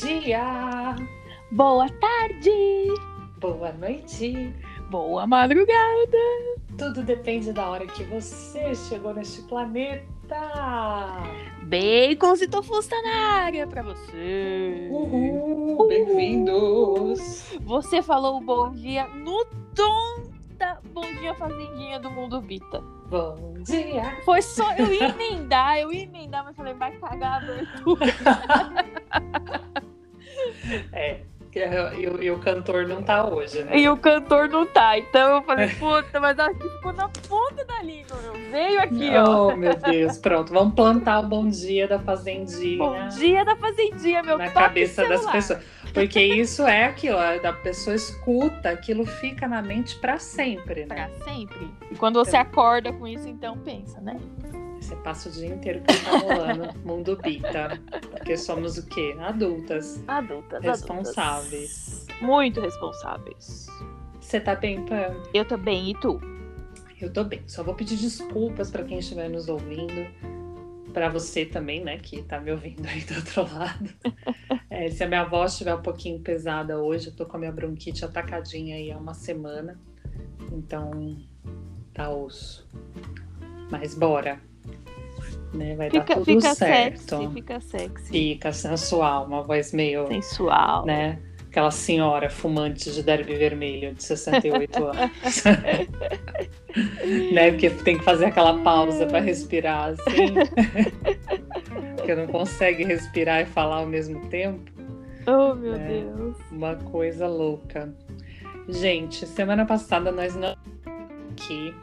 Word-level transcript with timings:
dia, 0.00 0.94
Boa 1.50 1.88
tarde, 1.88 2.86
boa 3.40 3.72
noite. 3.72 4.54
boa 4.90 5.26
madrugada. 5.26 6.18
Tudo 6.76 7.02
depende 7.02 7.50
da 7.50 7.66
hora 7.70 7.86
que 7.86 8.04
você 8.04 8.74
chegou 8.74 9.14
neste 9.14 9.40
planeta. 9.42 10.04
Bacons 11.62 12.42
e 12.42 12.48
tofus 12.48 12.86
tá 12.86 13.00
na 13.00 13.40
área 13.44 13.66
pra 13.66 13.82
você. 13.82 14.86
Uhul, 14.90 15.88
bem-vindos. 15.88 17.56
Você 17.62 18.02
falou 18.02 18.36
o 18.36 18.44
bom 18.44 18.72
dia 18.72 19.06
no 19.08 19.46
tom 19.74 20.30
da 20.58 20.78
Bom 20.92 21.06
Dia 21.20 21.34
Fazendinha 21.34 21.98
do 22.00 22.10
Mundo 22.10 22.40
Vita. 22.42 22.82
Bom 23.08 23.54
dia. 23.62 24.20
Foi 24.26 24.42
só 24.42 24.74
eu 24.74 24.92
emendar, 24.92 25.78
eu 25.78 25.90
emendar, 25.90 26.44
mas 26.44 26.54
falei, 26.56 26.74
vai 26.74 26.92
cagar 26.98 27.32
a 27.32 27.36
abertura. 27.36 28.06
É, 30.92 31.20
e, 31.96 32.24
e- 32.26 32.30
o 32.30 32.38
cantor 32.38 32.86
não 32.86 33.02
tá 33.02 33.26
hoje, 33.26 33.62
né? 33.62 33.78
E 33.78 33.88
o 33.88 33.96
cantor 33.96 34.48
não 34.48 34.66
tá. 34.66 34.98
Então 34.98 35.36
eu 35.36 35.42
falei, 35.42 35.68
puta, 35.68 36.20
mas 36.20 36.38
acho 36.38 36.54
que 36.58 36.68
ficou 36.68 36.92
na 36.92 37.08
ponta 37.08 37.64
da 37.64 37.82
língua. 37.82 38.16
meu. 38.22 38.50
Veio 38.50 38.80
aqui, 38.80 39.10
ó. 39.16 39.48
Oh, 39.48 39.56
meu 39.56 39.74
Deus, 39.74 40.18
pronto. 40.18 40.52
Vamos 40.52 40.74
plantar 40.74 41.20
o 41.20 41.22
bom 41.26 41.48
dia 41.48 41.88
da 41.88 41.98
fazendinha 41.98 42.78
Bom 42.78 43.08
dia 43.08 43.44
da 43.44 43.56
Fazendinha, 43.56 44.22
meu 44.22 44.36
na 44.36 44.50
cabeça 44.50 45.06
das 45.06 45.24
pessoas. 45.30 45.62
Porque 45.94 46.22
isso 46.22 46.66
é 46.66 46.84
aquilo, 46.84 47.16
da 47.42 47.54
pessoa 47.54 47.96
escuta, 47.96 48.68
aquilo 48.68 49.06
fica 49.06 49.48
na 49.48 49.62
mente 49.62 49.96
pra 49.98 50.18
sempre, 50.18 50.84
né? 50.84 50.94
Pra 50.94 51.24
sempre. 51.24 51.70
E 51.90 51.94
quando 51.94 52.22
você 52.22 52.36
acorda 52.36 52.92
com 52.92 53.06
isso, 53.06 53.26
então 53.26 53.56
pensa, 53.58 53.98
né? 54.02 54.20
Você 54.80 54.94
passa 54.96 55.28
o 55.28 55.32
dia 55.32 55.48
inteiro 55.48 55.80
que 55.82 56.04
tá 56.04 56.18
rolando 56.18 56.78
mundo 56.84 57.16
bita. 57.22 57.80
Porque 58.10 58.36
somos 58.36 58.78
o 58.78 58.86
quê? 58.86 59.16
Adultas. 59.18 60.02
Adultas, 60.06 60.62
Responsáveis. 60.62 62.06
adultas. 62.08 62.20
Muito 62.22 62.60
responsáveis. 62.60 63.66
Você 64.20 64.40
tá 64.40 64.54
bem, 64.54 64.84
Pam? 64.84 65.22
Eu 65.34 65.44
também, 65.44 65.90
e 65.90 65.94
tu? 66.00 66.20
Eu 67.00 67.12
tô 67.12 67.24
bem. 67.24 67.42
Só 67.46 67.62
vou 67.62 67.74
pedir 67.74 67.96
desculpas 67.96 68.70
pra 68.70 68.84
quem 68.84 68.98
estiver 68.98 69.28
nos 69.28 69.48
ouvindo. 69.48 70.06
Pra 70.92 71.08
você 71.10 71.44
também, 71.44 71.84
né, 71.84 71.98
que 71.98 72.22
tá 72.22 72.40
me 72.40 72.50
ouvindo 72.50 72.86
aí 72.86 73.02
do 73.04 73.14
outro 73.16 73.42
lado. 73.54 73.90
É, 74.68 74.90
se 74.90 75.02
a 75.02 75.08
minha 75.08 75.24
voz 75.24 75.52
estiver 75.52 75.74
um 75.74 75.80
pouquinho 75.80 76.20
pesada 76.20 76.78
hoje, 76.78 77.06
eu 77.06 77.14
tô 77.14 77.24
com 77.24 77.36
a 77.36 77.40
minha 77.40 77.52
bronquite 77.52 78.04
atacadinha 78.04 78.76
aí 78.76 78.90
há 78.90 78.98
uma 78.98 79.14
semana. 79.14 79.80
Então, 80.52 81.16
tá 81.94 82.10
osso. 82.10 82.68
Mas 83.70 83.94
bora. 83.94 84.38
Né, 85.54 85.74
vai 85.76 85.88
dar 85.88 86.00
Fica, 86.00 86.14
tudo 86.14 86.24
fica 86.24 86.54
certo. 86.54 86.98
sexy, 87.16 87.34
fica 87.34 87.60
sexy. 87.60 88.06
Fica 88.10 88.52
sensual, 88.52 89.26
uma 89.26 89.42
voz 89.42 89.72
meio, 89.72 90.06
Sensual. 90.08 90.84
né? 90.84 91.18
Aquela 91.48 91.70
senhora 91.70 92.28
fumante 92.28 92.90
de 92.92 93.02
derby 93.02 93.34
vermelho 93.34 93.94
de 93.94 94.02
68 94.04 94.76
anos. 94.84 95.44
né? 97.32 97.50
Porque 97.50 97.70
tem 97.70 97.96
que 97.96 98.04
fazer 98.04 98.26
aquela 98.26 98.58
pausa 98.62 99.06
para 99.06 99.20
respirar 99.20 99.90
assim. 99.94 100.34
Porque 101.96 102.14
não 102.14 102.26
consegue 102.26 102.84
respirar 102.84 103.40
e 103.40 103.46
falar 103.46 103.76
ao 103.76 103.86
mesmo 103.86 104.20
tempo. 104.28 104.70
Oh, 105.26 105.54
meu 105.54 105.74
É. 105.74 105.78
Deus. 105.78 106.36
Uma 106.52 106.74
coisa 106.76 107.26
louca. 107.26 107.92
Gente, 108.68 109.26
semana 109.26 109.64
passada 109.64 110.12
nós 110.12 110.36
não 110.36 110.54
aqui. 111.32 111.74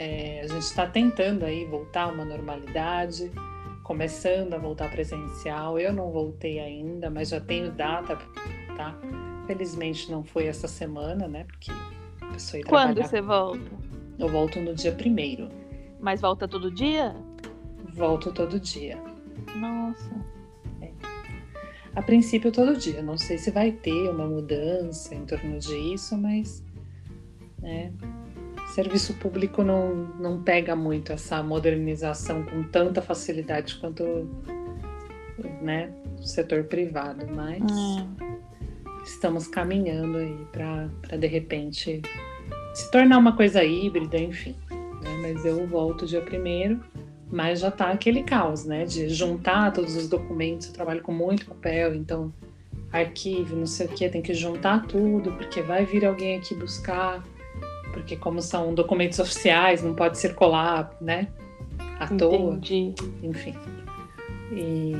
É, 0.00 0.40
a 0.40 0.46
gente 0.46 0.62
está 0.62 0.86
tentando 0.86 1.44
aí 1.44 1.66
voltar 1.66 2.04
a 2.04 2.08
uma 2.08 2.24
normalidade, 2.24 3.30
começando 3.82 4.54
a 4.54 4.58
voltar 4.58 4.90
presencial. 4.90 5.78
Eu 5.78 5.92
não 5.92 6.10
voltei 6.10 6.58
ainda, 6.58 7.10
mas 7.10 7.28
já 7.28 7.38
tenho 7.38 7.70
data, 7.70 8.16
tá? 8.78 8.98
Felizmente 9.46 10.10
não 10.10 10.24
foi 10.24 10.46
essa 10.46 10.66
semana, 10.66 11.28
né? 11.28 11.44
Porque 11.44 11.70
a 12.18 12.32
pessoa 12.32 12.60
ia 12.60 12.64
Quando 12.64 12.94
trabalhar. 12.94 13.08
você 13.08 13.20
volta? 13.20 13.70
Eu 14.18 14.28
volto 14.30 14.58
no 14.58 14.74
dia 14.74 14.92
primeiro. 14.92 15.50
Mas 16.00 16.22
volta 16.22 16.48
todo 16.48 16.70
dia? 16.70 17.14
Volto 17.92 18.32
todo 18.32 18.58
dia. 18.58 18.98
Nossa. 19.54 20.10
A 21.94 22.00
princípio, 22.00 22.50
todo 22.50 22.74
dia. 22.74 23.02
Não 23.02 23.18
sei 23.18 23.36
se 23.36 23.50
vai 23.50 23.70
ter 23.70 24.08
uma 24.08 24.26
mudança 24.26 25.14
em 25.14 25.26
torno 25.26 25.58
disso, 25.58 26.16
mas. 26.16 26.64
Né, 27.58 27.92
serviço 28.74 29.14
público 29.14 29.62
não, 29.62 29.94
não 30.18 30.42
pega 30.42 30.74
muito 30.76 31.12
essa 31.12 31.42
modernização 31.42 32.42
com 32.44 32.62
tanta 32.64 33.02
facilidade 33.02 33.76
quanto 33.76 34.28
né, 35.60 35.90
o 36.18 36.22
setor 36.22 36.64
privado. 36.64 37.26
Mas 37.34 37.62
Hum. 37.62 38.16
estamos 39.04 39.46
caminhando 39.46 40.18
aí 40.18 40.36
para 40.52 41.16
de 41.16 41.26
repente 41.26 42.02
se 42.74 42.90
tornar 42.90 43.18
uma 43.18 43.34
coisa 43.36 43.64
híbrida, 43.64 44.18
enfim. 44.18 44.54
né? 44.70 45.18
Mas 45.22 45.44
eu 45.44 45.66
volto 45.66 46.06
dia 46.06 46.20
primeiro, 46.20 46.80
mas 47.30 47.60
já 47.60 47.70
tá 47.70 47.90
aquele 47.90 48.22
caos, 48.22 48.64
né? 48.64 48.84
De 48.84 49.08
juntar 49.08 49.72
todos 49.72 49.96
os 49.96 50.08
documentos, 50.08 50.68
eu 50.68 50.72
trabalho 50.72 51.02
com 51.02 51.12
muito 51.12 51.46
papel, 51.46 51.94
então 51.94 52.32
arquivo, 52.92 53.54
não 53.56 53.66
sei 53.66 53.86
o 53.86 53.88
que, 53.88 54.08
tem 54.08 54.20
que 54.22 54.34
juntar 54.34 54.86
tudo, 54.86 55.32
porque 55.32 55.62
vai 55.62 55.84
vir 55.84 56.04
alguém 56.04 56.36
aqui 56.38 56.54
buscar, 56.56 57.22
porque 57.92 58.16
como 58.16 58.40
são 58.40 58.74
documentos 58.74 59.18
oficiais, 59.18 59.82
não 59.82 59.94
pode 59.94 60.18
circular, 60.18 60.90
né? 61.00 61.28
À 61.98 62.06
toa 62.06 62.54
Entendi. 62.54 62.94
enfim. 63.22 63.54
E 64.52 64.94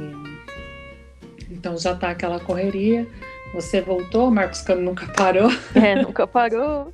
então 1.50 1.76
já 1.76 1.94
tá 1.94 2.10
aquela 2.10 2.38
correria. 2.40 3.06
Você 3.52 3.80
voltou, 3.80 4.30
Marcos 4.30 4.62
Cano 4.62 4.82
nunca 4.82 5.06
parou. 5.12 5.50
É, 5.74 6.00
nunca 6.00 6.24
parou. 6.26 6.88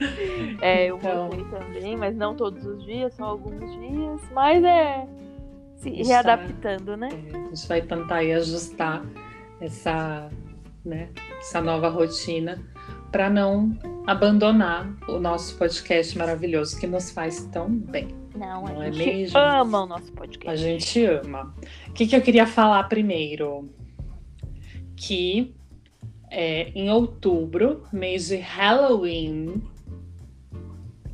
É, 0.62 0.86
eu 0.86 0.96
Então. 0.96 1.28
voltei 1.28 1.44
também, 1.44 1.96
mas 1.96 2.16
não 2.16 2.34
todos 2.34 2.64
os 2.64 2.82
dias, 2.84 3.12
só 3.14 3.24
alguns 3.24 3.70
dias. 3.78 4.20
Mas 4.32 4.64
é 4.64 5.06
se 5.76 5.90
readaptando, 5.90 6.96
né? 6.96 7.10
É, 7.12 7.36
a 7.36 7.40
gente 7.54 7.68
vai 7.68 7.82
tentar 7.82 8.16
aí 8.16 8.32
ajustar 8.32 9.04
essa, 9.60 10.30
né, 10.84 11.10
essa 11.38 11.60
nova 11.60 11.88
rotina 11.90 12.58
para 13.10 13.30
não 13.30 13.76
abandonar 14.06 14.88
o 15.08 15.18
nosso 15.18 15.56
podcast 15.56 16.16
maravilhoso 16.16 16.78
que 16.78 16.86
nos 16.86 17.10
faz 17.10 17.44
tão 17.46 17.70
bem. 17.70 18.08
Não, 18.36 18.64
Não 18.64 18.80
a 18.80 18.88
é 18.88 18.92
gente 18.92 19.06
mesmo? 19.16 19.38
ama 19.38 19.82
o 19.82 19.86
nosso 19.86 20.12
A 20.12 20.16
podcast. 20.16 20.58
gente 20.62 21.04
ama. 21.04 21.54
O 21.88 21.92
que, 21.92 22.06
que 22.06 22.14
eu 22.14 22.20
queria 22.20 22.46
falar 22.46 22.84
primeiro? 22.84 23.68
Que 24.94 25.54
é, 26.30 26.68
em 26.74 26.90
outubro, 26.90 27.84
mês 27.92 28.28
de 28.28 28.36
Halloween, 28.36 29.62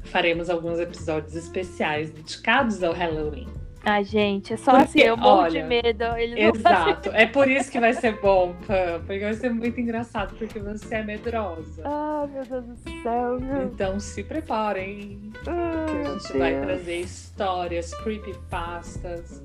faremos 0.02 0.50
alguns 0.50 0.78
episódios 0.80 1.34
especiais 1.36 2.10
dedicados 2.10 2.82
ao 2.82 2.92
Halloween. 2.92 3.46
Ai, 3.84 4.04
gente, 4.04 4.52
é 4.52 4.56
só 4.56 4.70
Porque, 4.72 4.84
assim, 4.84 5.00
eu 5.00 5.16
morro 5.16 5.42
olha, 5.42 5.62
de 5.62 5.68
medo. 5.68 6.04
Exato. 6.36 7.10
É 7.14 7.26
por 7.26 7.50
isso 7.50 7.70
que 7.70 7.80
vai 7.80 7.92
ser 7.92 8.20
bom, 8.20 8.54
Pam, 8.66 9.00
porque 9.04 9.18
vai 9.20 9.34
ser 9.34 9.50
muito 9.50 9.80
engraçado, 9.80 10.34
porque 10.36 10.58
você 10.60 10.96
é 10.96 11.02
medrosa. 11.02 11.82
Ah, 11.84 12.26
meu 12.32 12.44
Deus 12.44 12.64
do 12.64 12.76
céu, 13.02 13.40
meu. 13.40 13.62
Então 13.64 13.98
se 13.98 14.22
preparem, 14.22 15.32
Ah, 15.48 15.86
que 15.86 15.96
a 16.08 16.12
gente 16.12 16.38
vai 16.38 16.52
Deus. 16.54 16.66
trazer 16.66 17.00
histórias, 17.00 17.94
creepypastas, 17.94 19.42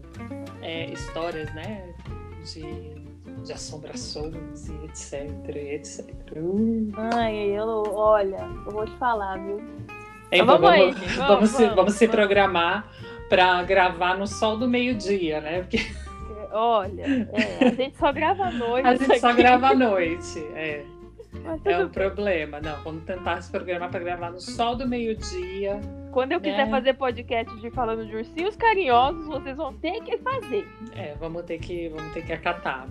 é, 0.62 0.86
histórias, 0.92 1.52
né, 1.56 1.84
de, 2.54 3.42
de 3.44 3.54
assombrações 3.54 4.68
e 4.70 4.74
etc, 4.86 5.56
etc. 5.56 6.06
Ai, 7.16 7.36
eu, 7.58 7.68
olha, 7.96 8.48
eu 8.66 8.72
vou 8.72 8.86
te 8.86 8.96
falar, 8.98 9.38
viu? 9.40 9.60
Então, 10.32 10.46
vamos 10.46 10.70
aí, 10.70 10.80
vamos, 10.92 11.00
gente, 11.00 11.18
vamos, 11.18 11.28
vamos, 11.28 11.50
se, 11.50 11.68
vamos, 11.70 11.94
se 11.96 12.08
programar 12.08 12.88
para 13.30 13.62
gravar 13.64 14.18
no 14.18 14.28
sol 14.28 14.58
do 14.58 14.68
meio-dia, 14.68 15.42
né? 15.42 15.62
Porque 15.62 15.80
Olha, 16.52 17.30
é, 17.34 17.68
a 17.68 17.74
gente 17.74 17.98
só 17.98 18.12
grava 18.12 18.46
à 18.46 18.52
noite. 18.52 18.88
a 18.88 18.96
gente 18.96 19.20
só 19.20 19.28
aqui. 19.30 19.38
grava 19.38 19.68
à 19.68 19.76
noite. 19.76 20.40
É, 20.56 20.84
é 21.66 21.78
um 21.80 21.90
problema. 21.90 22.60
Não, 22.60 22.82
vamos 22.84 23.04
tentar 23.04 23.42
se 23.42 23.52
programar 23.52 23.90
para 23.90 24.00
gravar 24.00 24.32
no 24.32 24.40
sol 24.40 24.76
do 24.76 24.88
meio-dia. 24.88 25.80
Quando 26.12 26.32
eu 26.32 26.42
quiser 26.42 26.66
né? 26.66 26.72
fazer 26.72 26.94
podcast 26.94 27.56
de 27.60 27.70
falando 27.70 28.08
de 28.08 28.16
ursinhos 28.16 28.56
carinhosos, 28.56 29.26
vocês 29.28 29.56
vão 29.56 29.74
ter 29.74 30.02
que 30.02 30.18
fazer. 30.18 30.68
É, 30.96 31.14
vamos 31.20 31.44
ter 31.44 31.60
que, 31.60 31.90
vamos 31.90 32.12
ter 32.14 32.26
que 32.26 32.34
acatar. 32.34 32.88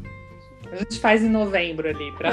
A 0.70 0.76
gente 0.76 0.98
faz 0.98 1.22
em 1.22 1.28
novembro 1.28 1.88
ali 1.88 2.12
para 2.12 2.30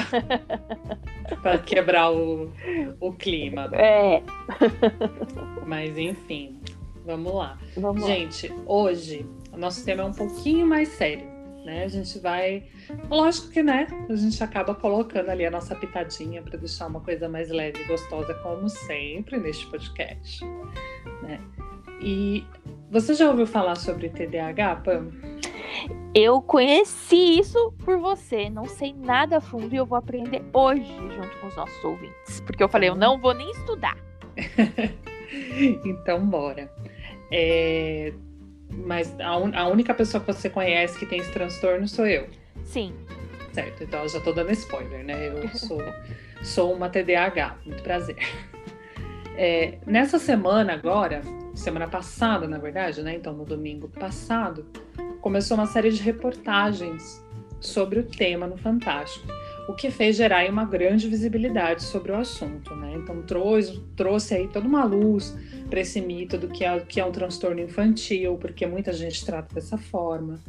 para 1.42 1.58
quebrar 1.60 2.12
o, 2.12 2.52
o 3.00 3.14
clima. 3.14 3.70
É, 3.74 4.24
Mas 5.66 5.98
enfim, 5.98 6.60
vamos 7.06 7.34
lá. 7.34 7.58
vamos 7.76 8.02
lá. 8.02 8.08
Gente, 8.08 8.54
hoje 8.66 9.26
o 9.52 9.58
nosso 9.58 9.84
tema 9.86 10.04
é 10.04 10.06
um 10.06 10.14
pouquinho 10.14 10.66
mais 10.66 10.90
sério, 10.90 11.26
né? 11.64 11.84
A 11.84 11.88
gente 11.88 12.18
vai, 12.20 12.64
lógico 13.10 13.50
que, 13.50 13.62
né? 13.62 13.88
A 14.10 14.16
gente 14.16 14.44
acaba 14.44 14.74
colocando 14.74 15.30
ali 15.30 15.46
a 15.46 15.52
nossa 15.52 15.76
pitadinha 15.76 16.42
para 16.42 16.58
deixar 16.58 16.88
uma 16.88 17.00
coisa 17.00 17.30
mais 17.30 17.50
leve 17.50 17.82
e 17.82 17.86
gostosa, 17.86 18.34
como 18.36 18.68
sempre 18.68 19.38
neste 19.38 19.68
podcast, 19.68 20.44
né? 21.22 21.40
E 22.02 22.44
você 22.90 23.14
já 23.14 23.30
ouviu 23.30 23.48
falar 23.48 23.76
sobre 23.76 24.10
TDAH, 24.10 24.76
Pam? 24.78 25.12
Eu 26.14 26.42
conheci 26.42 27.40
isso 27.40 27.74
por 27.84 27.98
você, 27.98 28.50
não 28.50 28.66
sei 28.66 28.94
nada 28.94 29.38
a 29.38 29.42
fundo 29.42 29.74
e 29.74 29.78
eu 29.78 29.86
vou 29.86 29.98
aprender 29.98 30.44
hoje 30.54 30.94
junto 31.16 31.40
com 31.40 31.48
os 31.48 31.56
nossos 31.56 31.84
ouvintes. 31.84 32.40
Porque 32.42 32.62
eu 32.64 32.70
falei, 32.70 32.90
eu 32.90 32.96
não 32.96 33.20
vou 33.20 33.34
nem 33.34 33.50
estudar. 33.52 33.98
então, 35.84 36.26
bora. 36.26 36.72
É... 37.36 38.14
Mas 38.70 39.14
a, 39.20 39.38
un... 39.38 39.52
a 39.56 39.68
única 39.68 39.94
pessoa 39.94 40.24
que 40.24 40.32
você 40.32 40.50
conhece 40.50 40.98
que 41.00 41.06
tem 41.06 41.20
esse 41.20 41.32
transtorno 41.32 41.88
sou 41.88 42.06
eu. 42.06 42.28
Sim. 42.64 42.94
Certo, 43.52 43.84
então 43.84 44.04
eu 44.04 44.10
já 44.10 44.20
tô 44.20 44.32
dando 44.32 44.52
spoiler, 44.52 45.04
né? 45.04 45.30
Eu 45.30 45.48
sou, 45.50 45.82
sou 46.44 46.74
uma 46.74 46.90
TDAH, 46.90 47.58
muito 47.66 47.82
prazer. 47.82 48.18
É, 49.36 49.80
nessa 49.86 50.20
semana 50.20 50.74
agora, 50.74 51.22
semana 51.56 51.88
passada, 51.88 52.48
na 52.48 52.58
verdade, 52.58 53.02
né? 53.02 53.16
Então, 53.16 53.34
no 53.34 53.46
domingo 53.46 53.88
passado, 53.88 54.66
começou 55.22 55.58
uma 55.58 55.66
série 55.66 55.92
de 55.92 56.02
reportagens 56.02 57.24
sobre 57.60 58.00
o 58.00 58.04
tema 58.04 58.46
no 58.46 58.58
Fantástico, 58.58 59.28
o 59.68 59.74
que 59.74 59.90
fez 59.90 60.16
gerar 60.16 60.50
uma 60.50 60.66
grande 60.66 61.08
visibilidade 61.08 61.84
sobre 61.84 62.12
o 62.12 62.16
assunto, 62.16 62.76
né? 62.76 62.94
Então, 62.96 63.22
trouxe, 63.22 63.82
trouxe 63.96 64.36
aí 64.36 64.48
toda 64.48 64.68
uma 64.68 64.84
luz 64.84 65.38
para 65.70 65.80
esse 65.80 66.02
mito 66.02 66.38
do 66.38 66.48
que 66.48 66.66
é, 66.66 66.80
que 66.82 67.00
é 67.00 67.06
um 67.06 67.12
transtorno 67.12 67.62
infantil, 67.62 68.38
porque 68.38 68.66
muita 68.66 68.92
gente 68.92 69.26
trata 69.26 69.56
dessa 69.56 69.78
forma. 69.78 70.40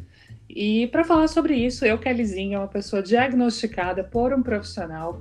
E 0.49 0.89
para 0.89 1.05
falar 1.05 1.29
sobre 1.29 1.55
isso, 1.55 1.85
eu, 1.85 1.99
Kellyzinha, 1.99 2.59
uma 2.59 2.69
pessoa 2.69 3.03
diagnosticada 3.03 4.05
por 4.05 4.33
um 4.33 4.43
profissional 4.43 5.21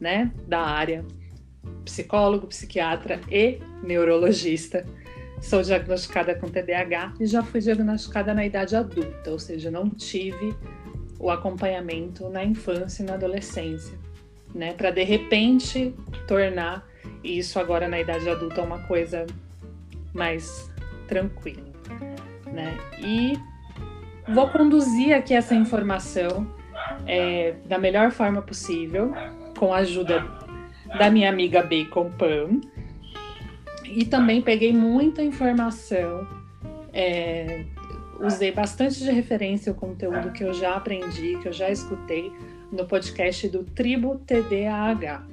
né, 0.00 0.32
da 0.46 0.60
área, 0.60 1.04
psicólogo, 1.84 2.46
psiquiatra 2.46 3.20
e 3.30 3.58
neurologista. 3.82 4.86
Sou 5.40 5.62
diagnosticada 5.62 6.34
com 6.34 6.48
TDAH 6.48 7.14
e 7.20 7.26
já 7.26 7.42
fui 7.42 7.60
diagnosticada 7.60 8.34
na 8.34 8.44
idade 8.44 8.76
adulta, 8.76 9.30
ou 9.30 9.38
seja, 9.38 9.70
não 9.70 9.88
tive 9.88 10.54
o 11.20 11.30
acompanhamento 11.30 12.28
na 12.30 12.42
infância 12.42 13.02
e 13.02 13.06
na 13.06 13.14
adolescência, 13.14 13.96
né? 14.54 14.72
Para 14.72 14.90
de 14.90 15.04
repente 15.04 15.94
tornar 16.26 16.88
isso 17.22 17.60
agora 17.60 17.86
na 17.86 18.00
idade 18.00 18.28
adulta 18.28 18.62
uma 18.62 18.78
coisa 18.86 19.26
mais 20.14 20.72
tranquila, 21.06 21.70
né? 22.46 22.78
E 22.98 23.38
vou 24.32 24.48
conduzir 24.48 25.14
aqui 25.14 25.34
essa 25.34 25.54
informação 25.54 26.46
é, 27.06 27.54
da 27.66 27.78
melhor 27.78 28.10
forma 28.10 28.40
possível, 28.40 29.12
com 29.58 29.74
a 29.74 29.78
ajuda 29.78 30.24
da 30.98 31.10
minha 31.10 31.28
amiga 31.28 31.62
Bacon 31.62 32.10
Pan. 32.12 32.60
E 33.84 34.04
também 34.04 34.40
peguei 34.40 34.72
muita 34.72 35.22
informação, 35.22 36.26
é, 36.92 37.64
usei 38.20 38.52
bastante 38.52 38.98
de 38.98 39.10
referência 39.10 39.72
o 39.72 39.74
conteúdo 39.74 40.32
que 40.32 40.44
eu 40.44 40.52
já 40.52 40.76
aprendi, 40.76 41.38
que 41.38 41.48
eu 41.48 41.52
já 41.52 41.70
escutei 41.70 42.32
no 42.70 42.86
podcast 42.86 43.48
do 43.48 43.64
Tribo 43.64 44.18
TDAH. 44.26 45.26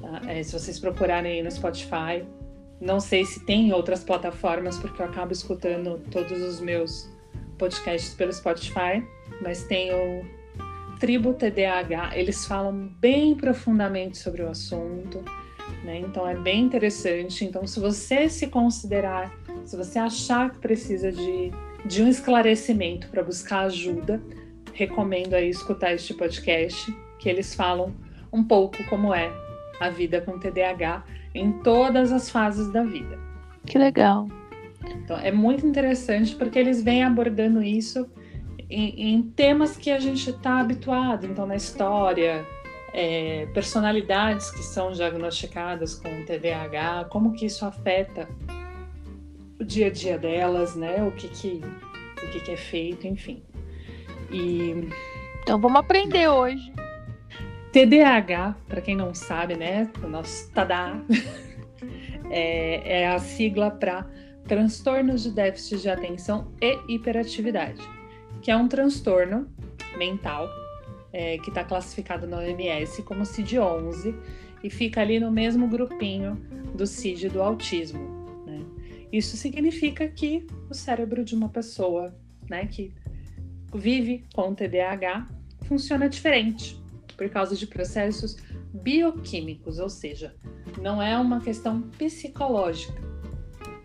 Tá? 0.00 0.22
É, 0.28 0.42
se 0.42 0.52
vocês 0.52 0.78
procurarem 0.78 1.32
aí 1.32 1.42
no 1.42 1.50
Spotify, 1.50 2.24
não 2.80 3.00
sei 3.00 3.24
se 3.24 3.44
tem 3.44 3.72
outras 3.72 4.02
plataformas, 4.02 4.78
porque 4.78 5.00
eu 5.00 5.06
acabo 5.06 5.32
escutando 5.32 6.00
todos 6.10 6.40
os 6.40 6.60
meus 6.60 7.08
podcasts 7.58 8.14
pelo 8.14 8.32
Spotify, 8.32 9.06
mas 9.40 9.64
tem 9.64 9.92
o 9.92 10.24
Tribo 10.98 11.34
TDAH, 11.34 12.16
eles 12.16 12.46
falam 12.46 12.88
bem 13.00 13.34
profundamente 13.34 14.18
sobre 14.18 14.42
o 14.42 14.48
assunto, 14.48 15.22
né? 15.84 15.98
Então 15.98 16.26
é 16.26 16.34
bem 16.34 16.62
interessante. 16.62 17.44
Então, 17.44 17.66
se 17.66 17.78
você 17.80 18.28
se 18.28 18.46
considerar, 18.48 19.32
se 19.64 19.76
você 19.76 19.98
achar 19.98 20.50
que 20.50 20.58
precisa 20.58 21.12
de, 21.12 21.50
de 21.84 22.02
um 22.02 22.08
esclarecimento 22.08 23.08
para 23.08 23.22
buscar 23.22 23.60
ajuda, 23.60 24.22
recomendo 24.72 25.34
aí 25.34 25.48
escutar 25.48 25.94
este 25.94 26.14
podcast, 26.14 26.94
que 27.18 27.28
eles 27.28 27.54
falam 27.54 27.94
um 28.32 28.42
pouco 28.42 28.82
como 28.84 29.14
é 29.14 29.30
a 29.80 29.90
vida 29.90 30.20
com 30.20 30.38
TDAH 30.38 31.04
em 31.34 31.52
todas 31.52 32.12
as 32.12 32.30
fases 32.30 32.72
da 32.72 32.82
vida. 32.82 33.18
Que 33.66 33.78
legal. 33.78 34.28
Então, 34.86 35.16
é 35.18 35.32
muito 35.32 35.66
interessante 35.66 36.34
porque 36.34 36.58
eles 36.58 36.82
vêm 36.82 37.02
abordando 37.02 37.62
isso 37.62 38.08
em, 38.68 39.14
em 39.14 39.22
temas 39.22 39.76
que 39.76 39.90
a 39.90 39.98
gente 39.98 40.30
está 40.30 40.60
habituado, 40.60 41.26
então 41.26 41.46
na 41.46 41.56
história, 41.56 42.44
é, 42.92 43.46
personalidades 43.52 44.50
que 44.50 44.62
são 44.62 44.92
diagnosticadas 44.92 45.94
com 45.94 46.24
TDAH, 46.24 47.06
como 47.10 47.32
que 47.32 47.46
isso 47.46 47.64
afeta 47.64 48.28
o 49.60 49.64
dia 49.64 49.86
a 49.86 49.90
dia 49.90 50.18
delas, 50.18 50.74
né? 50.74 51.02
O 51.02 51.12
que 51.12 51.28
que, 51.28 51.60
o 52.22 52.30
que, 52.30 52.40
que 52.40 52.50
é 52.50 52.56
feito, 52.56 53.06
enfim. 53.06 53.42
E 54.30 54.88
então 55.42 55.60
vamos 55.60 55.78
aprender 55.78 56.28
hoje. 56.28 56.72
TDAH, 57.72 58.56
para 58.68 58.80
quem 58.80 58.96
não 58.96 59.14
sabe, 59.14 59.56
né? 59.56 59.90
O 60.02 60.06
nosso 60.06 60.50
TADA 60.52 61.02
é, 62.30 63.00
é 63.02 63.08
a 63.08 63.18
sigla 63.18 63.70
para 63.70 64.06
transtornos 64.46 65.22
de 65.22 65.30
déficit 65.30 65.82
de 65.82 65.88
atenção 65.88 66.52
e 66.60 66.78
hiperatividade 66.94 67.82
que 68.44 68.50
é 68.50 68.56
um 68.56 68.68
transtorno 68.68 69.48
mental 69.96 70.46
é, 71.10 71.38
que 71.38 71.48
está 71.48 71.64
classificado 71.64 72.26
na 72.26 72.36
OMS 72.36 73.02
como 73.02 73.22
CID-11 73.22 74.14
e 74.62 74.68
fica 74.68 75.00
ali 75.00 75.18
no 75.18 75.30
mesmo 75.30 75.66
grupinho 75.66 76.34
do 76.74 76.86
CID 76.86 77.30
do 77.30 77.42
autismo. 77.42 78.23
Isso 79.14 79.36
significa 79.36 80.08
que 80.08 80.44
o 80.68 80.74
cérebro 80.74 81.24
de 81.24 81.36
uma 81.36 81.48
pessoa 81.48 82.12
né, 82.50 82.66
que 82.66 82.92
vive 83.72 84.24
com 84.34 84.52
TDAH 84.52 85.28
funciona 85.68 86.08
diferente 86.08 86.76
por 87.16 87.28
causa 87.30 87.54
de 87.54 87.64
processos 87.64 88.36
bioquímicos, 88.72 89.78
ou 89.78 89.88
seja, 89.88 90.34
não 90.82 91.00
é 91.00 91.16
uma 91.16 91.40
questão 91.40 91.82
psicológica. 91.96 93.00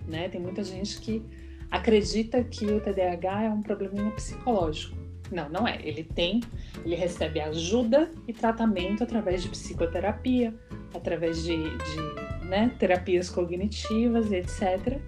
Né? 0.07 0.29
Tem 0.29 0.41
muita 0.41 0.63
gente 0.63 0.99
que 0.99 1.23
acredita 1.69 2.43
que 2.43 2.65
o 2.65 2.81
TDAH 2.81 3.43
é 3.43 3.49
um 3.51 3.61
probleminha 3.61 4.09
psicológico. 4.09 4.97
Não, 5.31 5.47
não 5.47 5.67
é. 5.67 5.79
Ele 5.83 6.03
tem, 6.03 6.41
ele 6.83 6.95
recebe 6.95 7.39
ajuda 7.39 8.11
e 8.27 8.33
tratamento 8.33 9.03
através 9.03 9.43
de 9.43 9.49
psicoterapia, 9.49 10.55
através 10.91 11.43
de, 11.43 11.55
de 11.55 12.45
né, 12.47 12.75
terapias 12.79 13.29
cognitivas, 13.29 14.31
etc. 14.31 14.99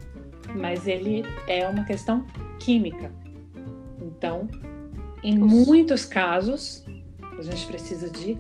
Mas 0.56 0.88
ele 0.88 1.24
é 1.48 1.68
uma 1.68 1.84
questão 1.84 2.26
química. 2.60 3.12
Então, 4.02 4.48
em 5.24 5.38
muitos 5.38 6.06
casos, 6.06 6.86
a 7.38 7.42
gente 7.42 7.66
precisa 7.68 8.10
de 8.10 8.38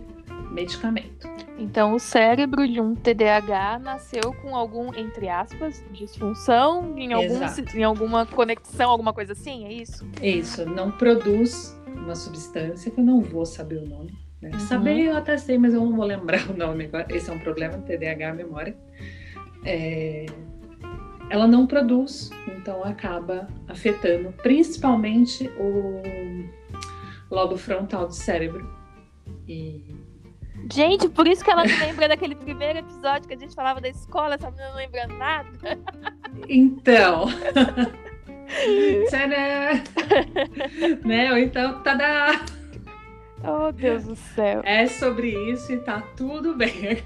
medicamento. 0.51 1.29
Então, 1.57 1.93
o 1.93 1.99
cérebro 1.99 2.67
de 2.67 2.81
um 2.81 2.95
TDAH 2.95 3.79
nasceu 3.79 4.33
com 4.41 4.55
algum, 4.55 4.93
entre 4.95 5.29
aspas, 5.29 5.83
disfunção 5.91 6.97
em, 6.97 7.13
algum, 7.13 7.39
em 7.75 7.83
alguma 7.83 8.25
conexão, 8.25 8.89
alguma 8.89 9.13
coisa 9.13 9.33
assim, 9.33 9.65
é 9.65 9.73
isso? 9.73 10.07
Isso, 10.21 10.65
não 10.65 10.91
produz 10.91 11.79
uma 11.87 12.15
substância 12.15 12.91
que 12.91 12.99
eu 12.99 13.03
não 13.03 13.21
vou 13.21 13.45
saber 13.45 13.77
o 13.77 13.87
nome. 13.87 14.11
Né? 14.41 14.49
Uhum. 14.53 14.59
Saber 14.59 14.99
eu 15.01 15.15
até 15.15 15.37
sei, 15.37 15.57
mas 15.57 15.73
eu 15.73 15.81
não 15.81 15.95
vou 15.95 16.05
lembrar 16.05 16.47
o 16.49 16.57
nome 16.57 16.85
agora. 16.85 17.05
Esse 17.09 17.29
é 17.29 17.33
um 17.33 17.39
problema, 17.39 17.77
TDAH, 17.77 18.33
memória. 18.33 18.75
É... 19.63 20.25
Ela 21.31 21.47
não 21.47 21.65
produz, 21.65 22.29
então 22.45 22.83
acaba 22.83 23.47
afetando 23.65 24.33
principalmente 24.43 25.49
o 25.57 26.01
lobo 27.33 27.55
frontal 27.55 28.05
do 28.05 28.13
cérebro. 28.13 28.69
E 29.47 29.81
Gente, 30.69 31.07
por 31.07 31.25
isso 31.25 31.41
que 31.41 31.49
ela 31.49 31.63
não 31.63 31.79
lembra 31.79 32.09
daquele 32.09 32.35
primeiro 32.35 32.79
episódio 32.79 33.29
que 33.29 33.33
a 33.33 33.37
gente 33.37 33.55
falava 33.55 33.79
da 33.79 33.87
escola, 33.87 34.35
essa 34.35 34.51
menina 34.51 34.69
não 34.71 34.75
lembra 34.75 35.07
nada. 35.07 35.49
Então. 36.49 37.27
Tcharam! 39.07 39.81
né? 41.05 41.31
Ou 41.31 41.37
então, 41.37 41.81
tada! 41.81 42.41
Oh, 43.41 43.71
Deus 43.71 44.03
do 44.03 44.17
céu. 44.17 44.61
É 44.65 44.85
sobre 44.85 45.29
isso 45.49 45.71
e 45.71 45.77
tá 45.77 46.01
tudo 46.17 46.55
bem. 46.55 47.01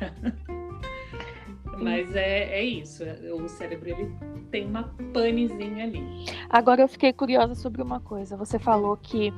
Mas 1.85 2.15
é, 2.15 2.49
é 2.49 2.63
isso. 2.63 3.03
O 3.31 3.47
cérebro 3.47 3.87
ele 3.87 4.11
tem 4.49 4.65
uma 4.65 4.91
panezinha 5.13 5.83
ali. 5.83 6.25
Agora 6.49 6.81
eu 6.81 6.87
fiquei 6.87 7.13
curiosa 7.13 7.53
sobre 7.53 7.79
uma 7.79 7.99
coisa. 7.99 8.35
Você 8.35 8.57
falou 8.57 8.97
que 8.97 9.31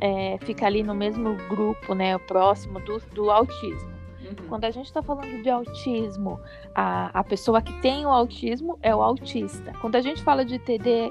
é, 0.00 0.36
fica 0.40 0.66
ali 0.66 0.82
no 0.82 0.92
mesmo 0.92 1.36
grupo, 1.48 1.94
né? 1.94 2.18
Próximo 2.18 2.80
do, 2.80 2.98
do 3.14 3.30
autismo. 3.30 3.94
Uhum. 4.24 4.48
Quando 4.48 4.64
a 4.64 4.72
gente 4.72 4.86
está 4.86 5.02
falando 5.02 5.40
de 5.40 5.48
autismo, 5.48 6.40
a, 6.74 7.16
a 7.16 7.22
pessoa 7.22 7.62
que 7.62 7.72
tem 7.80 8.04
o 8.04 8.08
autismo 8.08 8.76
é 8.82 8.92
o 8.92 9.00
autista. 9.00 9.72
Quando 9.80 9.94
a 9.94 10.00
gente 10.00 10.20
fala 10.20 10.44
de 10.44 10.58
TD, 10.58 11.10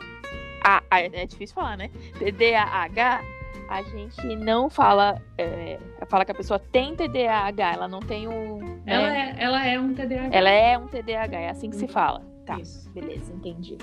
é 0.91 1.25
difícil 1.25 1.55
falar, 1.55 1.77
né? 1.77 1.89
TDAH, 2.19 3.21
a 3.69 3.81
gente 3.83 4.35
não 4.35 4.69
fala, 4.69 5.21
é, 5.37 5.79
fala 6.07 6.25
que 6.25 6.31
a 6.31 6.35
pessoa 6.35 6.59
tem 6.59 6.95
TDAH, 6.95 7.73
ela 7.73 7.87
não 7.87 7.99
tem 7.99 8.27
um. 8.27 8.57
Né? 8.57 8.81
Ela, 8.85 9.17
é, 9.17 9.35
ela 9.37 9.65
é 9.65 9.79
um 9.79 9.93
TDAH. 9.93 10.29
Ela 10.31 10.49
é 10.49 10.77
um 10.77 10.87
TDAH, 10.87 11.39
é 11.39 11.49
assim 11.49 11.69
que 11.69 11.75
se 11.75 11.87
fala. 11.87 12.21
Tá, 12.45 12.59
Isso. 12.59 12.89
beleza, 12.91 13.33
entendi. 13.33 13.77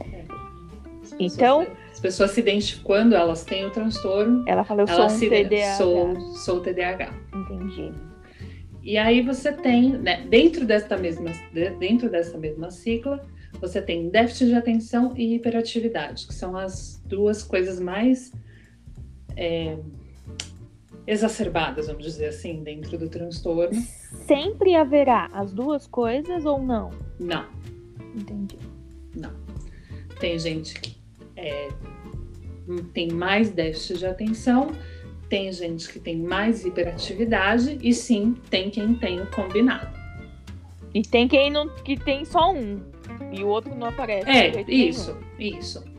É. 0.00 0.24
As 1.02 1.14
então. 1.18 1.66
as 1.90 2.00
pessoas 2.00 2.30
se 2.30 2.40
identificam 2.40 2.84
quando 2.84 3.14
elas 3.14 3.44
têm 3.44 3.64
o 3.64 3.70
transtorno. 3.70 4.44
Ela 4.46 4.64
fala, 4.64 4.82
eu 4.82 4.88
sou 4.88 5.06
um 5.06 5.18
TDAH. 5.18 5.76
Sou, 5.76 6.20
sou 6.36 6.60
TDAH. 6.60 7.12
Entendi. 7.34 7.92
E 8.82 8.98
aí 8.98 9.22
você 9.22 9.50
tem, 9.52 9.92
né, 9.92 10.26
dentro 10.28 10.66
dessa 10.66 10.96
mesma, 10.96 11.30
dentro 11.78 12.10
dessa 12.10 12.36
mesma 12.36 12.70
sigla, 12.70 13.24
você 13.60 13.80
tem 13.80 14.10
déficit 14.10 14.48
de 14.48 14.54
atenção 14.54 15.14
e 15.16 15.34
hiperatividade, 15.34 16.26
que 16.26 16.34
são 16.34 16.56
as 16.56 17.02
duas 17.06 17.42
coisas 17.42 17.80
mais 17.80 18.30
é, 19.36 19.76
exacerbadas, 21.06 21.86
vamos 21.86 22.04
dizer 22.04 22.26
assim, 22.26 22.62
dentro 22.62 22.96
do 22.98 23.08
transtorno. 23.08 23.80
Sempre 24.26 24.74
haverá 24.74 25.30
as 25.32 25.52
duas 25.52 25.86
coisas 25.86 26.44
ou 26.44 26.60
não? 26.60 26.90
Não. 27.18 27.46
Entendi. 28.14 28.58
Não. 29.14 29.32
Tem 30.18 30.38
gente 30.38 30.80
que 30.80 30.96
é, 31.36 31.68
tem 32.92 33.08
mais 33.08 33.50
déficit 33.50 33.98
de 33.98 34.06
atenção, 34.06 34.70
tem 35.28 35.52
gente 35.52 35.92
que 35.92 35.98
tem 35.98 36.16
mais 36.16 36.64
hiperatividade 36.64 37.78
e 37.82 37.92
sim, 37.92 38.34
tem 38.50 38.70
quem 38.70 38.94
tem 38.94 39.20
o 39.20 39.26
combinado. 39.30 39.94
E 40.94 41.02
tem 41.02 41.26
quem 41.26 41.50
não 41.50 41.68
que 41.68 41.96
tem 41.96 42.24
só 42.24 42.52
um 42.52 42.80
e 43.32 43.42
o 43.42 43.48
outro 43.48 43.74
não 43.74 43.88
aparece. 43.88 44.30
É, 44.30 44.64
isso, 44.68 45.18
nenhum. 45.36 45.58
isso. 45.58 45.93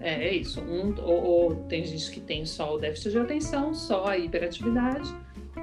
É, 0.00 0.28
é 0.28 0.34
isso. 0.34 0.60
Um, 0.60 0.94
ou, 1.02 1.24
ou, 1.24 1.54
tem 1.68 1.84
gente 1.84 2.10
que 2.10 2.20
tem 2.20 2.44
só 2.44 2.74
o 2.74 2.78
déficit 2.78 3.12
de 3.12 3.18
atenção, 3.18 3.74
só 3.74 4.06
a 4.06 4.18
hiperatividade, 4.18 5.12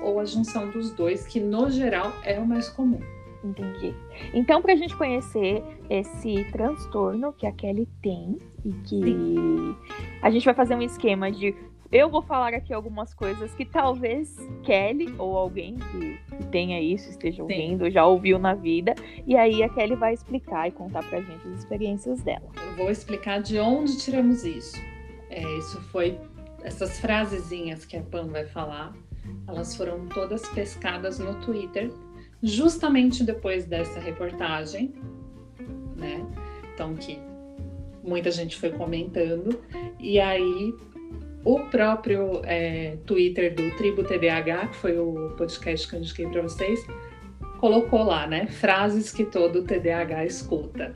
ou 0.02 0.20
a 0.20 0.25
junção 0.25 0.70
dos 0.70 0.92
dois, 0.92 1.25
que 1.25 1.40
no 1.40 1.70
geral 1.70 2.13
é 2.24 2.40
o 2.40 2.46
mais 2.46 2.70
comum. 2.70 3.00
Entendi. 3.44 3.94
Então, 4.34 4.62
para 4.62 4.74
a 4.74 4.75
gente 4.75 4.96
conhecer 4.96 5.62
esse 5.90 6.46
transtorno 6.52 7.34
que 7.34 7.46
a 7.46 7.52
Kelly 7.52 7.88
tem 8.02 8.38
e 8.63 8.72
que 8.72 9.02
Sim. 9.02 9.75
a 10.22 10.32
gente 10.32 10.46
vai 10.46 10.54
fazer 10.54 10.75
um 10.75 10.82
esquema 10.82 11.30
de 11.30 11.54
eu 11.94 12.10
vou 12.10 12.24
falar 12.24 12.56
aqui 12.56 12.74
algumas 12.74 13.14
coisas 13.14 13.54
que 13.54 13.64
talvez 13.64 14.36
Kelly 14.64 15.14
ou 15.20 15.38
alguém 15.38 15.76
que, 15.76 16.18
que 16.38 16.46
tenha 16.48 16.82
isso, 16.82 17.08
esteja 17.08 17.44
ouvindo, 17.44 17.86
Sim. 17.86 17.92
já 17.92 18.04
ouviu 18.04 18.40
na 18.40 18.56
vida. 18.56 18.96
E 19.28 19.38
aí 19.38 19.62
a 19.62 19.70
Kelly 19.70 19.96
vai 19.96 20.12
explicar 20.12 20.68
e 20.68 20.72
contar 20.72 21.08
pra 21.08 21.22
gente 21.22 21.48
as 21.48 21.60
experiências 21.60 22.24
dela. 22.24 22.50
Eu 22.66 22.76
vou 22.76 22.90
explicar 22.90 23.44
de 23.44 23.60
onde 23.60 23.96
tiramos 24.00 24.44
isso. 24.44 24.76
É, 25.30 25.44
isso 25.60 25.80
foi. 25.92 26.18
Essas 26.64 27.00
frasezinhas 27.00 27.86
que 27.86 27.96
a 27.96 28.02
Pan 28.02 28.28
vai 28.28 28.46
falar, 28.48 28.96
elas 29.48 29.76
foram 29.76 30.08
todas 30.08 30.48
pescadas 30.50 31.20
no 31.20 31.40
Twitter, 31.42 31.92
justamente 32.42 33.24
depois 33.24 33.66
dessa 33.66 34.00
reportagem, 34.00 34.96
né? 35.96 36.26
Então 36.74 36.96
que 36.96 37.20
muita 38.04 38.32
gente 38.32 38.56
foi 38.56 38.72
comentando. 38.72 39.62
E 40.00 40.20
aí 40.20 40.74
o 41.46 41.60
próprio 41.62 42.42
é, 42.46 42.98
Twitter 43.06 43.54
do 43.54 43.70
Tribo 43.76 44.04
TDAH, 44.04 44.68
que 44.68 44.76
foi 44.76 44.98
o 44.98 45.34
podcast 45.38 45.88
que 45.88 45.96
eu 45.96 46.00
indiquei 46.00 46.28
para 46.28 46.42
vocês, 46.42 46.86
colocou 47.60 48.04
lá, 48.04 48.28
né? 48.28 48.48
Frases 48.48 49.12
que 49.12 49.26
todo 49.26 49.64
TDAH 49.64 50.26
escuta. 50.26 50.94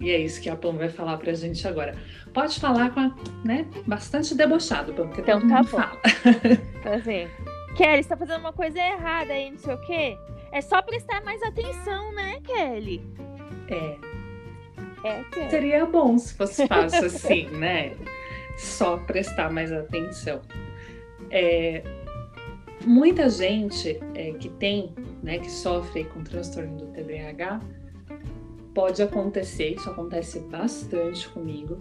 E 0.00 0.10
é 0.10 0.18
isso 0.18 0.40
que 0.40 0.50
a 0.50 0.56
Pam 0.56 0.72
vai 0.72 0.88
falar 0.88 1.16
pra 1.16 1.32
gente 1.32 1.66
agora. 1.66 1.94
Pode 2.32 2.58
falar 2.60 2.90
com 2.90 3.00
a, 3.00 3.14
né, 3.44 3.66
bastante 3.86 4.34
debochado, 4.34 4.92
Pam, 4.92 5.06
porque 5.06 5.22
então, 5.22 5.40
todo 5.40 5.48
tá 5.48 5.56
mundo 5.56 5.70
bom. 5.70 5.78
fala. 5.78 6.00
Então, 6.84 6.92
assim, 6.92 7.26
Kelly, 7.76 8.02
você 8.02 8.08
tá 8.10 8.16
fazendo 8.16 8.40
uma 8.40 8.52
coisa 8.52 8.78
errada 8.78 9.32
aí, 9.32 9.50
não 9.50 9.58
sei 9.58 9.74
o 9.74 9.80
quê. 9.80 10.18
É 10.52 10.60
só 10.60 10.82
prestar 10.82 11.24
mais 11.24 11.42
atenção, 11.42 12.12
né, 12.12 12.38
Kelly? 12.44 13.02
É. 13.68 13.96
É, 15.02 15.24
Kelly. 15.32 15.50
Seria 15.50 15.86
bom 15.86 16.18
se 16.18 16.34
fosse 16.34 16.66
fácil 16.66 17.06
assim, 17.06 17.48
né? 17.48 17.92
só 18.56 18.96
prestar 18.98 19.52
mais 19.52 19.72
atenção. 19.72 20.42
É, 21.30 21.82
muita 22.84 23.28
gente 23.28 24.00
é, 24.14 24.32
que 24.32 24.48
tem, 24.48 24.94
né, 25.22 25.38
que 25.38 25.50
sofre 25.50 26.04
com 26.04 26.22
transtorno 26.22 26.76
do 26.76 26.86
TDAH, 26.86 27.60
pode 28.74 29.02
acontecer, 29.02 29.74
isso 29.74 29.88
acontece 29.88 30.40
bastante 30.40 31.28
comigo, 31.28 31.80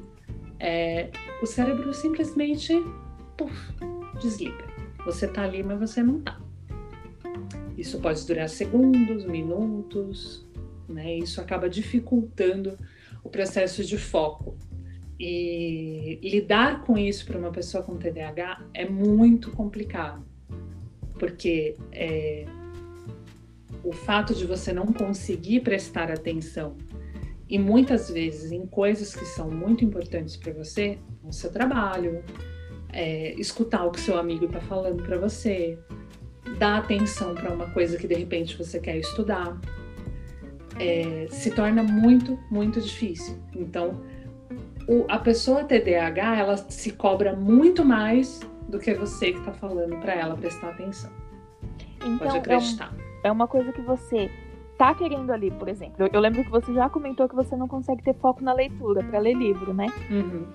é, 0.60 1.10
o 1.42 1.46
cérebro 1.46 1.94
simplesmente 1.94 2.74
puff, 3.36 3.74
desliga. 4.22 4.65
Você 5.06 5.27
tá 5.27 5.44
ali, 5.44 5.62
mas 5.62 5.80
você 5.80 6.01
não 6.01 6.22
tá. 6.22 6.39
Isso 7.77 8.00
pode 8.00 8.25
durar 8.25 8.48
segundos, 8.48 9.25
minutos, 9.25 10.48
né? 10.88 11.18
Isso 11.18 11.42
acaba 11.42 11.70
dificultando 11.70 12.77
o 13.24 13.30
processo 13.30 13.84
de 13.84 13.98
foco. 13.98 14.56
E 15.25 16.20
lidar 16.22 16.82
com 16.82 16.98
isso 16.98 17.25
para 17.25 17.39
uma 17.39 17.50
pessoa 17.50 17.82
com 17.82 17.96
TDAH 17.96 18.62
é 18.74 18.89
muito 18.89 19.51
complicado, 19.51 20.22
porque 21.18 21.77
é, 21.94 22.46
o 23.82 23.94
fato 23.94 24.36
de 24.36 24.46
você 24.46 24.74
não 24.74 24.88
conseguir 24.88 25.62
prestar 25.62 26.12
atenção 26.12 26.75
e 27.48 27.58
muitas 27.58 28.10
vezes 28.10 28.51
em 28.51 28.65
coisas 28.68 29.15
que 29.15 29.24
são 29.24 29.50
muito 29.50 29.86
importantes 29.86 30.36
para 30.36 30.51
você, 30.51 31.00
no 31.24 31.32
seu 31.32 31.50
trabalho, 31.50 32.22
é, 32.89 33.34
escutar 33.36 33.86
o 33.86 33.92
que 33.92 34.01
seu 34.01 34.18
amigo 34.18 34.44
está 34.44 34.60
falando 34.60 35.03
para 35.03 35.18
você, 35.18 35.80
dar 36.60 36.80
atenção 36.80 37.34
para 37.34 37.50
uma 37.50 37.70
coisa 37.72 37.96
que 37.96 38.10
de 38.10 38.15
repente 38.15 38.58
você 38.58 38.77
quer 38.77 38.98
estudar, 38.98 39.58
é, 40.77 41.27
se 41.30 41.50
torna 41.51 41.82
muito, 41.82 42.38
muito 42.51 42.82
difícil. 42.82 43.38
Então, 43.56 44.01
o, 44.88 45.06
a 45.10 45.20
pessoa 45.20 45.63
TDAH 45.63 46.38
ela 46.38 46.58
se 46.58 46.92
cobra 46.92 47.36
muito 47.36 47.84
mais 47.86 48.42
do 48.68 48.80
que 48.80 48.94
você 48.94 49.32
que 49.32 49.40
está 49.40 49.52
falando 49.54 49.98
para 49.98 50.13
ela 50.13 50.36
prestar 50.36 50.70
atenção. 50.70 51.12
Então, 51.98 52.18
Pode 52.18 52.38
acreditar. 52.38 52.92
É, 52.92 53.28
um, 53.28 53.30
é 53.30 53.32
uma 53.32 53.48
coisa 53.48 53.72
que 53.72 53.82
você 53.82 54.30
tá 54.78 54.94
querendo 54.94 55.32
ali, 55.32 55.52
por 55.52 55.68
exemplo. 55.68 55.96
Eu, 56.00 56.10
eu, 56.12 56.20
lembro 56.20 56.44
que 56.44 56.50
você 56.50 56.74
já 56.74 56.90
comentou 56.90 57.30
que 57.30 57.36
você 57.36 57.56
não 57.56 57.68
consegue 57.68 58.04
ter 58.04 58.16
foco 58.16 58.44
na 58.44 58.54
leitura 58.54 59.04
para 59.04 59.20
ler 59.20 59.36
livro, 59.36 59.74
né? 59.74 59.88
Uhum. 60.10 60.46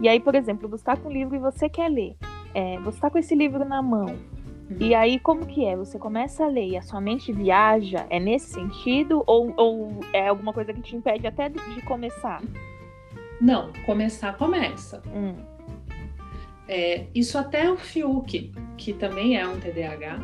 E 0.00 0.08
aí, 0.08 0.20
por 0.20 0.34
exemplo, 0.34 0.68
você 0.68 0.84
tá 0.84 0.96
com 0.96 1.08
um 1.08 1.12
livro 1.12 1.36
e 1.36 1.38
você 1.38 1.68
quer 1.68 1.88
ler. 1.88 2.16
É, 2.54 2.78
você 2.80 3.00
tá 3.00 3.10
com 3.10 3.18
esse 3.18 3.34
livro 3.34 3.64
na 3.64 3.82
mão. 3.82 4.06
Uhum. 4.06 4.76
E 4.80 4.94
aí, 4.94 5.18
como 5.20 5.46
que 5.46 5.64
é? 5.64 5.76
Você 5.76 5.98
começa 5.98 6.44
a 6.44 6.48
ler 6.48 6.68
e 6.68 6.76
a 6.76 6.82
sua 6.82 7.00
mente 7.00 7.32
viaja? 7.32 8.06
É 8.10 8.18
nesse 8.18 8.52
sentido? 8.52 9.22
Ou, 9.26 9.52
ou 9.56 10.00
é 10.12 10.28
alguma 10.28 10.52
coisa 10.52 10.72
que 10.72 10.82
te 10.82 10.96
impede 10.96 11.26
até 11.26 11.48
de, 11.48 11.58
de 11.74 11.82
começar? 11.82 12.42
Não, 13.40 13.72
começar 13.84 14.36
começa. 14.36 15.02
Hum. 15.14 15.34
É, 16.68 17.06
isso 17.14 17.38
até 17.38 17.70
o 17.70 17.76
Fiuk, 17.76 18.52
que 18.76 18.92
também 18.92 19.38
é 19.38 19.46
um 19.46 19.58
TDAH, 19.60 20.18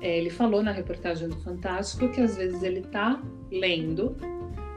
é, 0.00 0.18
ele 0.18 0.30
falou 0.30 0.62
na 0.62 0.72
reportagem 0.72 1.28
do 1.28 1.36
Fantástico 1.36 2.08
que 2.08 2.20
às 2.20 2.36
vezes 2.36 2.62
ele 2.62 2.80
está 2.80 3.20
lendo 3.50 4.16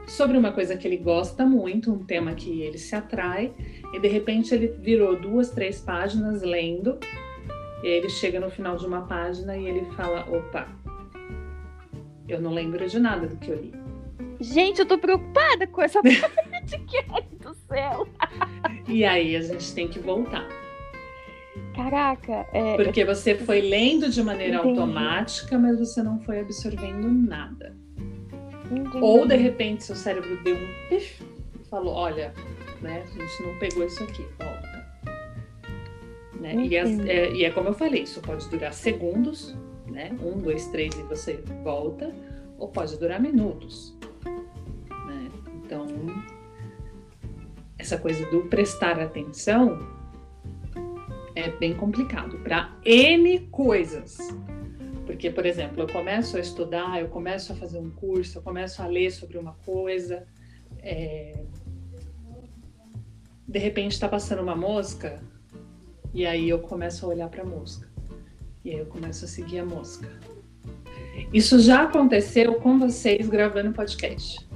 sobre 0.06 0.36
uma 0.36 0.52
coisa 0.52 0.76
que 0.76 0.86
ele 0.86 0.96
gosta 0.96 1.46
muito, 1.46 1.92
um 1.92 1.98
tema 1.98 2.34
que 2.34 2.62
ele 2.62 2.78
se 2.78 2.94
atrai, 2.94 3.52
e 3.92 4.00
de 4.00 4.08
repente 4.08 4.54
ele 4.54 4.68
virou 4.68 5.18
duas, 5.18 5.50
três 5.50 5.80
páginas 5.80 6.42
lendo, 6.42 6.98
e 7.82 7.86
aí 7.86 7.92
ele 7.92 8.08
chega 8.08 8.40
no 8.40 8.50
final 8.50 8.76
de 8.76 8.86
uma 8.86 9.02
página 9.02 9.56
e 9.56 9.66
ele 9.66 9.84
fala: 9.96 10.26
opa, 10.28 10.68
eu 12.28 12.40
não 12.40 12.52
lembro 12.52 12.86
de 12.86 12.98
nada 12.98 13.26
do 13.26 13.36
que 13.36 13.50
eu 13.50 13.56
li. 13.56 13.72
Gente, 14.40 14.80
eu 14.80 14.86
tô 14.86 14.98
preocupada 14.98 15.66
com 15.66 15.82
essa 15.82 16.00
parte 16.02 16.78
que 16.86 17.02
do 17.02 17.29
céu. 17.70 18.08
E 18.88 19.04
aí 19.04 19.36
a 19.36 19.40
gente 19.40 19.72
tem 19.74 19.88
que 19.88 19.98
voltar. 19.98 20.46
Caraca, 21.74 22.46
é, 22.52 22.76
Porque 22.76 23.04
você 23.04 23.34
foi 23.34 23.60
lendo 23.60 24.10
de 24.10 24.22
maneira 24.22 24.56
Entendi. 24.56 24.78
automática, 24.78 25.58
mas 25.58 25.78
você 25.78 26.02
não 26.02 26.20
foi 26.20 26.40
absorvendo 26.40 27.08
nada. 27.08 27.76
Entendi. 28.70 28.98
Ou 28.98 29.26
de 29.26 29.36
repente 29.36 29.84
seu 29.84 29.96
cérebro 29.96 30.42
deu 30.42 30.56
um 30.56 30.88
pif 30.88 31.22
e 31.60 31.68
falou: 31.68 31.94
olha, 31.94 32.34
né, 32.80 33.04
a 33.04 33.06
gente 33.06 33.42
não 33.42 33.58
pegou 33.58 33.84
isso 33.84 34.02
aqui, 34.02 34.24
volta. 34.38 34.80
Né? 36.40 36.54
E, 36.54 36.76
as, 36.76 36.98
é, 37.00 37.32
e 37.32 37.44
é 37.44 37.50
como 37.50 37.68
eu 37.68 37.74
falei, 37.74 38.02
isso 38.02 38.20
pode 38.20 38.48
durar 38.48 38.72
segundos, 38.72 39.54
né? 39.86 40.10
Um, 40.22 40.38
dois, 40.38 40.66
três 40.68 40.94
e 40.94 41.02
você 41.02 41.42
volta, 41.62 42.12
ou 42.58 42.68
pode 42.68 42.98
durar 42.98 43.20
minutos. 43.20 43.96
Essa 47.80 47.96
coisa 47.96 48.30
do 48.30 48.42
prestar 48.42 49.00
atenção 49.00 49.78
é 51.34 51.48
bem 51.48 51.74
complicado 51.74 52.38
para 52.40 52.76
N 52.84 53.40
coisas. 53.50 54.18
Porque, 55.06 55.30
por 55.30 55.46
exemplo, 55.46 55.82
eu 55.82 55.88
começo 55.88 56.36
a 56.36 56.40
estudar, 56.40 57.00
eu 57.00 57.08
começo 57.08 57.52
a 57.52 57.56
fazer 57.56 57.78
um 57.78 57.90
curso, 57.90 58.36
eu 58.38 58.42
começo 58.42 58.82
a 58.82 58.86
ler 58.86 59.10
sobre 59.10 59.38
uma 59.38 59.54
coisa, 59.64 60.26
é... 60.78 61.42
de 63.48 63.58
repente 63.58 63.92
está 63.92 64.08
passando 64.08 64.42
uma 64.42 64.54
mosca, 64.54 65.22
e 66.12 66.26
aí 66.26 66.50
eu 66.50 66.58
começo 66.58 67.06
a 67.06 67.08
olhar 67.08 67.30
para 67.30 67.42
a 67.42 67.46
mosca. 67.46 67.88
E 68.62 68.72
aí 68.72 68.78
eu 68.78 68.86
começo 68.86 69.24
a 69.24 69.28
seguir 69.28 69.60
a 69.60 69.64
mosca. 69.64 70.06
Isso 71.32 71.58
já 71.58 71.84
aconteceu 71.84 72.56
com 72.56 72.78
vocês 72.78 73.26
gravando 73.26 73.72
podcast. 73.72 74.49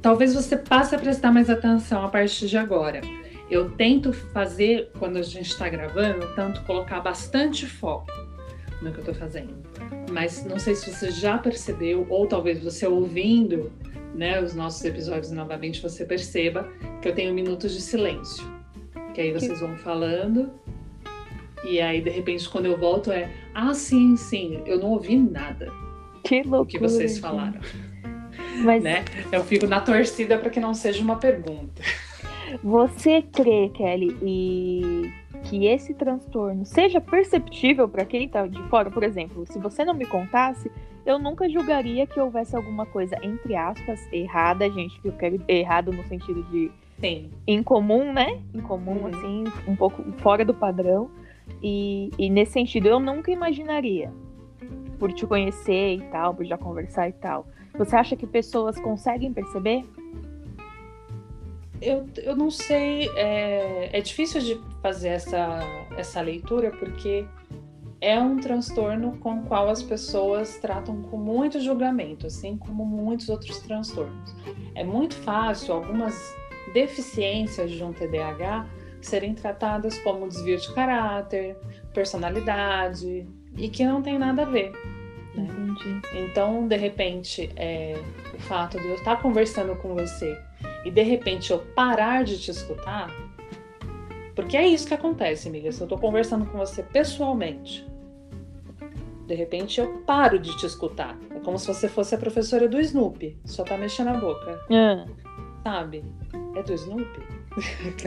Talvez 0.00 0.34
você 0.34 0.56
passe 0.56 0.94
a 0.94 0.98
prestar 0.98 1.32
mais 1.32 1.50
atenção 1.50 2.04
a 2.04 2.08
partir 2.08 2.46
de 2.46 2.56
agora. 2.56 3.00
Eu 3.50 3.70
tento 3.72 4.12
fazer, 4.12 4.90
quando 4.98 5.16
a 5.16 5.22
gente 5.22 5.50
está 5.50 5.68
gravando, 5.68 6.26
tanto 6.34 6.62
colocar 6.62 7.00
bastante 7.00 7.66
foco 7.66 8.10
no 8.80 8.92
que 8.92 8.98
eu 8.98 9.00
estou 9.00 9.14
fazendo. 9.14 9.54
Mas 10.10 10.44
não 10.44 10.58
sei 10.58 10.74
se 10.74 10.92
você 10.92 11.10
já 11.10 11.36
percebeu, 11.36 12.06
ou 12.08 12.26
talvez 12.26 12.62
você 12.62 12.86
ouvindo 12.86 13.72
né, 14.14 14.40
os 14.40 14.54
nossos 14.54 14.84
episódios 14.84 15.30
novamente, 15.32 15.82
você 15.82 16.04
perceba 16.04 16.68
que 17.02 17.08
eu 17.08 17.14
tenho 17.14 17.34
minutos 17.34 17.72
de 17.74 17.80
silêncio. 17.80 18.44
Que 19.14 19.20
aí 19.20 19.32
vocês 19.32 19.60
vão 19.60 19.76
falando, 19.76 20.52
e 21.64 21.80
aí 21.80 22.00
de 22.00 22.10
repente 22.10 22.48
quando 22.48 22.66
eu 22.66 22.78
volto 22.78 23.10
é, 23.10 23.30
ah, 23.54 23.74
sim, 23.74 24.16
sim, 24.16 24.62
eu 24.66 24.78
não 24.78 24.92
ouvi 24.92 25.16
nada. 25.16 25.70
Que 26.24 26.42
loucura. 26.42 26.66
que 26.66 26.78
vocês 26.78 27.18
falaram. 27.18 27.60
Mas... 28.62 28.82
Né? 28.82 29.04
Eu 29.30 29.44
fico 29.44 29.66
na 29.66 29.80
torcida 29.80 30.38
para 30.38 30.50
que 30.50 30.60
não 30.60 30.74
seja 30.74 31.02
uma 31.02 31.16
pergunta. 31.16 31.82
Você 32.62 33.22
crê, 33.22 33.70
Kelly, 33.72 34.16
e 34.22 35.12
que 35.44 35.66
esse 35.66 35.94
transtorno 35.94 36.64
seja 36.64 37.00
perceptível 37.00 37.88
para 37.88 38.04
quem 38.04 38.24
está 38.24 38.46
de 38.46 38.62
fora? 38.64 38.90
Por 38.90 39.02
exemplo, 39.02 39.46
se 39.46 39.58
você 39.58 39.84
não 39.84 39.94
me 39.94 40.04
contasse, 40.04 40.70
eu 41.06 41.18
nunca 41.18 41.48
julgaria 41.48 42.06
que 42.06 42.20
houvesse 42.20 42.54
alguma 42.54 42.84
coisa, 42.84 43.16
entre 43.22 43.56
aspas, 43.56 44.00
errada, 44.12 44.68
gente, 44.70 45.00
que 45.00 45.08
eu 45.08 45.12
quero 45.12 45.40
errado 45.48 45.92
no 45.92 46.04
sentido 46.04 46.42
de 46.50 46.70
Sim. 47.00 47.30
incomum, 47.46 48.12
né? 48.12 48.40
Incomum, 48.52 49.02
uhum. 49.02 49.06
assim, 49.06 49.44
um 49.66 49.76
pouco 49.76 50.02
fora 50.18 50.44
do 50.44 50.52
padrão. 50.52 51.10
E, 51.62 52.10
e 52.18 52.28
nesse 52.28 52.52
sentido, 52.52 52.88
eu 52.88 53.00
nunca 53.00 53.30
imaginaria, 53.30 54.12
por 54.98 55.12
te 55.12 55.26
conhecer 55.26 55.96
e 55.96 56.00
tal, 56.10 56.34
por 56.34 56.44
já 56.44 56.58
conversar 56.58 57.08
e 57.08 57.12
tal. 57.12 57.46
Você 57.76 57.96
acha 57.96 58.16
que 58.16 58.26
pessoas 58.26 58.78
conseguem 58.78 59.32
perceber? 59.32 59.84
Eu, 61.80 62.06
eu 62.18 62.36
não 62.36 62.50
sei, 62.50 63.08
é, 63.16 63.96
é 63.96 64.00
difícil 64.02 64.40
de 64.40 64.60
fazer 64.82 65.08
essa, 65.08 65.60
essa 65.96 66.20
leitura 66.20 66.70
porque 66.72 67.26
é 68.00 68.18
um 68.18 68.38
transtorno 68.38 69.16
com 69.18 69.40
o 69.40 69.42
qual 69.44 69.68
as 69.68 69.82
pessoas 69.82 70.58
tratam 70.58 71.02
com 71.02 71.16
muito 71.16 71.60
julgamento, 71.60 72.26
assim 72.26 72.56
como 72.56 72.84
muitos 72.84 73.28
outros 73.28 73.58
transtornos. 73.60 74.34
É 74.74 74.84
muito 74.84 75.14
fácil 75.16 75.74
algumas 75.74 76.14
deficiências 76.72 77.70
de 77.70 77.82
um 77.82 77.92
TDAH 77.92 78.66
serem 79.02 79.34
tratadas 79.34 79.98
como 80.00 80.28
desvio 80.28 80.58
de 80.58 80.72
caráter, 80.74 81.56
personalidade 81.92 83.26
e 83.56 83.68
que 83.68 83.84
não 83.84 84.02
tem 84.02 84.18
nada 84.18 84.42
a 84.42 84.46
ver. 84.46 84.72
Né? 85.34 85.46
Então, 86.14 86.66
de 86.66 86.76
repente, 86.76 87.50
é, 87.56 87.98
o 88.34 88.38
fato 88.40 88.78
de 88.80 88.86
eu 88.88 88.94
estar 88.94 89.20
conversando 89.20 89.76
com 89.76 89.94
você 89.94 90.38
e 90.84 90.90
de 90.90 91.02
repente 91.02 91.50
eu 91.50 91.58
parar 91.58 92.24
de 92.24 92.38
te 92.38 92.50
escutar, 92.50 93.10
porque 94.34 94.56
é 94.56 94.66
isso 94.66 94.86
que 94.86 94.94
acontece, 94.94 95.48
amiga. 95.48 95.70
Se 95.70 95.80
eu 95.80 95.84
estou 95.84 95.98
conversando 95.98 96.46
com 96.46 96.58
você 96.58 96.82
pessoalmente, 96.82 97.86
de 99.26 99.34
repente 99.34 99.80
eu 99.80 99.98
paro 100.06 100.38
de 100.38 100.56
te 100.56 100.66
escutar. 100.66 101.16
É 101.34 101.38
como 101.40 101.58
se 101.58 101.66
você 101.66 101.88
fosse 101.88 102.14
a 102.14 102.18
professora 102.18 102.68
do 102.68 102.80
Snoopy, 102.80 103.38
só 103.44 103.62
tá 103.62 103.76
mexendo 103.76 104.08
a 104.08 104.14
boca. 104.14 104.58
É. 104.70 105.04
Sabe? 105.62 106.04
É 106.56 106.62
do 106.62 106.72
Snoopy? 106.72 107.40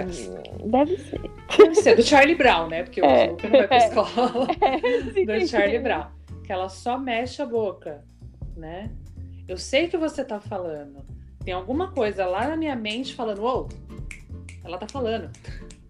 Deve 0.65 0.97
ser. 0.97 1.21
Deve 1.57 1.75
ser, 1.75 1.95
do 1.95 2.03
Charlie 2.03 2.35
Brown, 2.35 2.67
né? 2.67 2.83
Porque 2.83 3.01
o 3.01 3.05
é. 3.05 3.25
Snoopy 3.25 3.43
não 3.49 3.59
vai 3.59 3.67
pra 3.67 3.77
escola. 3.85 4.47
É, 4.61 5.39
do 5.39 5.47
Charlie 5.47 5.79
Brown 5.79 6.22
que 6.43 6.51
ela 6.51 6.69
só 6.69 6.97
mexe 6.97 7.41
a 7.41 7.45
boca, 7.45 8.03
né? 8.55 8.91
Eu 9.47 9.57
sei 9.57 9.87
que 9.87 9.97
você 9.97 10.23
tá 10.23 10.39
falando. 10.39 11.05
Tem 11.43 11.53
alguma 11.53 11.91
coisa 11.91 12.25
lá 12.25 12.47
na 12.47 12.55
minha 12.55 12.75
mente 12.75 13.13
falando, 13.13 13.41
uou, 13.41 13.69
ela 14.63 14.77
tá 14.77 14.87
falando. 14.87 15.29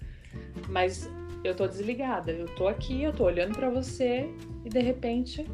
Mas 0.69 1.09
eu 1.43 1.55
tô 1.55 1.67
desligada, 1.67 2.31
eu 2.31 2.47
tô 2.55 2.67
aqui, 2.67 3.03
eu 3.03 3.13
tô 3.13 3.25
olhando 3.25 3.55
para 3.55 3.69
você 3.69 4.29
e 4.63 4.69
de 4.69 4.79
repente. 4.79 5.45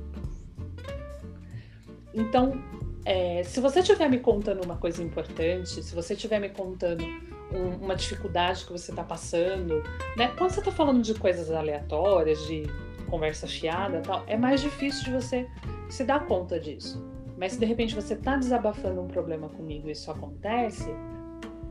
Então, 2.13 2.61
é, 3.05 3.43
se 3.43 3.59
você 3.59 3.79
estiver 3.79 4.09
me 4.09 4.19
contando 4.19 4.63
uma 4.63 4.77
coisa 4.77 5.03
importante, 5.03 5.83
se 5.83 5.95
você 5.95 6.13
estiver 6.13 6.39
me 6.39 6.49
contando 6.49 7.03
um, 7.51 7.83
uma 7.83 7.95
dificuldade 7.95 8.65
que 8.65 8.71
você 8.71 8.91
está 8.91 9.03
passando, 9.03 9.83
né? 10.15 10.27
Quando 10.37 10.51
você 10.51 10.59
está 10.59 10.71
falando 10.71 11.01
de 11.01 11.13
coisas 11.13 11.51
aleatórias, 11.51 12.45
de 12.45 12.63
conversa 13.09 13.47
fiada 13.47 14.01
tal, 14.01 14.23
é 14.27 14.37
mais 14.37 14.61
difícil 14.61 15.05
de 15.05 15.11
você 15.11 15.47
se 15.89 16.03
dar 16.03 16.25
conta 16.25 16.59
disso. 16.59 17.03
Mas 17.37 17.53
se 17.53 17.59
de 17.59 17.65
repente 17.65 17.95
você 17.95 18.13
está 18.13 18.35
desabafando 18.35 19.01
um 19.01 19.07
problema 19.07 19.47
comigo 19.49 19.87
e 19.87 19.91
isso 19.91 20.11
acontece, 20.11 20.93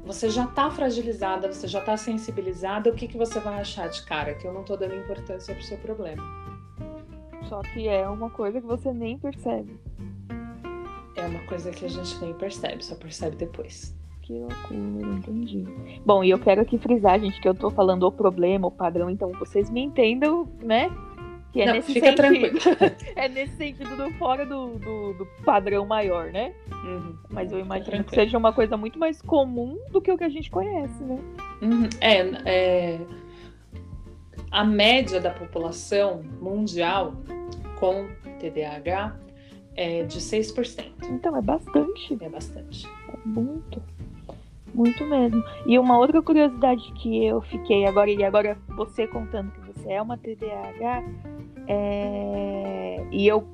você 0.04 0.30
já 0.30 0.44
está 0.44 0.70
fragilizada, 0.70 1.52
você 1.52 1.68
já 1.68 1.80
está 1.80 1.96
sensibilizada, 1.96 2.88
o 2.90 2.94
que, 2.94 3.06
que 3.06 3.18
você 3.18 3.38
vai 3.38 3.60
achar 3.60 3.88
de 3.88 4.02
cara? 4.06 4.32
Que 4.34 4.46
eu 4.46 4.52
não 4.52 4.62
estou 4.62 4.76
dando 4.76 4.94
importância 4.94 5.54
para 5.54 5.60
o 5.60 5.64
seu 5.64 5.76
problema. 5.76 6.22
Só 7.48 7.60
que 7.60 7.86
é 7.86 8.08
uma 8.08 8.30
coisa 8.30 8.60
que 8.60 8.66
você 8.66 8.92
nem 8.92 9.18
percebe. 9.18 9.78
É 11.14 11.26
uma 11.26 11.40
coisa 11.46 11.70
que 11.70 11.84
a 11.84 11.88
gente 11.88 12.18
nem 12.20 12.32
percebe, 12.32 12.82
só 12.82 12.94
percebe 12.94 13.36
depois. 13.36 13.94
Que 14.22 14.34
loucura, 14.34 15.14
entendi. 15.14 15.66
Bom, 16.04 16.22
e 16.22 16.30
eu 16.30 16.38
quero 16.38 16.62
aqui 16.62 16.78
frisar, 16.78 17.18
gente, 17.20 17.40
que 17.40 17.48
eu 17.48 17.54
tô 17.54 17.70
falando 17.70 18.04
o 18.04 18.12
problema, 18.12 18.68
o 18.68 18.70
padrão, 18.70 19.10
então 19.10 19.30
vocês 19.32 19.70
me 19.70 19.82
entendam, 19.82 20.48
né? 20.62 20.90
Que 21.52 21.62
é 21.62 21.66
Não, 21.66 21.72
nesse 21.74 21.94
fica 21.94 22.14
sentido. 22.14 22.60
tranquilo. 22.60 22.96
é 23.16 23.28
nesse 23.28 23.56
sentido 23.56 23.96
do 23.96 24.10
fora 24.14 24.44
do, 24.44 24.78
do, 24.78 25.14
do 25.14 25.26
padrão 25.44 25.86
maior, 25.86 26.30
né? 26.30 26.52
Uhum. 26.70 27.16
Mas 27.30 27.50
eu 27.52 27.58
imagino 27.58 28.04
que 28.04 28.14
seja 28.14 28.36
uma 28.36 28.52
coisa 28.52 28.76
muito 28.76 28.98
mais 28.98 29.22
comum 29.22 29.78
do 29.90 30.00
que 30.00 30.12
o 30.12 30.18
que 30.18 30.24
a 30.24 30.28
gente 30.28 30.50
conhece, 30.50 31.02
né? 31.02 31.18
Uhum. 31.62 31.88
É, 32.00 32.18
é, 32.44 33.00
a 34.50 34.64
média 34.64 35.20
da 35.20 35.30
população 35.30 36.22
mundial 36.40 37.14
com 37.78 38.08
TDAH 38.38 39.16
é 39.76 40.02
de 40.02 40.18
6%. 40.18 40.84
Então 41.08 41.36
é 41.36 41.40
bastante. 41.40 42.16
É 42.20 42.28
bastante. 42.28 42.86
É 42.86 43.16
muito. 43.24 43.82
Muito 44.74 45.04
mesmo. 45.04 45.42
E 45.66 45.78
uma 45.78 45.98
outra 45.98 46.20
curiosidade 46.20 46.92
que 46.94 47.24
eu 47.24 47.40
fiquei 47.42 47.86
agora, 47.86 48.10
e 48.10 48.22
agora 48.22 48.58
você 48.76 49.06
contando 49.06 49.50
que 49.52 49.60
você 49.78 49.92
é 49.92 50.02
uma 50.02 50.18
TDAH, 50.18 51.04
é... 51.66 53.06
e 53.10 53.26
eu 53.26 53.46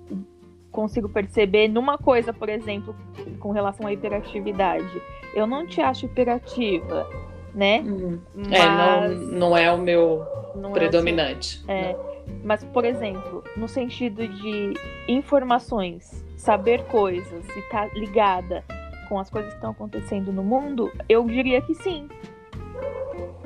consigo 0.71 1.09
perceber 1.09 1.69
numa 1.69 1.97
coisa, 1.97 2.33
por 2.33 2.49
exemplo, 2.49 2.95
com 3.39 3.53
relação 3.53 3.87
à 3.87 3.93
hiperatividade. 3.93 5.01
Eu 5.35 5.47
não 5.47 5.67
te 5.67 5.81
acho 5.81 6.07
hiperativa, 6.07 7.09
né? 7.55 7.81
Uhum. 7.81 8.21
Mas... 8.35 8.53
É, 8.53 9.09
não, 9.15 9.39
não 9.39 9.57
é 9.57 9.71
o 9.71 9.79
meu 9.79 10.27
não 10.55 10.73
predominante. 10.73 11.63
É, 11.69 11.91
é. 11.91 11.97
Mas, 12.43 12.65
por 12.65 12.85
exemplo, 12.85 13.45
no 13.57 13.69
sentido 13.69 14.27
de 14.27 14.75
informações, 15.07 16.25
saber 16.37 16.85
coisas 16.85 17.47
e 17.55 17.59
estar 17.61 17.89
tá 17.89 17.95
ligada 17.95 18.65
com 19.09 19.19
as 19.19 19.31
coisas 19.31 19.51
que 19.53 19.59
estão 19.59 19.71
acontecendo 19.71 20.33
no 20.33 20.43
mundo, 20.43 20.91
eu 21.09 21.25
diria 21.25 21.61
que 21.61 21.75
sim. 21.75 22.09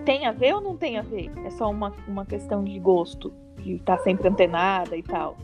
Tem 0.05 0.27
a 0.27 0.33
ver 0.33 0.55
ou 0.55 0.61
não 0.61 0.77
tem 0.77 0.99
a 0.99 1.03
ver? 1.03 1.31
É 1.45 1.51
só 1.51 1.71
uma, 1.71 1.93
uma 2.07 2.25
questão 2.25 2.65
de 2.65 2.79
gosto, 2.79 3.33
de 3.59 3.75
estar 3.75 3.97
tá 3.97 4.03
sempre 4.03 4.29
antenada 4.29 4.97
e 4.97 5.03
tal. 5.03 5.37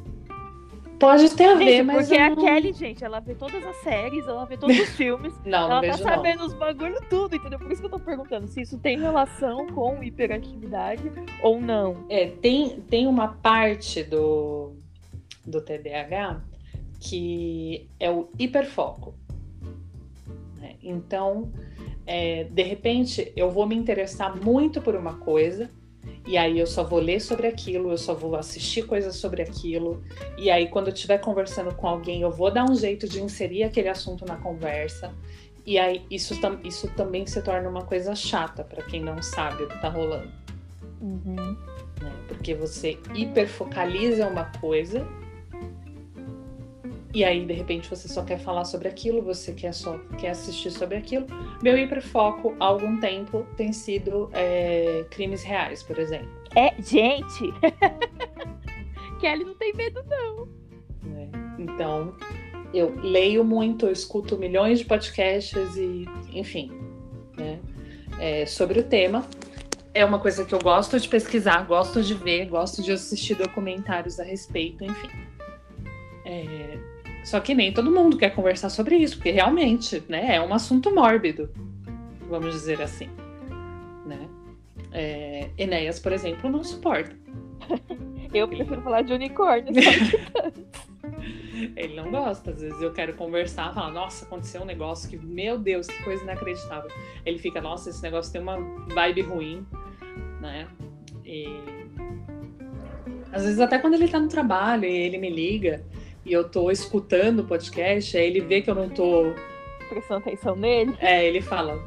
Pode 0.99 1.29
ter 1.35 1.45
a 1.45 1.55
ver, 1.55 1.79
gente, 1.79 1.83
mas. 1.83 2.09
Porque 2.09 2.19
não... 2.19 2.33
a 2.33 2.37
Kelly, 2.37 2.73
gente, 2.73 3.05
ela 3.05 3.21
vê 3.21 3.35
todas 3.35 3.65
as 3.65 3.77
séries, 3.79 4.27
ela 4.27 4.45
vê 4.45 4.57
todos 4.57 4.79
os 4.79 4.89
filmes. 4.97 5.35
não, 5.45 5.71
ela 5.71 5.83
não 5.83 5.91
tá 5.91 5.99
sabendo 5.99 6.39
não. 6.39 6.47
os 6.47 6.55
bagulho 6.55 6.99
tudo, 7.11 7.37
entendeu? 7.37 7.59
Por 7.59 7.71
isso 7.71 7.81
que 7.83 7.87
eu 7.87 7.91
tô 7.91 7.99
perguntando 7.99 8.47
se 8.47 8.63
isso 8.63 8.79
tem 8.79 8.99
relação 8.99 9.67
com 9.67 10.03
hiperatividade 10.03 11.11
ou 11.43 11.61
não. 11.61 12.07
É, 12.09 12.27
tem, 12.29 12.81
tem 12.89 13.07
uma 13.07 13.29
parte 13.29 14.03
do, 14.03 14.73
do 15.45 15.61
TDAH 15.61 16.41
que 17.01 17.87
é 18.01 18.11
o 18.11 18.29
hiperfoco. 18.39 19.15
Né? 20.59 20.77
Então, 20.83 21.53
é, 22.07 22.45
de 22.45 22.63
repente, 22.63 23.33
eu 23.37 23.51
vou 23.51 23.67
me 23.67 23.75
interessar 23.75 24.37
muito 24.37 24.81
por 24.81 24.95
uma 24.95 25.15
coisa, 25.15 25.71
e 26.27 26.37
aí 26.37 26.59
eu 26.59 26.67
só 26.67 26.83
vou 26.85 27.01
ler 27.01 27.21
sobre 27.21 27.47
aquilo, 27.47 27.91
eu 27.91 27.99
só 27.99 28.15
vou 28.15 28.35
assistir 28.37 28.87
coisas 28.87 29.17
sobre 29.17 29.43
aquilo, 29.43 30.03
e 30.37 30.51
aí 30.51 30.69
quando 30.69 30.89
eu 30.89 30.95
estiver 30.95 31.19
conversando 31.19 31.75
com 31.75 31.87
alguém, 31.87 32.23
eu 32.23 32.31
vou 32.31 32.51
dar 32.51 32.65
um 32.65 32.75
jeito 32.75 33.09
de 33.09 33.23
inserir 33.23 33.65
aquele 33.65 33.89
assunto 33.89 34.25
na 34.25 34.37
conversa. 34.37 35.13
E 35.67 35.79
aí 35.79 36.05
isso, 36.11 36.35
isso 36.63 36.89
também 36.95 37.27
se 37.27 37.41
torna 37.41 37.69
uma 37.69 37.85
coisa 37.85 38.15
chata 38.15 38.63
para 38.63 38.83
quem 38.83 39.03
não 39.03 39.23
sabe 39.23 39.63
o 39.63 39.69
que 39.69 39.75
está 39.75 39.89
rolando. 39.89 40.31
Uhum. 41.01 41.57
Né? 42.03 42.13
Porque 42.29 42.55
você 42.55 42.99
hiperfocaliza 43.15 44.27
uma 44.27 44.45
coisa 44.61 45.07
e 47.15 47.23
aí, 47.23 47.47
de 47.47 47.53
repente, 47.53 47.89
você 47.89 48.09
só 48.09 48.25
quer 48.25 48.41
falar 48.41 48.65
sobre 48.65 48.89
aquilo, 48.89 49.23
você 49.23 49.53
quer 49.53 49.73
só 49.73 49.97
quer 50.19 50.31
assistir 50.31 50.73
sobre 50.73 50.97
aquilo. 50.97 51.27
Meu 51.63 51.79
hiperfoco 51.79 52.57
há 52.59 52.65
algum 52.65 52.99
tempo 52.99 53.47
tem 53.57 53.73
sido 53.73 54.29
é, 54.33 55.07
crimes 55.11 55.45
reais, 55.45 55.81
por 55.81 55.97
exemplo. 55.97 56.29
É, 56.57 56.75
gente! 56.83 57.55
Kelly 59.21 59.45
não 59.45 59.55
tem 59.55 59.73
medo, 59.75 60.05
não. 60.09 60.49
É, 61.17 61.29
então, 61.63 62.17
eu 62.75 62.93
leio 63.01 63.45
muito, 63.45 63.87
eu 63.87 63.93
escuto 63.93 64.37
milhões 64.37 64.81
de 64.81 64.85
podcasts 64.85 65.77
e, 65.77 66.07
enfim, 66.33 66.73
né, 67.37 67.61
é, 68.19 68.45
sobre 68.45 68.81
o 68.81 68.83
tema. 68.83 69.25
É 69.95 70.05
uma 70.05 70.19
coisa 70.19 70.45
que 70.45 70.53
eu 70.53 70.59
gosto 70.59 70.99
de 70.99 71.09
pesquisar, 71.09 71.65
gosto 71.65 72.03
de 72.03 72.15
ver, 72.15 72.47
gosto 72.47 72.83
de 72.83 72.91
assistir 72.91 73.37
documentários 73.37 74.19
a 74.19 74.25
respeito, 74.25 74.83
enfim. 74.83 75.11
É, 76.25 76.94
só 77.25 77.41
que 77.41 77.55
nem 77.55 77.73
todo 77.73 77.91
mundo 77.91 78.19
quer 78.19 78.35
conversar 78.35 78.69
sobre 78.69 78.97
isso, 78.97 79.17
porque 79.17 79.31
realmente, 79.31 80.03
né, 80.09 80.37
é 80.37 80.41
um 80.41 80.53
assunto 80.53 80.95
mórbido, 80.95 81.49
vamos 82.29 82.53
dizer 82.53 82.83
assim, 82.83 83.09
né? 84.05 84.29
É, 84.93 85.51
Enéas, 85.57 85.99
por 85.99 86.13
exemplo, 86.13 86.51
não 86.51 86.63
suporta. 86.63 87.17
Eu 88.33 88.49
prefiro 88.49 88.83
falar 88.83 89.03
de 89.03 89.13
unicórnio. 89.13 89.73
Ele 91.77 91.95
não 91.95 92.11
gosta. 92.11 92.51
Às 92.51 92.61
vezes 92.61 92.83
eu 92.83 92.93
quero 92.93 93.15
conversar, 93.15 93.73
falar, 93.73 93.93
nossa, 93.93 94.25
aconteceu 94.25 94.63
um 94.63 94.65
negócio 94.65 95.09
que, 95.09 95.17
meu 95.17 95.57
Deus, 95.57 95.87
que 95.87 96.03
coisa 96.03 96.23
inacreditável. 96.25 96.91
Ele 97.25 97.39
fica, 97.39 97.61
nossa, 97.61 97.91
esse 97.91 98.03
negócio 98.03 98.33
tem 98.33 98.43
uma 98.43 98.59
vibe 98.89 99.23
ruim, 99.23 99.67
né? 100.41 100.67
E 101.25 101.47
às 103.33 103.45
vezes 103.45 103.61
até 103.61 103.79
quando 103.79 103.95
ele 103.95 104.09
tá 104.09 104.19
no 104.19 104.29
trabalho 104.29 104.85
e 104.85 104.93
ele 104.93 105.19
me 105.19 105.31
liga 105.31 105.85
e 106.25 106.33
eu 106.33 106.49
tô 106.49 106.71
escutando 106.71 107.41
o 107.41 107.45
podcast, 107.45 108.17
aí 108.17 108.27
ele 108.27 108.41
vê 108.41 108.61
que 108.61 108.71
eu 108.71 108.75
não 108.75 108.89
tô 108.89 109.35
prestando 109.89 110.21
atenção 110.21 110.57
nele. 110.57 110.97
É, 110.99 111.25
ele 111.25 111.41
fala, 111.41 111.79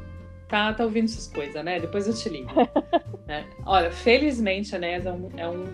tá, 0.48 0.72
tá 0.72 0.84
ouvindo 0.84 1.06
essas 1.06 1.26
coisas, 1.26 1.62
né? 1.64 1.80
Depois 1.80 2.06
eu 2.06 2.14
te 2.14 2.28
ligo. 2.28 2.50
é. 3.28 3.44
Olha, 3.66 3.90
felizmente 3.90 4.74
a 4.74 4.78
Nes 4.78 5.04
é 5.06 5.12
um, 5.12 5.30
é 5.36 5.48
um 5.48 5.64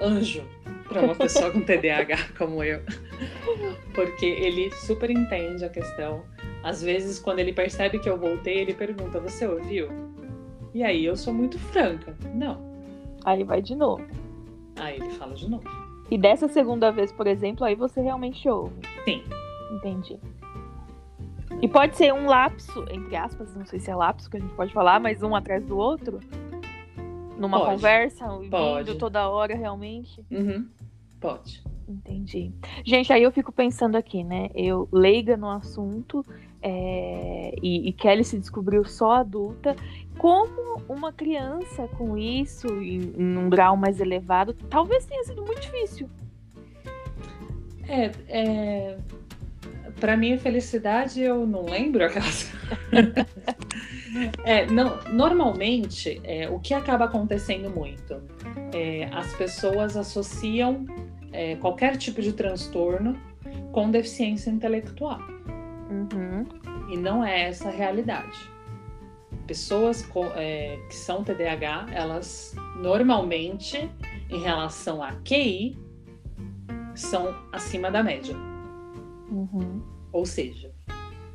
anjo 0.00 0.42
para 0.88 1.00
uma 1.00 1.14
pessoa 1.14 1.50
com 1.50 1.60
TDAH 1.60 2.32
como 2.36 2.62
eu, 2.62 2.82
porque 3.94 4.26
ele 4.26 4.70
super 4.72 5.10
entende 5.10 5.64
a 5.64 5.68
questão. 5.68 6.24
Às 6.62 6.82
vezes, 6.82 7.18
quando 7.18 7.38
ele 7.38 7.52
percebe 7.52 7.98
que 7.98 8.08
eu 8.08 8.18
voltei, 8.18 8.58
ele 8.58 8.74
pergunta: 8.74 9.18
Você 9.20 9.46
ouviu? 9.46 9.88
E 10.74 10.84
aí 10.84 11.04
eu 11.04 11.16
sou 11.16 11.32
muito 11.32 11.58
franca: 11.58 12.14
Não. 12.34 12.72
Aí 13.24 13.42
vai 13.42 13.62
de 13.62 13.74
novo. 13.74 14.04
Aí 14.76 14.96
ele 14.96 15.10
fala 15.10 15.34
de 15.34 15.48
novo. 15.48 15.81
E 16.12 16.18
dessa 16.18 16.46
segunda 16.46 16.92
vez, 16.92 17.10
por 17.10 17.26
exemplo, 17.26 17.64
aí 17.64 17.74
você 17.74 18.02
realmente 18.02 18.46
ouve. 18.46 18.74
Sim. 19.02 19.24
Entendi. 19.72 20.18
E 21.62 21.66
pode 21.66 21.96
ser 21.96 22.12
um 22.12 22.26
lapso, 22.26 22.84
entre 22.90 23.16
aspas, 23.16 23.56
não 23.56 23.64
sei 23.64 23.80
se 23.80 23.90
é 23.90 23.96
lapso 23.96 24.28
que 24.28 24.36
a 24.36 24.40
gente 24.40 24.52
pode 24.52 24.74
falar, 24.74 25.00
mas 25.00 25.22
um 25.22 25.34
atrás 25.34 25.64
do 25.64 25.74
outro? 25.78 26.20
Numa 27.38 27.60
pode. 27.60 27.70
conversa, 27.70 28.26
pode. 28.50 28.94
toda 28.98 29.26
hora 29.26 29.56
realmente? 29.56 30.22
Uhum. 30.30 30.68
Pode. 31.18 31.64
Entendi. 31.88 32.52
Gente, 32.84 33.10
aí 33.10 33.22
eu 33.22 33.32
fico 33.32 33.50
pensando 33.50 33.96
aqui, 33.96 34.22
né? 34.22 34.50
Eu 34.54 34.86
leiga 34.92 35.34
no 35.34 35.48
assunto 35.48 36.22
é, 36.60 37.54
e, 37.62 37.88
e 37.88 37.92
Kelly 37.94 38.22
se 38.22 38.38
descobriu 38.38 38.84
só 38.84 39.12
adulta. 39.12 39.74
Como 40.18 40.82
uma 40.88 41.12
criança 41.12 41.88
com 41.88 42.16
isso, 42.16 42.66
em, 42.82 43.14
em 43.16 43.36
um 43.36 43.48
grau 43.48 43.76
mais 43.76 44.00
elevado, 44.00 44.54
talvez 44.70 45.04
tenha 45.04 45.24
sido 45.24 45.42
muito 45.42 45.60
difícil. 45.60 46.08
É, 47.88 48.10
é 48.28 48.98
para 50.02 50.16
minha 50.16 50.36
felicidade, 50.36 51.20
eu 51.20 51.46
não 51.46 51.64
lembro 51.64 52.04
aquelas. 52.04 52.52
é, 54.44 54.66
não, 54.66 54.98
normalmente, 55.12 56.20
é, 56.24 56.50
o 56.50 56.58
que 56.58 56.74
acaba 56.74 57.04
acontecendo 57.04 57.70
muito? 57.70 58.20
É, 58.74 59.08
as 59.12 59.32
pessoas 59.34 59.96
associam 59.96 60.84
é, 61.32 61.54
qualquer 61.56 61.96
tipo 61.96 62.20
de 62.20 62.32
transtorno 62.32 63.16
com 63.70 63.90
deficiência 63.92 64.50
intelectual. 64.50 65.20
Uhum. 65.88 66.46
E 66.90 66.96
não 66.96 67.24
é 67.24 67.48
essa 67.48 67.68
a 67.68 67.72
realidade. 67.72 68.51
Pessoas 69.52 70.00
com, 70.00 70.28
é, 70.34 70.78
que 70.88 70.94
são 70.94 71.22
TDAH, 71.22 71.88
elas 71.92 72.56
normalmente, 72.80 73.86
em 74.30 74.38
relação 74.40 75.02
a 75.02 75.12
QI, 75.12 75.76
são 76.94 77.36
acima 77.52 77.90
da 77.90 78.02
média. 78.02 78.34
Uhum. 79.28 79.82
Ou 80.10 80.24
seja, 80.24 80.72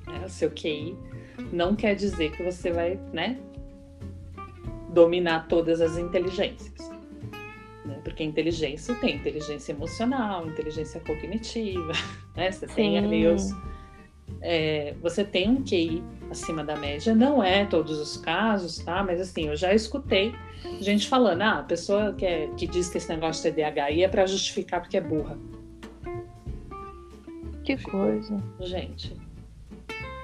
né, 0.08 0.24
o 0.26 0.30
seu 0.30 0.50
QI 0.50 0.98
não 1.54 1.76
quer 1.76 1.94
dizer 1.94 2.32
que 2.32 2.42
você 2.42 2.72
vai 2.72 3.00
né, 3.14 3.40
dominar 4.90 5.48
todas 5.48 5.80
as 5.80 5.96
inteligências. 6.00 6.90
Né? 7.86 8.02
Porque 8.04 8.24
inteligência 8.24 8.96
tem 8.96 9.18
inteligência 9.18 9.74
emocional, 9.74 10.48
inteligência 10.48 11.00
cognitiva, 11.02 11.94
né? 12.36 12.52
Você 12.52 12.68
Sim. 12.68 12.74
tem 12.74 12.98
ali 12.98 13.28
os. 13.28 13.52
É, 14.42 14.96
você 15.04 15.24
tem 15.24 15.50
um 15.50 15.64
QI 15.64 16.04
acima 16.30 16.64
da 16.64 16.76
média, 16.76 17.16
não 17.16 17.44
é 17.44 17.66
todos 17.66 18.00
os 18.00 18.18
casos, 18.18 18.80
tá? 18.80 19.04
Mas 19.04 19.22
assim, 19.22 19.48
eu 19.48 19.56
já 19.56 19.74
escutei 19.74 20.34
gente 20.80 21.08
falando, 21.08 21.42
ah, 21.42 21.60
a 21.60 21.64
pessoa 21.64 22.14
que, 22.14 22.26
é, 22.26 22.48
que 22.58 22.68
diz 22.68 22.90
que 22.90 22.98
esse 22.98 23.10
negócio 23.10 23.44
de 23.44 23.56
TDAH 23.56 23.92
é 23.92 24.08
para 24.08 24.26
justificar 24.26 24.82
porque 24.82 24.98
é 24.98 25.02
burra. 25.02 25.38
Que 27.64 27.78
coisa. 27.84 28.42
Gente, 28.62 29.16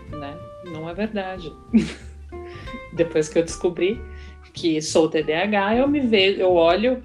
né? 0.09 0.37
Não 0.65 0.89
é 0.89 0.93
verdade. 0.93 1.51
Depois 2.93 3.27
que 3.27 3.39
eu 3.39 3.43
descobri 3.43 4.01
que 4.53 4.81
sou 4.81 5.09
TDAH, 5.09 5.77
eu 5.77 5.87
me 5.87 5.99
vejo, 5.99 6.39
eu 6.39 6.53
olho 6.53 7.03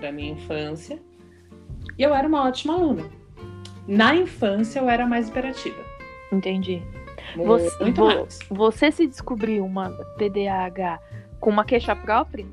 para 0.00 0.10
minha 0.10 0.32
infância 0.32 0.98
e 1.98 2.02
eu 2.02 2.14
era 2.14 2.26
uma 2.26 2.48
ótima 2.48 2.74
aluna. 2.74 3.04
Na 3.86 4.14
infância 4.16 4.80
eu 4.80 4.88
era 4.88 5.06
mais 5.06 5.28
imperativa. 5.28 5.84
Entendi. 6.32 6.82
Você, 7.36 7.84
Muito 7.84 8.04
mais. 8.04 8.38
você 8.48 8.90
se 8.90 9.06
descobriu 9.06 9.64
uma 9.64 9.90
TDAH 10.16 11.00
com 11.38 11.50
uma 11.50 11.64
queixa 11.64 11.94
própria? 11.94 12.46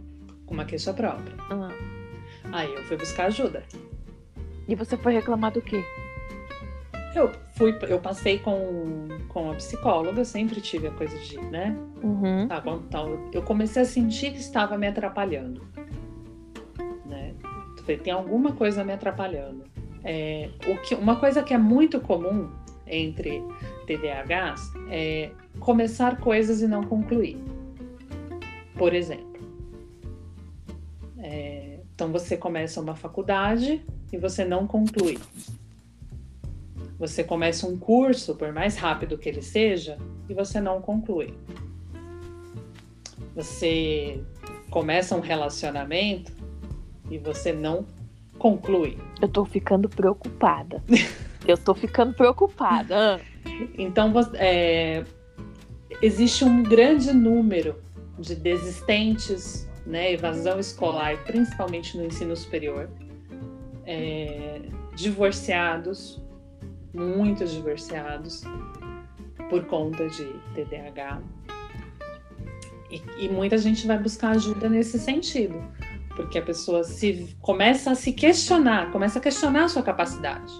Com 0.46 0.54
uma 0.54 0.66
queixa 0.66 0.94
própria. 0.94 1.36
Uhum. 1.50 1.70
Aí 2.52 2.74
eu 2.74 2.84
fui 2.84 2.98
buscar 2.98 3.28
ajuda. 3.28 3.64
E 4.68 4.76
você 4.76 4.98
foi 4.98 5.14
reclamar 5.14 5.52
do 5.52 5.62
quê? 5.62 5.84
Eu 7.16 7.32
fui, 7.56 7.78
eu 7.88 8.00
passei 8.00 8.40
com, 8.40 9.08
com 9.30 9.52
a 9.52 9.56
psicóloga, 9.56 10.26
sempre 10.26 10.60
tive 10.60 10.88
a 10.88 10.92
coisa 10.92 11.18
de, 11.20 11.40
né? 11.40 11.78
Uhum. 12.02 12.48
Tá, 12.48 12.62
tá, 12.62 13.04
eu 13.32 13.44
comecei 13.44 13.84
a 13.84 13.86
sentir 13.86 14.32
que 14.32 14.40
estava 14.40 14.78
me 14.78 14.88
atrapalhando. 14.88 15.62
Né? 17.06 17.34
Tem 18.04 18.12
alguma 18.12 18.54
coisa 18.54 18.84
me 18.84 18.94
atrapalhando. 18.94 19.64
É, 20.04 20.50
o 20.68 20.78
que, 20.82 20.96
uma 20.96 21.16
coisa 21.18 21.44
que 21.44 21.54
é 21.54 21.58
muito 21.58 22.02
comum 22.02 22.50
entre 22.88 23.44
TDAHs 23.86 24.72
é 24.90 25.32
começar 25.60 26.18
coisas 26.20 26.62
e 26.62 26.68
não 26.68 26.84
concluir. 26.84 27.38
Por 28.76 28.94
exemplo, 28.94 29.34
é, 31.20 31.80
então 31.94 32.12
você 32.12 32.36
começa 32.36 32.82
uma 32.82 32.96
faculdade 32.96 33.86
e 34.12 34.18
você 34.18 34.44
não 34.44 34.68
conclui. 34.68 35.20
Você 37.00 37.24
começa 37.24 37.68
um 37.68 37.78
curso, 37.78 38.36
por 38.36 38.54
mais 38.54 38.78
rápido 38.78 39.18
que 39.18 39.28
ele 39.28 39.42
seja, 39.42 39.98
e 40.30 40.34
você 40.34 40.62
não 40.62 40.82
conclui. 40.82 41.34
Você 43.36 44.24
começa 44.70 45.16
um 45.16 45.20
relacionamento 45.20 46.32
e 47.10 47.18
você 47.18 47.52
não 47.52 47.86
conclui. 48.38 48.98
Eu 49.22 49.28
tô 49.28 49.44
ficando 49.46 49.90
preocupada. 49.90 50.84
Eu 51.46 51.58
tô 51.58 51.76
ficando 51.76 52.14
preocupada. 52.14 53.20
Então, 53.78 54.14
é, 54.36 55.04
existe 56.02 56.44
um 56.44 56.64
grande 56.64 57.14
número 57.14 57.82
de 58.20 58.36
desistentes, 58.36 59.70
né, 59.86 60.14
evasão 60.14 60.60
escolar, 60.60 61.24
principalmente 61.24 61.98
no 61.98 62.06
ensino 62.06 62.36
superior, 62.36 62.90
é, 63.86 64.62
divorciados, 64.96 66.22
muitos 66.94 67.52
divorciados 67.52 68.44
por 69.50 69.66
conta 69.66 70.08
de 70.08 70.26
TDAH. 70.56 71.22
E, 72.90 73.26
e, 73.26 73.30
muita 73.30 73.58
gente 73.58 73.88
vai 73.88 73.98
buscar 73.98 74.32
ajuda 74.32 74.70
nesse 74.70 75.00
sentido, 75.00 75.56
porque 76.16 76.38
a 76.38 76.42
pessoa 76.44 76.84
se 76.84 77.36
começa 77.42 77.92
a 77.92 77.96
se 77.96 78.14
questionar, 78.14 78.92
começa 78.92 79.18
a 79.18 79.22
questionar 79.22 79.66
a 79.66 79.68
sua 79.68 79.82
capacidade. 79.82 80.54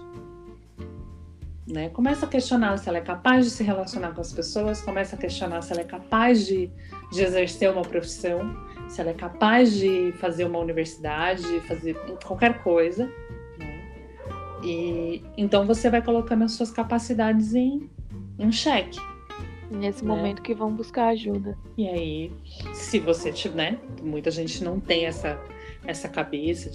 Né? 1.66 1.88
Começa 1.88 2.26
a 2.26 2.28
questionar 2.28 2.76
se 2.76 2.88
ela 2.88 2.98
é 2.98 3.00
capaz 3.00 3.46
de 3.46 3.50
se 3.50 3.62
relacionar 3.62 4.12
com 4.12 4.20
as 4.20 4.32
pessoas, 4.32 4.82
começa 4.82 5.16
a 5.16 5.18
questionar 5.18 5.62
se 5.62 5.72
ela 5.72 5.80
é 5.80 5.84
capaz 5.84 6.46
de, 6.46 6.70
de 7.10 7.22
exercer 7.22 7.70
uma 7.70 7.82
profissão, 7.82 8.54
se 8.86 9.00
ela 9.00 9.10
é 9.10 9.14
capaz 9.14 9.72
de 9.72 10.12
fazer 10.18 10.44
uma 10.44 10.58
universidade, 10.58 11.42
fazer 11.60 11.94
qualquer 12.22 12.62
coisa. 12.62 13.10
E 14.62 15.22
então 15.36 15.66
você 15.66 15.88
vai 15.90 16.02
colocando 16.02 16.44
as 16.44 16.52
suas 16.52 16.70
capacidades 16.70 17.54
em, 17.54 17.90
em 18.38 18.52
xeque. 18.52 18.98
Nesse 19.70 20.04
né? 20.04 20.14
momento 20.14 20.42
que 20.42 20.54
vão 20.54 20.70
buscar 20.70 21.08
ajuda. 21.08 21.56
E 21.76 21.88
aí, 21.88 22.32
se 22.74 22.98
você 22.98 23.32
tiver, 23.32 23.54
né? 23.54 23.78
Muita 24.02 24.30
gente 24.30 24.62
não 24.62 24.78
tem 24.78 25.06
essa, 25.06 25.40
essa 25.86 26.08
cabeça, 26.08 26.70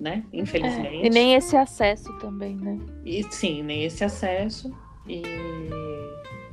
né? 0.00 0.24
Infelizmente. 0.32 1.02
É, 1.02 1.06
e 1.06 1.10
nem 1.10 1.34
esse 1.34 1.56
acesso 1.56 2.12
também, 2.18 2.56
né? 2.56 2.78
E 3.04 3.22
sim, 3.30 3.62
nem 3.62 3.84
esse 3.84 4.04
acesso. 4.04 4.74
e, 5.08 5.22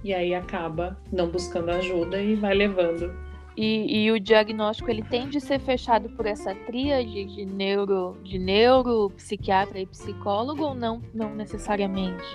e 0.03 0.13
aí 0.13 0.33
acaba 0.33 0.97
não 1.11 1.29
buscando 1.29 1.69
ajuda 1.71 2.21
e 2.21 2.35
vai 2.35 2.53
levando. 2.53 3.13
E, 3.55 4.05
e 4.05 4.11
o 4.11 4.19
diagnóstico 4.19 4.89
ele 4.89 5.03
tem 5.03 5.27
de 5.27 5.41
ser 5.41 5.59
fechado 5.59 6.09
por 6.11 6.25
essa 6.25 6.55
tríade 6.55 7.25
de 7.25 7.45
neuro, 7.45 8.17
de 8.23 8.39
neuro, 8.39 9.11
psiquiatra 9.17 9.79
e 9.79 9.85
psicólogo 9.85 10.63
ou 10.63 10.73
não, 10.73 11.01
não 11.13 11.35
necessariamente? 11.35 12.25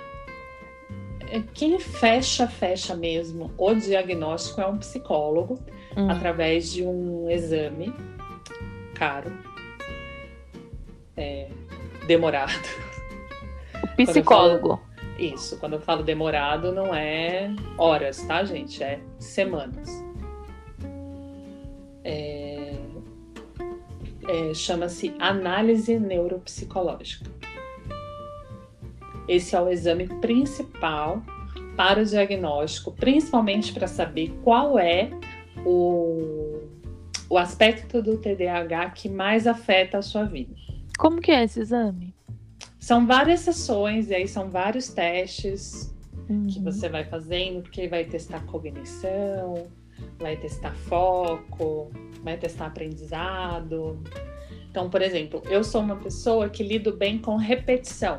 É, 1.31 1.43
quem 1.55 1.79
fecha, 1.79 2.47
fecha 2.47 2.95
mesmo 2.95 3.51
o 3.57 3.75
diagnóstico 3.75 4.61
é 4.61 4.67
um 4.67 4.79
psicólogo, 4.79 5.59
hum. 5.97 6.11
através 6.11 6.71
de 6.71 6.85
um 6.85 7.29
exame 7.31 7.93
caro, 8.95 9.33
é, 11.17 11.49
demorado. 12.07 12.53
Psicólogo. 13.97 14.69
Quando 14.69 14.79
falo, 14.79 14.97
isso, 15.19 15.59
quando 15.59 15.73
eu 15.75 15.81
falo 15.81 16.03
demorado, 16.03 16.73
não 16.73 16.95
é 16.95 17.51
horas, 17.79 18.23
tá, 18.23 18.45
gente? 18.45 18.83
É 18.83 19.01
semanas. 19.19 20.05
É, 22.05 22.75
é, 24.29 24.55
Chama-se 24.55 25.15
análise 25.19 25.99
neuropsicológica. 25.99 27.31
Esse 29.29 29.57
é 29.57 29.61
o 29.61 29.69
exame 29.69 30.07
principal 30.21 31.23
para 31.77 32.01
o 32.01 32.05
diagnóstico, 32.05 32.93
principalmente 32.93 33.73
para 33.73 33.87
saber 33.87 34.33
qual 34.45 34.79
é 34.79 35.11
o, 35.65 36.61
o 37.29 37.37
aspecto 37.37 38.01
do 38.01 38.19
TDAH 38.19 38.91
que 38.91 39.09
mais 39.09 39.47
afeta 39.47 39.99
a 39.99 40.03
sua 40.03 40.25
vida. 40.25 40.55
Como 40.99 41.21
que 41.21 41.31
é 41.31 41.45
esse 41.45 41.61
exame? 41.61 42.15
São 42.79 43.07
várias 43.07 43.41
sessões, 43.41 44.11
e 44.11 44.15
aí 44.15 44.29
são 44.29 44.49
vários 44.51 44.89
testes 44.89 45.95
uhum. 46.29 46.47
que 46.47 46.61
você 46.61 46.89
vai 46.89 47.05
fazendo, 47.05 47.63
porque 47.63 47.89
vai 47.89 48.05
testar 48.05 48.45
cognição, 48.47 49.67
vai 50.19 50.37
testar 50.37 50.75
foco, 50.75 51.91
vai 52.23 52.37
testar 52.37 52.67
aprendizado. 52.67 53.99
Então, 54.71 54.91
por 54.91 55.03
exemplo, 55.03 55.43
eu 55.47 55.65
sou 55.65 55.81
uma 55.81 55.97
pessoa 55.97 56.49
que 56.49 56.63
lido 56.63 56.93
bem 56.97 57.19
com 57.19 57.37
repetição, 57.37 58.19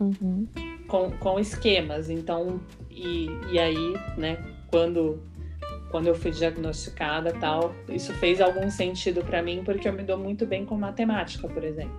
uhum. 0.00 0.46
com, 0.88 1.10
com 1.12 1.38
esquemas. 1.38 2.10
Então, 2.10 2.60
e, 2.90 3.28
e 3.50 3.58
aí, 3.58 3.94
né, 4.16 4.36
quando 4.68 5.22
quando 5.96 6.08
eu 6.08 6.14
fui 6.14 6.30
diagnosticada 6.30 7.32
tal, 7.40 7.74
isso 7.88 8.12
fez 8.12 8.38
algum 8.38 8.68
sentido 8.70 9.24
para 9.24 9.42
mim 9.42 9.62
porque 9.64 9.88
eu 9.88 9.94
me 9.94 10.02
dou 10.02 10.18
muito 10.18 10.44
bem 10.44 10.66
com 10.66 10.76
matemática, 10.76 11.48
por 11.48 11.64
exemplo. 11.64 11.98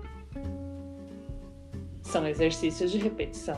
São 2.03 2.27
exercícios 2.27 2.91
de 2.91 2.99
repetição. 2.99 3.57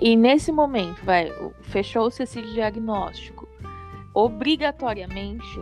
E 0.00 0.14
nesse 0.14 0.52
momento, 0.52 1.04
vai, 1.04 1.28
fechou-se 1.62 2.22
esse 2.22 2.40
diagnóstico. 2.40 3.48
Obrigatoriamente 4.14 5.60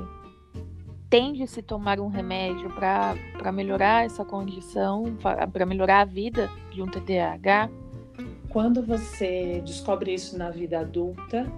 tem 1.08 1.32
de 1.32 1.46
se 1.46 1.62
tomar 1.62 1.98
um 2.00 2.08
remédio 2.08 2.68
para 2.68 3.50
melhorar 3.50 4.04
essa 4.04 4.26
condição, 4.26 5.16
para 5.50 5.64
melhorar 5.64 6.02
a 6.02 6.04
vida 6.04 6.50
de 6.70 6.82
um 6.82 6.86
TDAH? 6.86 7.70
Quando 8.50 8.82
você 8.82 9.62
descobre 9.64 10.12
isso 10.12 10.36
na 10.36 10.50
vida 10.50 10.80
adulta, 10.80 11.50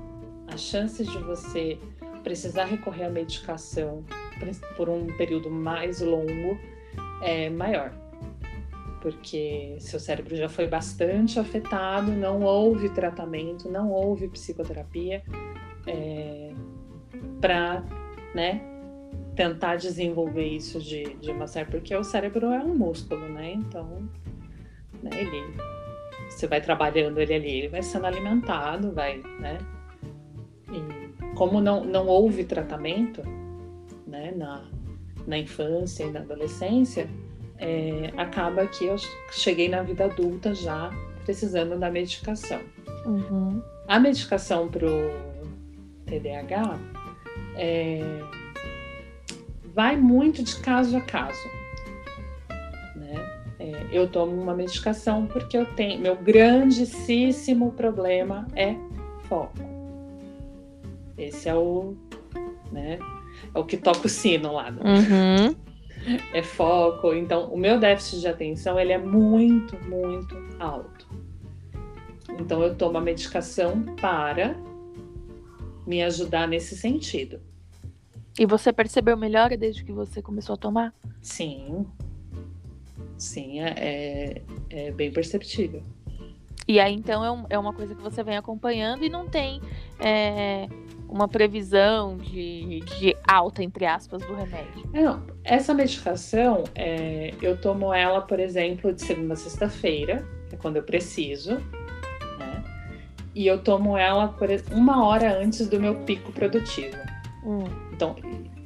as 0.54 0.60
chances 0.60 1.10
de 1.10 1.18
você 1.18 1.78
precisar 2.22 2.64
recorrer 2.66 3.04
à 3.04 3.10
medicação 3.10 4.04
por 4.76 4.88
um 4.88 5.06
período 5.16 5.50
mais 5.50 6.00
longo 6.00 6.58
é 7.20 7.50
maior. 7.50 7.92
Porque 9.02 9.76
seu 9.80 10.00
cérebro 10.00 10.34
já 10.34 10.48
foi 10.48 10.66
bastante 10.66 11.38
afetado, 11.38 12.10
não 12.12 12.42
houve 12.42 12.88
tratamento, 12.88 13.68
não 13.68 13.90
houve 13.90 14.28
psicoterapia 14.28 15.22
é, 15.86 16.52
para 17.40 17.84
né, 18.34 18.62
tentar 19.36 19.76
desenvolver 19.76 20.46
isso 20.46 20.80
de, 20.80 21.02
de 21.16 21.30
uma 21.30 21.46
série, 21.46 21.70
porque 21.70 21.94
o 21.94 22.04
cérebro 22.04 22.46
é 22.46 22.60
um 22.60 22.74
músculo, 22.74 23.28
né? 23.28 23.52
Então, 23.52 24.08
né, 25.02 25.10
ele, 25.12 25.42
você 26.30 26.46
vai 26.46 26.62
trabalhando 26.62 27.18
ele 27.18 27.34
ali, 27.34 27.50
ele 27.58 27.68
vai 27.68 27.82
sendo 27.82 28.06
alimentado, 28.06 28.90
vai, 28.92 29.18
né? 29.38 29.58
E 30.74 31.34
como 31.34 31.60
não, 31.60 31.84
não 31.84 32.06
houve 32.06 32.44
tratamento 32.44 33.22
né, 34.06 34.32
na, 34.36 34.64
na 35.26 35.38
infância 35.38 36.04
e 36.04 36.10
na 36.10 36.20
adolescência, 36.20 37.08
é, 37.58 38.12
acaba 38.16 38.66
que 38.66 38.84
eu 38.84 38.96
cheguei 39.30 39.68
na 39.68 39.82
vida 39.82 40.04
adulta 40.04 40.54
já 40.54 40.90
precisando 41.24 41.78
da 41.78 41.90
medicação. 41.90 42.60
Uhum. 43.06 43.62
A 43.86 43.98
medicação 43.98 44.68
para 44.68 44.86
o 44.86 45.10
TDAH 46.06 46.78
é, 47.56 48.00
vai 49.74 49.96
muito 49.96 50.42
de 50.42 50.56
caso 50.56 50.96
a 50.96 51.00
caso. 51.00 51.48
Né? 52.96 53.14
É, 53.58 53.86
eu 53.92 54.08
tomo 54.08 54.32
uma 54.40 54.54
medicação 54.54 55.26
porque 55.26 55.56
eu 55.56 55.66
tenho. 55.74 56.00
Meu 56.00 56.16
grandíssimo 56.16 57.72
problema 57.72 58.46
é 58.54 58.76
foco. 59.28 59.83
Esse 61.16 61.48
é 61.48 61.54
o, 61.54 61.94
né, 62.72 62.98
é 63.54 63.58
o 63.58 63.64
que 63.64 63.76
toca 63.76 64.06
o 64.06 64.08
sino 64.08 64.52
lá. 64.52 64.70
Né? 64.70 64.80
Uhum. 64.82 65.64
É 66.32 66.42
foco. 66.42 67.14
Então, 67.14 67.52
o 67.52 67.56
meu 67.56 67.78
déficit 67.78 68.20
de 68.20 68.28
atenção 68.28 68.78
ele 68.78 68.92
é 68.92 68.98
muito, 68.98 69.76
muito 69.84 70.36
alto. 70.58 71.06
Então, 72.38 72.62
eu 72.62 72.74
tomo 72.74 72.98
a 72.98 73.00
medicação 73.00 73.82
para 74.00 74.56
me 75.86 76.02
ajudar 76.02 76.48
nesse 76.48 76.76
sentido. 76.76 77.40
E 78.38 78.44
você 78.46 78.72
percebeu 78.72 79.16
melhora 79.16 79.56
desde 79.56 79.84
que 79.84 79.92
você 79.92 80.20
começou 80.20 80.54
a 80.54 80.56
tomar? 80.56 80.92
Sim. 81.22 81.86
Sim, 83.16 83.60
é, 83.60 83.74
é, 83.76 84.42
é 84.70 84.90
bem 84.90 85.12
perceptível. 85.12 85.82
E 86.66 86.80
aí, 86.80 86.94
então, 86.94 87.24
é, 87.24 87.30
um, 87.30 87.46
é, 87.50 87.58
uma 87.58 87.72
coisa 87.72 87.94
que 87.94 88.02
você 88.02 88.22
vem 88.24 88.36
acompanhando 88.36 89.04
e 89.04 89.08
não 89.08 89.28
tem 89.28 89.60
é, 90.00 90.66
uma 91.08 91.28
previsão 91.28 92.16
de, 92.16 92.80
de 92.80 93.16
alta, 93.26 93.62
entre 93.62 93.86
aspas, 93.86 94.22
do 94.22 94.34
remédio? 94.34 94.88
Não, 94.92 95.22
essa 95.42 95.72
medicação, 95.74 96.64
é, 96.74 97.32
eu 97.40 97.56
tomo 97.60 97.92
ela, 97.92 98.20
por 98.20 98.40
exemplo, 98.40 98.92
de 98.92 99.02
segunda 99.02 99.34
a 99.34 99.36
sexta-feira, 99.36 100.26
que 100.48 100.54
é 100.54 100.58
quando 100.58 100.76
eu 100.76 100.82
preciso, 100.82 101.56
né? 102.38 102.64
E 103.34 103.46
eu 103.46 103.62
tomo 103.62 103.96
ela 103.96 104.28
por 104.28 104.48
uma 104.72 105.06
hora 105.06 105.38
antes 105.38 105.68
do 105.68 105.78
meu 105.80 105.94
pico 106.00 106.32
produtivo. 106.32 106.96
Hum. 107.44 107.64
Então, 107.92 108.16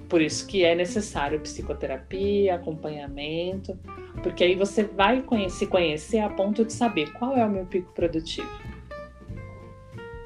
por 0.09 0.23
isso 0.23 0.47
que 0.47 0.65
é 0.65 0.75
necessário 0.75 1.39
psicoterapia, 1.41 2.55
acompanhamento, 2.55 3.79
porque 4.23 4.43
aí 4.43 4.55
você 4.55 4.85
vai 4.85 5.23
se 5.51 5.67
conhecer 5.67 6.19
a 6.19 6.31
ponto 6.31 6.65
de 6.65 6.73
saber 6.73 7.13
qual 7.13 7.37
é 7.37 7.45
o 7.45 7.51
meu 7.51 7.67
pico 7.67 7.93
produtivo. 7.93 8.49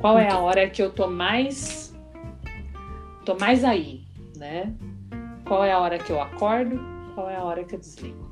Qual 0.00 0.18
é 0.18 0.28
a 0.28 0.38
hora 0.38 0.68
que 0.68 0.82
eu 0.82 0.90
tô 0.90 1.08
mais 1.08 1.81
tô 3.24 3.36
mais 3.36 3.64
aí, 3.64 4.04
né? 4.36 4.74
Qual 5.46 5.64
é 5.64 5.72
a 5.72 5.78
hora 5.78 5.98
que 5.98 6.10
eu 6.10 6.20
acordo? 6.20 6.78
Qual 7.14 7.28
é 7.28 7.36
a 7.36 7.44
hora 7.44 7.64
que 7.64 7.74
eu 7.74 7.78
desligo? 7.78 8.30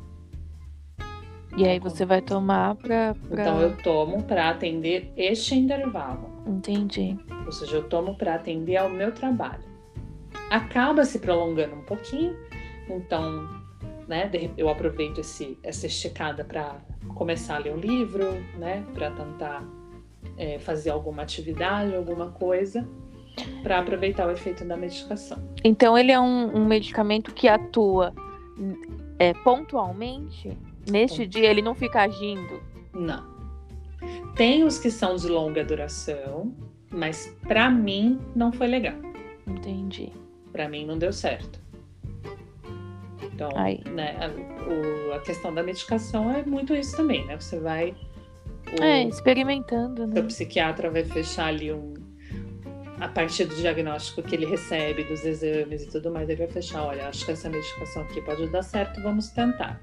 E 1.57 1.67
aí 1.67 1.79
você 1.79 2.05
vai 2.05 2.23
tomar 2.23 2.77
para 2.77 3.15
pra... 3.29 3.43
Então 3.43 3.61
eu 3.61 3.77
tomo 3.79 4.23
para 4.23 4.51
atender 4.51 5.13
este 5.17 5.55
intervalo. 5.55 6.31
Entendi. 6.47 7.19
Ou 7.45 7.53
seja, 7.53 7.77
eu 7.77 7.89
tomo 7.89 8.17
para 8.17 8.37
atender 8.37 8.77
ao 8.77 8.89
meu 8.89 9.13
trabalho. 9.13 9.65
Acaba 10.51 11.05
se 11.05 11.19
prolongando 11.19 11.75
um 11.75 11.83
pouquinho, 11.83 12.37
então, 12.89 13.49
né, 14.09 14.31
eu 14.57 14.69
aproveito 14.69 15.19
esse, 15.19 15.59
essa 15.63 15.87
esticada 15.87 16.45
para 16.45 16.77
começar 17.15 17.57
a 17.57 17.59
ler 17.59 17.75
um 17.75 17.79
livro, 17.79 18.33
né, 18.57 18.85
para 18.95 19.11
tentar 19.11 19.65
é, 20.37 20.59
fazer 20.59 20.91
alguma 20.91 21.23
atividade, 21.23 21.95
alguma 21.95 22.31
coisa 22.31 22.87
para 23.63 23.79
aproveitar 23.79 24.27
o 24.27 24.31
efeito 24.31 24.65
da 24.65 24.77
medicação. 24.77 25.39
Então 25.65 25.97
ele 25.97 26.13
é 26.13 26.21
um, 26.21 26.57
um 26.57 26.67
medicamento 26.67 27.33
que 27.33 27.49
atua 27.49 28.13
é, 29.19 29.35
pontualmente. 29.35 30.57
Neste 30.91 31.27
dia 31.27 31.51
ele 31.51 31.63
não 31.63 31.75
fica 31.75 32.03
agindo. 32.03 32.63
Não. 32.93 33.29
Tem 34.35 34.65
os 34.65 34.79
que 34.79 34.91
são 34.91 35.17
de 35.17 35.29
longa 35.29 35.65
duração, 35.65 36.55
mas 36.91 37.37
para 37.47 37.71
mim 37.71 38.19
não 38.35 38.51
foi 38.51 38.67
legal. 38.67 38.95
Entendi. 39.47 40.11
Para 40.53 40.69
mim 40.69 40.87
não 40.87 40.99
deu 40.99 41.13
certo. 41.13 41.61
Então, 43.23 43.51
né, 43.95 44.17
a, 44.21 44.29
o, 44.69 45.15
a, 45.15 45.21
questão 45.21 45.55
da 45.55 45.63
medicação 45.63 46.31
é 46.31 46.43
muito 46.45 46.75
isso 46.75 46.97
também, 46.97 47.25
né? 47.27 47.39
Você 47.39 47.59
vai. 47.59 47.95
O, 48.79 48.83
é, 48.83 49.05
experimentando, 49.05 50.07
né? 50.07 50.21
O 50.21 50.25
psiquiatra 50.25 50.91
vai 50.91 51.05
fechar 51.05 51.47
ali 51.47 51.73
um, 51.73 51.95
a 53.01 53.09
partir 53.09 53.47
do 53.47 53.55
diagnóstico 53.55 54.23
que 54.23 54.35
ele 54.35 54.47
recebe, 54.47 55.05
dos 55.05 55.25
exames 55.25 55.83
e 55.83 55.87
tudo 55.87 56.11
mais, 56.11 56.29
ele 56.29 56.39
vai 56.39 56.49
fechar, 56.49 56.85
olha, 56.85 57.09
acho 57.09 57.25
que 57.25 57.33
essa 57.33 57.49
medicação 57.49 58.03
aqui 58.03 58.21
pode 58.21 58.47
dar 58.49 58.63
certo, 58.63 59.01
vamos 59.03 59.29
tentar. 59.29 59.81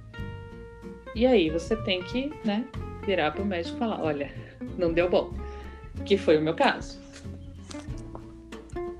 E 1.15 1.25
aí 1.25 1.49
você 1.49 1.75
tem 1.75 2.03
que, 2.03 2.31
né, 2.45 2.63
virar 3.03 3.31
para 3.31 3.41
o 3.41 3.45
médico 3.45 3.75
e 3.75 3.79
falar: 3.79 4.03
olha, 4.03 4.31
não 4.77 4.93
deu 4.93 5.09
bom. 5.09 5.33
Que 6.05 6.15
foi 6.15 6.37
o 6.37 6.41
meu 6.41 6.53
caso. 6.53 6.99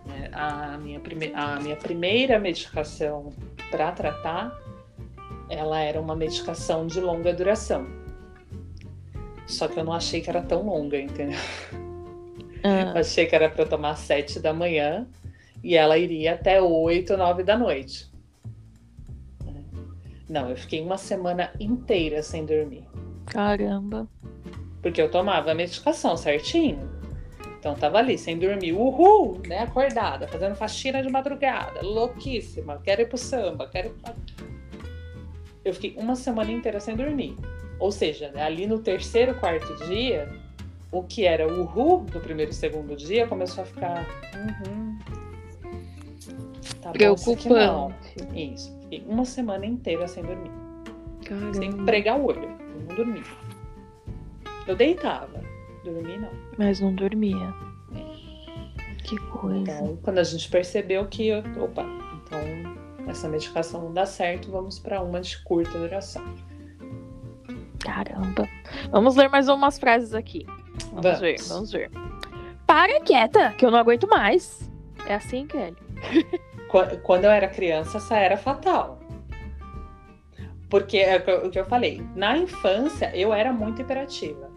É, 0.10 0.30
a 0.34 0.80
minha, 0.80 1.00
prime 1.00 1.32
a 1.36 1.60
minha 1.60 1.76
primeira 1.76 2.40
medicação 2.40 3.32
para 3.70 3.92
tratar, 3.92 4.52
ela 5.48 5.80
era 5.80 6.02
uma 6.02 6.16
medicação 6.16 6.88
de 6.88 7.00
longa 7.00 7.32
duração. 7.32 7.86
Só 9.46 9.68
que 9.68 9.80
eu 9.80 9.84
não 9.84 9.94
achei 9.94 10.22
que 10.22 10.30
era 10.30 10.42
tão 10.42 10.66
longa, 10.66 11.00
entendeu? 11.00 11.38
Ah. 12.68 13.00
Achei 13.00 13.26
que 13.26 13.36
era 13.36 13.50
para 13.50 13.64
eu 13.64 13.70
tomar 13.70 13.92
às 13.92 14.00
sete 14.00 14.40
da 14.40 14.54
manhã 14.54 15.08
e 15.64 15.76
ela 15.76 15.98
iria 15.98 16.34
até 16.34 16.62
oito, 16.62 17.16
nove 17.16 17.44
da 17.44 17.58
noite. 17.58 18.10
Não, 20.30 20.50
eu 20.50 20.58
fiquei 20.58 20.82
uma 20.82 20.98
semana 20.98 21.52
inteira 21.60 22.22
sem 22.22 22.46
dormir. 22.46 22.84
Caramba. 23.28 24.08
Porque 24.82 25.02
eu 25.02 25.10
tomava 25.10 25.52
a 25.52 25.56
medicação 25.56 26.18
certinho. 26.18 26.98
Então 27.58 27.76
tava 27.76 27.98
ali, 27.98 28.18
sem 28.18 28.38
dormir, 28.38 28.74
uhul, 28.74 29.42
né? 29.48 29.60
Acordada, 29.60 30.28
fazendo 30.28 30.56
faxina 30.56 31.02
de 31.02 31.10
madrugada, 31.10 31.82
louquíssima, 31.82 32.80
quero 32.84 33.02
ir 33.02 33.08
pro 33.08 33.18
samba, 33.18 33.68
quero 33.68 33.88
ir 33.90 33.94
pra... 33.94 34.14
Eu 35.66 35.74
fiquei 35.74 35.96
uma 35.98 36.16
semana 36.16 36.52
inteira 36.52 36.80
sem 36.80 36.96
dormir. 36.96 37.36
Ou 37.80 37.92
seja, 37.92 38.32
né, 38.32 38.44
ali 38.44 38.68
no 38.68 38.80
terceiro, 38.80 39.36
quarto 39.36 39.76
dia, 39.86 40.30
o 40.92 41.04
que 41.04 41.26
era 41.26 41.48
uhul 41.48 42.02
do 42.06 42.20
primeiro 42.20 42.52
e 42.52 42.54
segundo 42.54 42.96
dia 42.96 43.28
começou 43.28 43.64
a 43.64 43.68
ficar. 43.68 44.08
Uhum, 44.36 44.98
tá 46.82 46.92
Preocupante. 46.92 48.16
Isso. 48.34 48.78
Fiquei 48.82 49.04
uma 49.08 49.26
semana 49.26 49.66
inteira 49.66 50.08
sem 50.08 50.24
dormir. 50.24 50.52
Caramba. 51.26 51.54
Sem 51.54 51.72
pregar 51.86 52.20
o 52.20 52.26
olho. 52.26 52.50
não 52.88 52.96
dormia. 52.96 53.24
Eu 54.66 54.76
deitava. 54.76 55.42
Dormir 55.84 56.20
não. 56.20 56.32
Mas 56.58 56.80
não 56.80 56.94
dormia. 56.94 57.54
É. 57.96 58.96
Que 59.04 59.18
coisa. 59.30 59.60
Então, 59.60 59.98
quando 60.04 60.20
a 60.20 60.24
gente 60.24 60.50
percebeu 60.50 61.06
que, 61.08 61.32
opa, 61.34 61.86
então 62.24 62.40
essa 63.10 63.30
medicação 63.30 63.82
não 63.84 63.94
dá 63.94 64.06
certo, 64.06 64.52
vamos 64.52 64.80
para 64.80 65.02
uma 65.02 65.22
de 65.22 65.42
curta 65.44 65.78
duração. 65.78 66.24
Caramba. 67.80 68.48
Vamos 68.92 69.16
ler 69.16 69.30
mais 69.30 69.48
umas 69.48 69.80
frases 69.80 70.14
aqui. 70.14 70.46
Vamos, 70.86 71.04
vamos. 71.04 71.20
ver, 71.20 71.36
vamos 71.48 71.72
ver. 71.72 71.92
Para 72.66 73.00
quieta, 73.02 73.54
que 73.58 73.66
eu 73.66 73.72
não 73.72 73.80
aguento 73.80 74.08
mais. 74.08 74.70
É 75.06 75.16
assim, 75.16 75.48
Kelly. 75.48 75.78
quando 77.04 77.26
eu 77.26 77.32
era 77.32 77.48
criança, 77.48 77.98
essa 77.98 78.18
era 78.18 78.38
fatal. 78.38 79.00
Porque 80.70 80.98
é 80.98 81.18
o 81.46 81.50
que 81.50 81.60
eu 81.60 81.66
falei, 81.66 82.06
na 82.14 82.38
infância 82.38 83.16
eu 83.16 83.34
era 83.34 83.54
muito 83.54 83.82
hiperativa. 83.82 84.52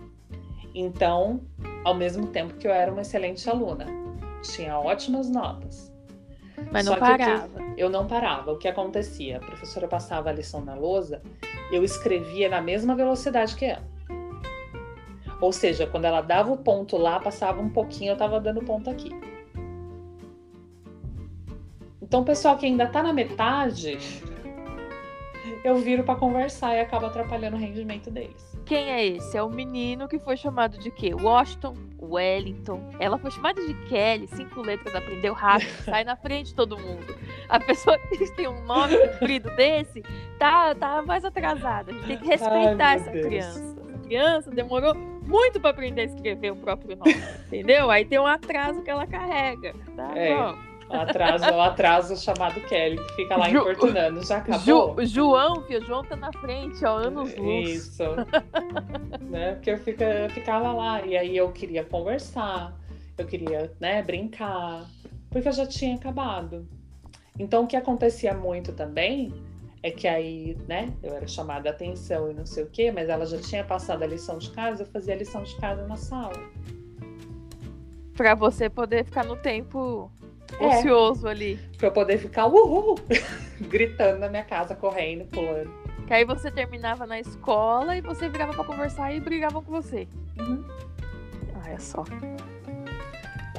Então, 0.74 1.40
ao 1.85 1.94
mesmo 1.94 2.26
tempo 2.26 2.54
que 2.54 2.66
eu 2.66 2.72
era 2.72 2.90
uma 2.90 3.02
excelente 3.02 3.48
aluna, 3.48 3.87
tinha 4.42 4.76
ótimas 4.78 5.30
notas. 5.30 5.92
Mas 6.70 6.85
não 6.85 6.98
parava. 6.98 7.61
Eu, 7.61 7.74
eu 7.76 7.90
não 7.90 8.06
parava. 8.06 8.52
O 8.52 8.59
que 8.59 8.68
acontecia? 8.68 9.38
A 9.38 9.40
professora 9.40 9.88
passava 9.88 10.30
a 10.30 10.33
lição 10.33 10.61
na 10.61 10.74
lousa, 10.74 11.22
eu 11.72 11.85
escrevia 11.85 12.48
na 12.48 12.61
mesma 12.61 12.94
velocidade 12.94 13.54
que 13.54 13.64
ela. 13.64 13.88
Ou 15.40 15.53
seja, 15.53 15.87
quando 15.87 16.05
ela 16.05 16.20
dava 16.20 16.53
o 16.53 16.57
ponto 16.57 16.96
lá, 16.96 17.18
passava 17.18 17.61
um 17.61 17.70
pouquinho, 17.70 18.11
eu 18.11 18.14
estava 18.14 18.38
dando 18.40 18.61
ponto 18.61 18.90
aqui. 18.90 19.11
Então, 22.03 22.22
o 22.22 22.24
pessoal 22.24 22.59
que 22.59 22.66
ainda 22.66 22.85
está 22.85 23.03
na 23.03 23.12
metade, 23.12 23.98
eu 25.62 25.76
viro 25.76 26.03
para 26.03 26.16
conversar 26.16 26.74
e 26.74 26.81
acaba 26.81 27.07
atrapalhando 27.07 27.57
o 27.57 27.59
rendimento 27.59 28.11
deles. 28.11 28.50
Quem 28.64 28.90
é 28.90 29.07
esse? 29.07 29.37
É 29.37 29.42
o 29.42 29.48
menino 29.48 30.09
que 30.09 30.18
foi 30.18 30.37
chamado 30.37 30.79
de 30.79 30.90
quê? 30.90 31.14
Washington, 31.14 31.74
Wellington. 32.00 32.83
Ela 32.98 33.18
foi 33.18 33.31
chamada 33.31 33.64
de 33.64 33.74
Kelly, 33.88 34.26
cinco 34.29 34.61
letras, 34.61 34.94
aprendeu 34.94 35.33
rápido, 35.33 35.70
sai 35.85 36.05
na 36.05 36.16
frente 36.16 36.48
de 36.48 36.55
todo 36.55 36.79
mundo. 36.79 37.14
A 37.48 37.61
pessoa 37.61 37.98
que 38.11 38.31
tem 38.33 38.48
um 38.48 38.64
nome 38.64 38.96
comprido 39.09 39.50
desse 39.57 40.03
tá, 40.38 40.74
tá 40.74 41.03
mais 41.03 41.24
atrasada. 41.24 41.92
A 41.92 41.94
gente 41.94 42.07
tem 42.07 42.18
que 42.18 42.26
respeitar 42.26 42.87
Ai, 42.87 42.96
essa 42.96 43.11
Deus. 43.11 43.26
criança. 43.26 43.80
Criança 44.11 44.51
demorou 44.51 44.92
muito 44.92 45.61
para 45.61 45.70
aprender 45.70 46.01
a 46.01 46.05
escrever 46.05 46.51
o 46.51 46.57
próprio 46.57 46.96
nome, 46.96 47.14
entendeu? 47.46 47.88
Aí 47.92 48.05
tem 48.05 48.18
um 48.18 48.27
atraso 48.27 48.83
que 48.83 48.90
ela 48.90 49.07
carrega, 49.07 49.73
tá 49.94 50.18
é. 50.18 50.35
bom? 50.35 50.59
Atraso, 50.90 51.44
o 51.44 51.61
atraso 51.61 52.16
chamado 52.16 52.61
Kelly, 52.62 52.96
que 52.96 53.14
fica 53.14 53.37
lá 53.37 53.49
Ju, 53.49 53.59
importunando. 53.59 54.27
Já 54.27 54.38
acabou? 54.38 54.96
Ju, 54.99 55.07
João, 55.07 55.62
filho, 55.62 55.87
João 55.87 56.03
tá 56.03 56.16
na 56.16 56.33
frente, 56.33 56.85
ó, 56.85 56.96
anos 56.96 57.33
luz. 57.37 57.70
Isso. 57.70 58.03
né? 59.31 59.53
Porque 59.53 59.70
eu, 59.70 59.79
fica, 59.79 60.05
eu 60.05 60.31
ficava 60.31 60.73
lá, 60.73 61.07
e 61.07 61.16
aí 61.16 61.37
eu 61.37 61.53
queria 61.53 61.85
conversar, 61.85 62.77
eu 63.16 63.25
queria, 63.25 63.73
né, 63.79 64.03
brincar, 64.03 64.85
porque 65.31 65.46
eu 65.46 65.53
já 65.53 65.66
tinha 65.66 65.94
acabado. 65.94 66.66
Então, 67.38 67.62
o 67.62 67.66
que 67.68 67.77
acontecia 67.77 68.35
muito 68.35 68.73
também 68.73 69.33
é 69.83 69.90
que 69.90 70.07
aí, 70.07 70.57
né, 70.69 70.93
eu 71.03 71.14
era 71.14 71.27
chamada 71.27 71.71
a 71.71 71.73
atenção 71.73 72.31
e 72.31 72.35
não 72.35 72.45
sei 72.45 72.64
o 72.64 72.66
quê, 72.66 72.93
mas 72.93 73.09
ela 73.09 73.25
já 73.25 73.38
tinha 73.38 73.64
passado 73.64 74.03
a 74.03 74.07
lição 74.07 74.38
de 74.38 74.51
casa, 74.51 74.83
eu 74.83 74.87
fazia 74.87 75.14
a 75.14 75.16
lição 75.16 75.43
de 75.43 75.57
casa 75.57 75.87
na 75.87 75.97
sala. 75.97 76.37
Pra 78.14 78.35
você 78.35 78.69
poder 78.69 79.05
ficar 79.05 79.25
no 79.25 79.37
tempo 79.37 80.11
é. 80.59 80.66
ocioso 80.66 81.27
ali. 81.27 81.59
Pra 81.79 81.88
eu 81.88 81.93
poder 81.93 82.19
ficar 82.19 82.47
uhul, 82.47 82.97
gritando 83.61 84.19
na 84.19 84.29
minha 84.29 84.45
casa, 84.45 84.75
correndo, 84.75 85.25
pulando. 85.27 85.71
Que 86.07 86.14
aí 86.14 86.25
você 86.25 86.51
terminava 86.51 87.07
na 87.07 87.19
escola 87.19 87.97
e 87.97 88.01
você 88.01 88.29
virava 88.29 88.53
pra 88.53 88.64
conversar 88.64 89.14
e 89.14 89.21
brigavam 89.21 89.62
com 89.62 89.71
você. 89.71 90.07
Uhum. 90.38 90.62
Ah, 91.55 91.71
é 91.71 91.79
só. 91.79 92.05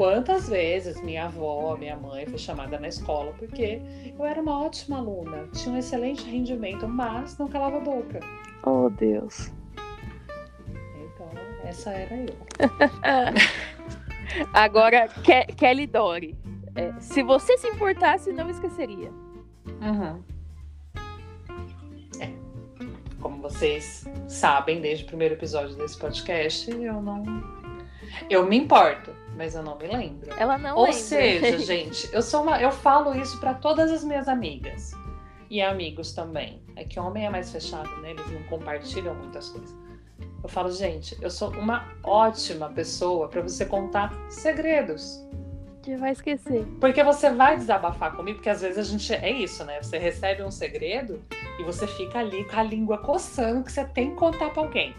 Quantas 0.02 0.50
vezes 0.50 1.00
minha 1.04 1.26
avó, 1.26 1.78
minha 1.78 1.96
mãe 1.96 2.26
foi 2.26 2.40
chamada 2.40 2.80
na 2.80 2.88
escola 2.88 3.36
porque 3.38 3.80
eu 4.18 4.26
era 4.26 4.42
uma 4.42 4.66
ótima 4.66 4.98
aluna, 4.98 5.48
tinha 5.54 5.76
um 5.76 5.78
excelente 5.78 6.28
rendimento, 6.28 6.88
mas 6.88 7.38
não 7.38 7.48
calava 7.48 7.78
a 7.78 7.82
boca. 7.82 8.20
Oh, 8.66 8.90
Deus. 8.90 9.52
Então, 10.96 11.30
essa 11.64 11.92
era 11.92 12.16
eu. 12.16 12.36
Agora, 14.52 15.08
Ke 15.08 15.54
Kelly 15.54 15.86
Dory. 15.86 16.36
É, 16.74 17.00
se 17.00 17.22
você 17.22 17.56
se 17.60 17.68
importasse, 17.68 18.32
não 18.32 18.50
esqueceria. 18.50 19.12
Uhum. 19.68 20.24
É. 22.20 22.34
Como 23.22 23.40
vocês 23.40 24.10
sabem, 24.28 24.82
desde 24.82 25.04
o 25.04 25.08
primeiro 25.08 25.36
episódio 25.36 25.76
desse 25.76 26.00
podcast, 26.00 26.72
eu 26.72 27.00
não. 27.00 27.24
Eu 28.30 28.48
me 28.48 28.58
importo, 28.58 29.21
mas 29.36 29.56
eu 29.56 29.64
não 29.64 29.78
me 29.78 29.88
lembro. 29.88 30.32
Ela 30.38 30.58
não 30.58 30.76
Ou 30.76 30.84
lembra. 30.84 31.00
seja, 31.00 31.58
gente, 31.66 32.10
eu 32.14 32.22
sou 32.22 32.44
uma, 32.44 32.62
eu 32.62 32.72
falo 32.72 33.16
isso 33.16 33.40
para 33.40 33.54
todas 33.54 33.92
as 33.92 34.04
minhas 34.04 34.28
amigas 34.28 34.92
e 35.50 35.62
amigos 35.62 36.14
também. 36.14 36.62
É 36.76 36.84
que 36.84 37.00
homem 37.00 37.26
é 37.26 37.30
mais 37.30 37.52
fechado, 37.52 37.90
né? 38.02 38.12
Eles 38.12 38.32
não 38.32 38.44
compartilham 38.44 39.14
muitas 39.16 39.50
coisas. 39.50 39.76
Eu 40.44 40.50
falo, 40.50 40.72
gente, 40.72 41.18
eu 41.22 41.30
sou 41.30 41.52
uma 41.52 41.88
ótima 42.04 42.70
pessoa 42.70 43.28
para 43.28 43.42
você 43.42 43.66
contar 43.66 44.12
segredos 44.30 45.24
que 45.82 45.96
vai 45.96 46.12
esquecer. 46.12 46.66
Porque 46.80 47.04
você 47.04 47.30
vai 47.32 47.58
desabafar 47.58 48.16
comigo, 48.16 48.38
porque 48.38 48.50
às 48.50 48.62
vezes 48.62 48.78
a 48.78 48.84
gente. 48.84 49.14
É 49.14 49.30
isso, 49.30 49.64
né? 49.66 49.82
Você 49.82 49.98
recebe 49.98 50.44
um 50.44 50.52
segredo 50.52 51.22
e 51.60 51.64
você 51.64 51.88
fica 51.88 52.20
ali 52.20 52.44
com 52.46 52.56
a 52.56 52.64
língua 52.64 53.00
coçando 53.00 53.64
que 53.64 53.72
você 53.72 53.84
tem 53.86 54.12
que 54.12 54.16
contar 54.16 54.52
para 54.52 54.62
alguém. 54.62 54.96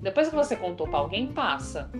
Depois 0.00 0.28
que 0.28 0.36
você 0.36 0.54
contou 0.54 0.86
para 0.86 1.00
alguém, 1.00 1.32
passa. 1.32 1.90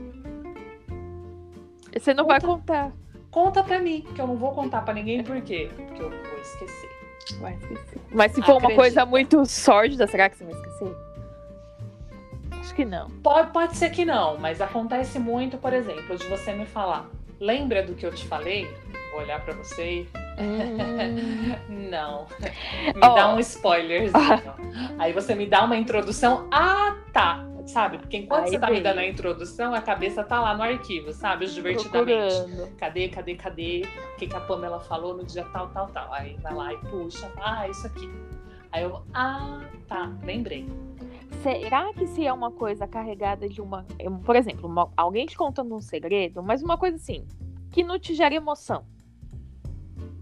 Você 1.98 2.14
não 2.14 2.24
conta, 2.24 2.46
vai 2.46 2.56
contar. 2.56 2.92
Conta 3.30 3.62
para 3.62 3.78
mim, 3.78 4.06
que 4.14 4.20
eu 4.20 4.26
não 4.26 4.36
vou 4.36 4.52
contar 4.52 4.82
para 4.82 4.94
ninguém, 4.94 5.22
por 5.22 5.40
quê? 5.40 5.68
Porque 5.74 6.02
eu 6.02 6.10
vou 6.10 6.40
esquecer. 6.40 6.90
Vai 7.40 7.54
esquecer. 7.54 8.00
Mas 8.12 8.32
se 8.32 8.40
for 8.42 8.52
Acredita. 8.52 8.68
uma 8.68 8.74
coisa 8.74 9.06
muito 9.06 9.44
sórdida, 9.46 10.06
será 10.06 10.28
que 10.28 10.36
você 10.36 10.44
vai 10.44 10.54
esquecer? 10.54 10.96
Acho 12.52 12.74
que 12.74 12.84
não. 12.84 13.10
Pode, 13.22 13.52
pode 13.52 13.76
ser 13.76 13.90
que 13.90 14.04
não, 14.04 14.38
mas 14.38 14.60
acontece 14.60 15.18
muito, 15.18 15.58
por 15.58 15.72
exemplo, 15.72 16.16
de 16.16 16.26
você 16.26 16.52
me 16.52 16.66
falar, 16.66 17.08
lembra 17.38 17.82
do 17.82 17.94
que 17.94 18.04
eu 18.04 18.12
te 18.12 18.26
falei? 18.26 18.66
Vou 19.12 19.20
olhar 19.20 19.40
para 19.44 19.54
você 19.54 20.00
e... 20.00 20.08
Hum. 20.38 21.56
não. 21.90 22.26
Me 22.94 23.00
oh. 23.02 23.14
dá 23.14 23.34
um 23.34 23.40
spoiler. 23.40 24.10
Aí 24.98 25.12
você 25.12 25.34
me 25.34 25.46
dá 25.46 25.64
uma 25.64 25.76
introdução. 25.76 26.46
Ah, 26.50 26.94
tá. 27.12 27.46
Sabe? 27.66 27.98
Porque 27.98 28.18
enquanto 28.18 28.44
Aí 28.44 28.50
você 28.50 28.58
tá 28.58 28.70
me 28.70 28.80
dando 28.80 28.98
a 28.98 29.06
introdução, 29.06 29.74
a 29.74 29.80
cabeça 29.82 30.22
tá 30.22 30.40
lá 30.40 30.56
no 30.56 30.62
arquivo, 30.62 31.12
sabe? 31.12 31.46
Os 31.46 31.54
divertidamente. 31.54 32.34
Procurando. 32.34 32.76
Cadê, 32.76 33.08
cadê, 33.08 33.34
cadê? 33.34 33.82
O 34.14 34.16
que, 34.16 34.28
que 34.28 34.36
a 34.36 34.40
Pamela 34.40 34.78
falou 34.80 35.16
no 35.16 35.24
dia 35.24 35.44
tal, 35.52 35.68
tal, 35.70 35.88
tal. 35.88 36.12
Aí 36.12 36.36
vai 36.36 36.54
lá 36.54 36.72
e 36.72 36.78
puxa. 36.78 37.30
Ah, 37.38 37.68
isso 37.68 37.86
aqui. 37.86 38.08
Aí 38.70 38.84
eu, 38.84 39.02
ah, 39.12 39.60
tá, 39.88 40.12
lembrei. 40.22 40.68
Será 41.42 41.92
que 41.92 42.06
se 42.06 42.26
é 42.26 42.32
uma 42.32 42.50
coisa 42.50 42.86
carregada 42.86 43.48
de 43.48 43.60
uma. 43.60 43.84
Por 44.24 44.36
exemplo, 44.36 44.68
uma, 44.68 44.90
alguém 44.96 45.26
te 45.26 45.36
contando 45.36 45.74
um 45.74 45.80
segredo, 45.80 46.42
mas 46.42 46.62
uma 46.62 46.78
coisa 46.78 46.96
assim, 46.96 47.26
que 47.70 47.82
não 47.82 47.98
te 47.98 48.14
gera 48.14 48.34
emoção. 48.34 48.84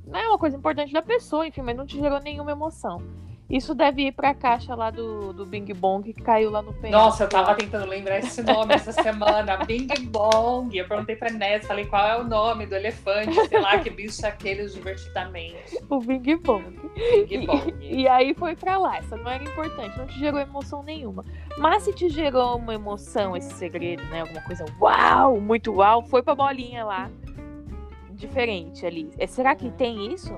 Não 0.07 0.19
é 0.19 0.29
uma 0.29 0.39
coisa 0.39 0.57
importante 0.57 0.93
da 0.93 1.03
pessoa, 1.03 1.47
enfim, 1.47 1.63
mas 1.63 1.77
não 1.77 1.87
te 1.87 1.99
gerou 1.99 2.21
nenhuma 2.21 2.53
emoção. 2.53 3.03
Isso 3.49 3.75
deve 3.75 4.07
ir 4.07 4.13
pra 4.13 4.33
caixa 4.33 4.75
lá 4.75 4.91
do, 4.91 5.33
do 5.35 5.45
Bing 5.45 5.67
Bong 5.75 6.13
que 6.13 6.23
caiu 6.23 6.51
lá 6.51 6.63
no 6.63 6.73
penhasco. 6.73 7.05
Nossa, 7.05 7.25
eu 7.25 7.29
tava 7.29 7.55
tentando 7.55 7.87
lembrar 7.87 8.19
esse 8.19 8.43
nome 8.43 8.73
essa 8.73 8.91
semana. 8.91 9.59
Bing 9.67 9.89
Bong. 10.07 10.77
Eu 10.77 10.89
perguntei 10.89 11.15
pra 11.15 11.31
Ness, 11.31 11.67
falei 11.67 11.85
qual 11.85 12.07
é 12.07 12.19
o 12.19 12.25
nome 12.25 12.65
do 12.67 12.75
elefante, 12.75 13.35
sei 13.49 13.61
lá 13.61 13.79
que 13.79 13.91
bicho 13.91 14.25
é 14.25 14.31
aquele 14.31 14.67
divertidamente. 14.67 15.79
O 15.91 16.01
Bing 16.01 16.37
Bong. 16.37 16.65
Bing 17.29 17.45
Bong. 17.45 17.75
E, 17.81 18.01
e, 18.03 18.09
aí 18.09 18.33
foi 18.35 18.57
pra 18.57 18.79
lá. 18.79 18.97
Essa 18.97 19.17
não 19.17 19.31
era 19.31 19.45
importante, 19.45 19.99
não 19.99 20.07
te 20.07 20.19
gerou 20.19 20.41
emoção 20.41 20.83
nenhuma. 20.83 21.25
Mas 21.59 21.83
se 21.83 21.93
te 21.93 22.09
gerou 22.09 22.57
uma 22.57 22.73
emoção, 22.73 23.37
esse 23.37 23.53
segredo, 23.55 24.03
né? 24.05 24.23
Alguma 24.23 24.41
coisa 24.41 24.65
uau, 24.81 25.39
muito 25.39 25.71
uau, 25.71 26.03
foi 26.03 26.23
pra 26.23 26.35
bolinha 26.35 26.85
lá. 26.85 27.11
Diferente 28.11 28.87
ali. 28.87 29.11
É, 29.19 29.27
será 29.27 29.55
que 29.55 29.71
tem 29.71 30.13
isso? 30.13 30.33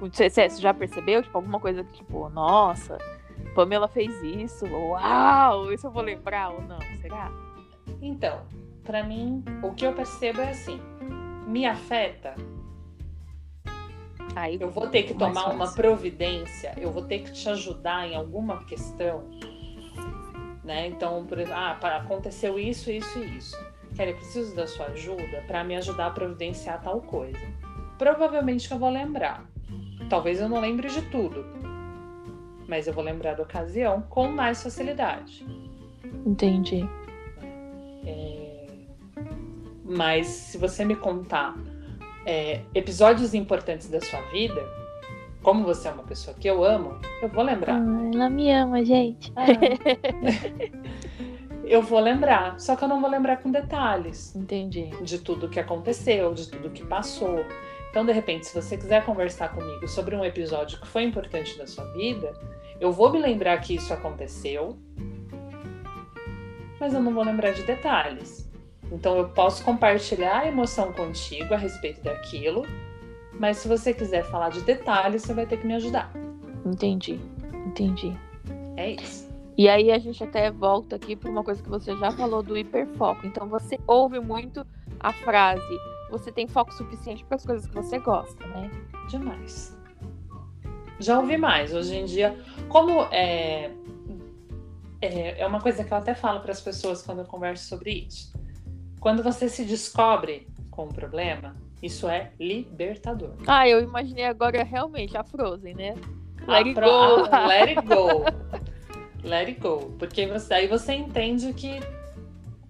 Você, 0.00 0.30
você 0.30 0.48
já 0.60 0.72
percebeu? 0.72 1.22
Tipo, 1.22 1.38
alguma 1.38 1.60
coisa 1.60 1.84
que, 1.84 1.98
tipo, 1.98 2.28
nossa, 2.28 2.98
Pamela 3.54 3.88
fez 3.88 4.12
isso, 4.22 4.66
uau, 4.66 5.72
isso 5.72 5.86
eu 5.86 5.90
vou 5.90 6.02
lembrar 6.02 6.50
ou 6.50 6.62
não? 6.62 6.78
Será? 7.00 7.30
Então, 8.00 8.42
para 8.82 9.02
mim, 9.02 9.44
o 9.62 9.72
que 9.72 9.86
eu 9.86 9.92
percebo 9.92 10.40
é 10.40 10.50
assim, 10.50 10.80
me 11.46 11.66
afeta. 11.66 12.34
Aí, 14.36 14.58
eu 14.60 14.70
vou 14.70 14.88
ter 14.88 15.04
que 15.04 15.14
tomar 15.14 15.50
uma 15.50 15.72
providência, 15.72 16.74
eu 16.76 16.90
vou 16.90 17.04
ter 17.04 17.20
que 17.20 17.32
te 17.32 17.48
ajudar 17.48 18.08
em 18.08 18.16
alguma 18.16 18.64
questão. 18.64 19.30
Né? 20.64 20.88
Então, 20.88 21.24
por 21.26 21.38
exemplo, 21.38 21.58
ah, 21.58 21.78
aconteceu 21.96 22.58
isso, 22.58 22.90
isso 22.90 23.18
e 23.18 23.36
isso. 23.36 23.56
Quero, 23.94 24.10
eu 24.10 24.16
preciso 24.16 24.56
da 24.56 24.66
sua 24.66 24.86
ajuda 24.86 25.44
para 25.46 25.62
me 25.62 25.76
ajudar 25.76 26.06
a 26.06 26.10
providenciar 26.10 26.82
tal 26.82 27.00
coisa. 27.00 27.46
Provavelmente 27.96 28.66
que 28.66 28.74
eu 28.74 28.78
vou 28.78 28.90
lembrar. 28.90 29.44
Talvez 30.08 30.40
eu 30.40 30.48
não 30.48 30.60
lembre 30.60 30.88
de 30.88 31.02
tudo, 31.02 31.44
mas 32.68 32.86
eu 32.86 32.92
vou 32.92 33.02
lembrar 33.02 33.34
da 33.34 33.42
ocasião 33.42 34.02
com 34.02 34.28
mais 34.28 34.62
facilidade. 34.62 35.46
Entendi. 36.26 36.88
É... 38.06 38.66
Mas 39.84 40.26
se 40.26 40.58
você 40.58 40.84
me 40.84 40.96
contar 40.96 41.54
é, 42.26 42.60
episódios 42.74 43.34
importantes 43.34 43.88
da 43.88 44.00
sua 44.00 44.20
vida, 44.30 44.62
como 45.42 45.62
você 45.62 45.88
é 45.88 45.90
uma 45.90 46.02
pessoa 46.02 46.34
que 46.34 46.48
eu 46.48 46.64
amo, 46.64 46.98
eu 47.22 47.28
vou 47.28 47.44
lembrar. 47.44 47.74
Ah, 47.74 48.10
ela 48.12 48.30
me 48.30 48.50
ama, 48.50 48.84
gente. 48.84 49.32
Ah. 49.36 49.44
eu 51.66 51.82
vou 51.82 52.00
lembrar, 52.00 52.58
só 52.58 52.74
que 52.74 52.84
eu 52.84 52.88
não 52.88 53.00
vou 53.00 53.10
lembrar 53.10 53.36
com 53.36 53.50
detalhes. 53.50 54.34
Entendi. 54.34 54.90
De 55.02 55.18
tudo 55.18 55.48
que 55.48 55.60
aconteceu, 55.60 56.32
de 56.32 56.48
tudo 56.48 56.70
que 56.70 56.84
passou. 56.84 57.44
Então, 57.94 58.04
de 58.04 58.10
repente, 58.10 58.48
se 58.48 58.60
você 58.60 58.76
quiser 58.76 59.04
conversar 59.04 59.54
comigo 59.54 59.86
sobre 59.86 60.16
um 60.16 60.24
episódio 60.24 60.80
que 60.80 60.86
foi 60.88 61.04
importante 61.04 61.56
da 61.56 61.64
sua 61.64 61.84
vida, 61.92 62.32
eu 62.80 62.90
vou 62.90 63.08
me 63.12 63.20
lembrar 63.20 63.56
que 63.60 63.76
isso 63.76 63.94
aconteceu, 63.94 64.76
mas 66.80 66.92
eu 66.92 67.00
não 67.00 67.14
vou 67.14 67.22
lembrar 67.22 67.52
de 67.52 67.62
detalhes. 67.62 68.50
Então, 68.90 69.16
eu 69.16 69.28
posso 69.28 69.64
compartilhar 69.64 70.40
a 70.40 70.48
emoção 70.48 70.92
contigo 70.92 71.54
a 71.54 71.56
respeito 71.56 72.02
daquilo, 72.02 72.66
mas 73.38 73.58
se 73.58 73.68
você 73.68 73.94
quiser 73.94 74.24
falar 74.24 74.48
de 74.48 74.62
detalhes, 74.62 75.22
você 75.22 75.32
vai 75.32 75.46
ter 75.46 75.58
que 75.58 75.66
me 75.68 75.74
ajudar. 75.74 76.12
Entendi, 76.66 77.20
entendi. 77.64 78.12
É 78.76 78.90
isso. 78.90 79.32
E 79.56 79.68
aí 79.68 79.92
a 79.92 80.00
gente 80.00 80.20
até 80.24 80.50
volta 80.50 80.96
aqui 80.96 81.14
para 81.14 81.30
uma 81.30 81.44
coisa 81.44 81.62
que 81.62 81.68
você 81.68 81.96
já 81.96 82.10
falou 82.10 82.42
do 82.42 82.58
hiperfoco. 82.58 83.24
Então 83.24 83.48
você 83.48 83.78
ouve 83.86 84.18
muito 84.18 84.66
a 84.98 85.12
frase 85.12 85.93
você 86.18 86.30
tem 86.30 86.46
foco 86.46 86.72
suficiente 86.72 87.24
para 87.24 87.36
as 87.36 87.44
coisas 87.44 87.66
que 87.66 87.74
você 87.74 87.98
gosta, 87.98 88.46
né? 88.46 88.70
Demais. 89.08 89.76
Já 91.00 91.18
ouvi 91.18 91.36
mais. 91.36 91.74
Hoje 91.74 91.96
em 91.96 92.04
dia, 92.04 92.38
como 92.68 93.02
é, 93.10 93.72
é, 95.00 95.40
é 95.40 95.46
uma 95.46 95.60
coisa 95.60 95.82
que 95.82 95.92
eu 95.92 95.96
até 95.98 96.14
falo 96.14 96.40
para 96.40 96.52
as 96.52 96.60
pessoas 96.60 97.02
quando 97.02 97.20
eu 97.20 97.24
converso 97.24 97.66
sobre 97.66 97.90
isso. 97.90 98.32
Quando 99.00 99.22
você 99.22 99.48
se 99.48 99.64
descobre 99.64 100.46
com 100.70 100.84
um 100.84 100.88
problema, 100.88 101.56
isso 101.82 102.08
é 102.08 102.30
libertador. 102.38 103.34
Ah, 103.46 103.68
eu 103.68 103.82
imaginei 103.82 104.24
agora 104.24 104.62
realmente 104.62 105.16
a 105.16 105.24
Frozen, 105.24 105.74
né? 105.74 105.94
Let 106.46 106.66
it 106.66 106.74
go. 106.74 107.22
let 107.48 107.68
it 107.68 107.82
go. 107.86 108.24
let 109.22 109.48
it 109.48 109.60
go. 109.60 109.92
Porque 109.98 110.26
você, 110.26 110.54
aí 110.54 110.68
você 110.68 110.94
entende 110.94 111.52
que 111.52 111.80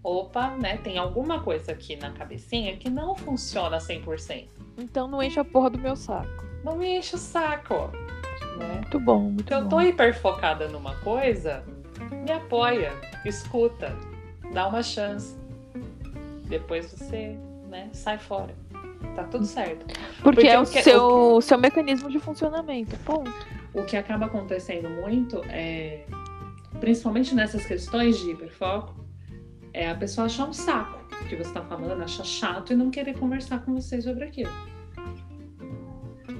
opa, 0.04 0.50
né, 0.50 0.76
tem 0.76 0.98
alguma 0.98 1.40
coisa 1.40 1.72
aqui 1.72 1.96
na 1.96 2.10
cabecinha 2.10 2.76
que 2.76 2.90
não 2.90 3.16
funciona 3.16 3.78
100%. 3.78 4.46
Então 4.76 5.08
não 5.08 5.22
enche 5.22 5.40
a 5.40 5.44
porra 5.44 5.70
do 5.70 5.78
meu 5.78 5.96
saco. 5.96 6.44
Não 6.62 6.76
me 6.76 6.98
enche 6.98 7.16
o 7.16 7.18
saco. 7.18 7.90
Né? 8.58 8.74
Muito 8.74 9.00
bom, 9.00 9.20
muito 9.20 9.40
então, 9.40 9.60
bom. 9.60 9.64
eu 9.64 9.70
tô 9.70 9.80
hiper 9.80 10.20
focada 10.20 10.68
numa 10.68 10.94
coisa, 10.96 11.64
me 12.10 12.30
apoia, 12.30 12.92
escuta, 13.24 13.96
dá 14.52 14.68
uma 14.68 14.82
chance. 14.82 15.34
Depois 16.46 16.92
você, 16.92 17.36
né, 17.70 17.88
sai 17.92 18.18
fora. 18.18 18.54
Tá 19.16 19.24
tudo 19.24 19.46
certo. 19.46 19.86
Porque, 19.86 20.22
Porque 20.22 20.46
é 20.48 20.58
o, 20.58 20.66
que, 20.66 20.82
seu, 20.82 21.36
o 21.36 21.40
seu 21.40 21.56
mecanismo 21.56 22.10
de 22.10 22.18
funcionamento, 22.18 22.96
ponto. 22.98 23.32
O 23.72 23.84
que 23.84 23.96
acaba 23.96 24.26
acontecendo 24.26 24.88
muito 24.88 25.40
é, 25.48 26.04
principalmente 26.80 27.34
nessas 27.34 27.64
questões 27.64 28.18
de 28.18 28.30
hiperfoco, 28.30 29.03
é 29.74 29.90
a 29.90 29.94
pessoa 29.94 30.26
achar 30.26 30.48
um 30.48 30.52
saco 30.52 31.04
que 31.28 31.36
você 31.36 31.48
está 31.48 31.60
falando, 31.62 32.02
achar 32.02 32.24
chato 32.24 32.72
e 32.72 32.76
não 32.76 32.90
querer 32.90 33.18
conversar 33.18 33.64
com 33.64 33.74
você 33.74 34.00
sobre 34.00 34.24
aquilo. 34.24 34.52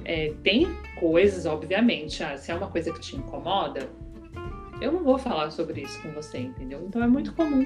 É, 0.05 0.33
tem 0.43 0.67
coisas, 0.99 1.45
obviamente, 1.45 2.23
ah, 2.23 2.37
se 2.37 2.51
é 2.51 2.55
uma 2.55 2.67
coisa 2.67 2.91
que 2.93 2.99
te 2.99 3.15
incomoda, 3.17 3.89
eu 4.79 4.91
não 4.91 5.03
vou 5.03 5.17
falar 5.17 5.51
sobre 5.51 5.81
isso 5.81 6.01
com 6.01 6.11
você, 6.11 6.37
entendeu? 6.39 6.85
Então 6.87 7.03
é 7.03 7.07
muito 7.07 7.33
comum 7.33 7.65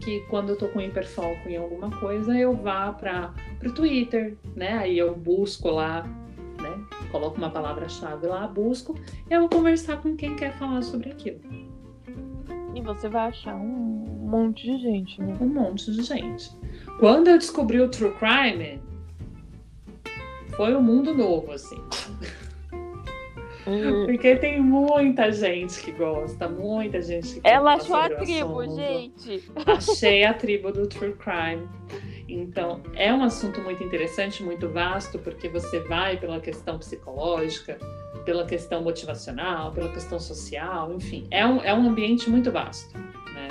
que 0.00 0.20
quando 0.28 0.50
eu 0.50 0.56
tô 0.56 0.68
com 0.68 0.80
hiperfoco 0.80 1.48
em 1.48 1.56
alguma 1.56 1.90
coisa, 1.98 2.36
eu 2.36 2.54
vá 2.54 2.92
para 2.92 3.32
o 3.64 3.72
Twitter, 3.72 4.36
né? 4.56 4.72
Aí 4.78 4.98
eu 4.98 5.14
busco 5.14 5.70
lá, 5.70 6.02
né? 6.60 6.84
Coloco 7.10 7.38
uma 7.38 7.50
palavra-chave 7.50 8.26
lá, 8.26 8.46
busco, 8.46 8.94
e 9.28 9.32
eu 9.32 9.40
vou 9.40 9.48
conversar 9.48 9.98
com 10.02 10.16
quem 10.16 10.36
quer 10.36 10.52
falar 10.54 10.82
sobre 10.82 11.10
aquilo. 11.10 11.40
E 12.74 12.80
você 12.80 13.08
vai 13.08 13.28
achar 13.28 13.54
um 13.56 13.66
monte 14.30 14.62
de 14.64 14.78
gente, 14.78 15.20
né? 15.20 15.36
Um 15.40 15.46
monte 15.46 15.90
de 15.90 16.02
gente. 16.02 16.50
Quando 16.98 17.28
eu 17.28 17.38
descobri 17.38 17.80
o 17.80 17.88
True 17.88 18.12
Crime, 18.12 18.80
foi 20.56 20.74
um 20.74 20.82
mundo 20.82 21.14
novo, 21.14 21.52
assim. 21.52 21.80
Uhum. 23.66 24.06
Porque 24.06 24.36
tem 24.36 24.60
muita 24.60 25.30
gente 25.30 25.80
que 25.82 25.92
gosta, 25.92 26.48
muita 26.48 27.00
gente 27.02 27.40
que 27.40 27.40
Ela 27.44 27.74
achou 27.74 27.96
a 27.96 28.08
tribo, 28.08 28.64
gente. 28.64 29.50
Achei 29.66 30.24
a 30.24 30.32
tribo 30.34 30.72
do 30.72 30.86
True 30.86 31.14
Crime. 31.14 31.68
Então, 32.28 32.80
é 32.94 33.12
um 33.12 33.22
assunto 33.24 33.60
muito 33.60 33.82
interessante, 33.82 34.42
muito 34.42 34.68
vasto, 34.68 35.18
porque 35.18 35.48
você 35.48 35.80
vai 35.80 36.16
pela 36.16 36.40
questão 36.40 36.78
psicológica, 36.78 37.78
pela 38.24 38.44
questão 38.44 38.82
motivacional, 38.82 39.72
pela 39.72 39.88
questão 39.90 40.18
social, 40.18 40.92
enfim, 40.92 41.26
é 41.30 41.46
um, 41.46 41.62
é 41.62 41.74
um 41.74 41.88
ambiente 41.88 42.28
muito 42.28 42.50
vasto. 42.50 42.96
Né? 43.34 43.48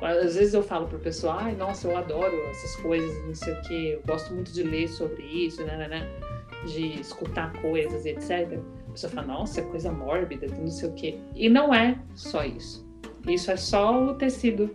Às 0.00 0.36
vezes 0.36 0.54
eu 0.54 0.62
falo 0.62 0.86
para 0.86 0.96
o 0.96 1.00
pessoal, 1.00 1.38
ai, 1.40 1.54
nossa, 1.54 1.88
eu 1.88 1.96
adoro 1.96 2.36
essas 2.50 2.76
coisas, 2.76 3.26
não 3.26 3.34
sei 3.34 3.54
o 3.54 3.62
quê, 3.62 3.92
eu 3.94 4.02
gosto 4.06 4.32
muito 4.34 4.52
de 4.52 4.62
ler 4.62 4.88
sobre 4.88 5.22
isso, 5.22 5.64
né, 5.64 5.76
né, 5.76 5.88
né 5.88 6.28
de 6.66 7.00
escutar 7.00 7.52
coisas, 7.60 8.04
etc. 8.04 8.58
A 8.88 8.92
pessoa 8.92 9.12
fala, 9.12 9.26
nossa, 9.26 9.60
é 9.60 9.64
coisa 9.64 9.92
mórbida, 9.92 10.46
não 10.48 10.68
sei 10.68 10.88
o 10.88 10.92
quê. 10.92 11.18
E 11.34 11.48
não 11.48 11.72
é 11.72 11.98
só 12.14 12.44
isso. 12.44 12.86
Isso 13.26 13.50
é 13.50 13.56
só 13.56 14.02
o 14.02 14.14
tecido 14.14 14.70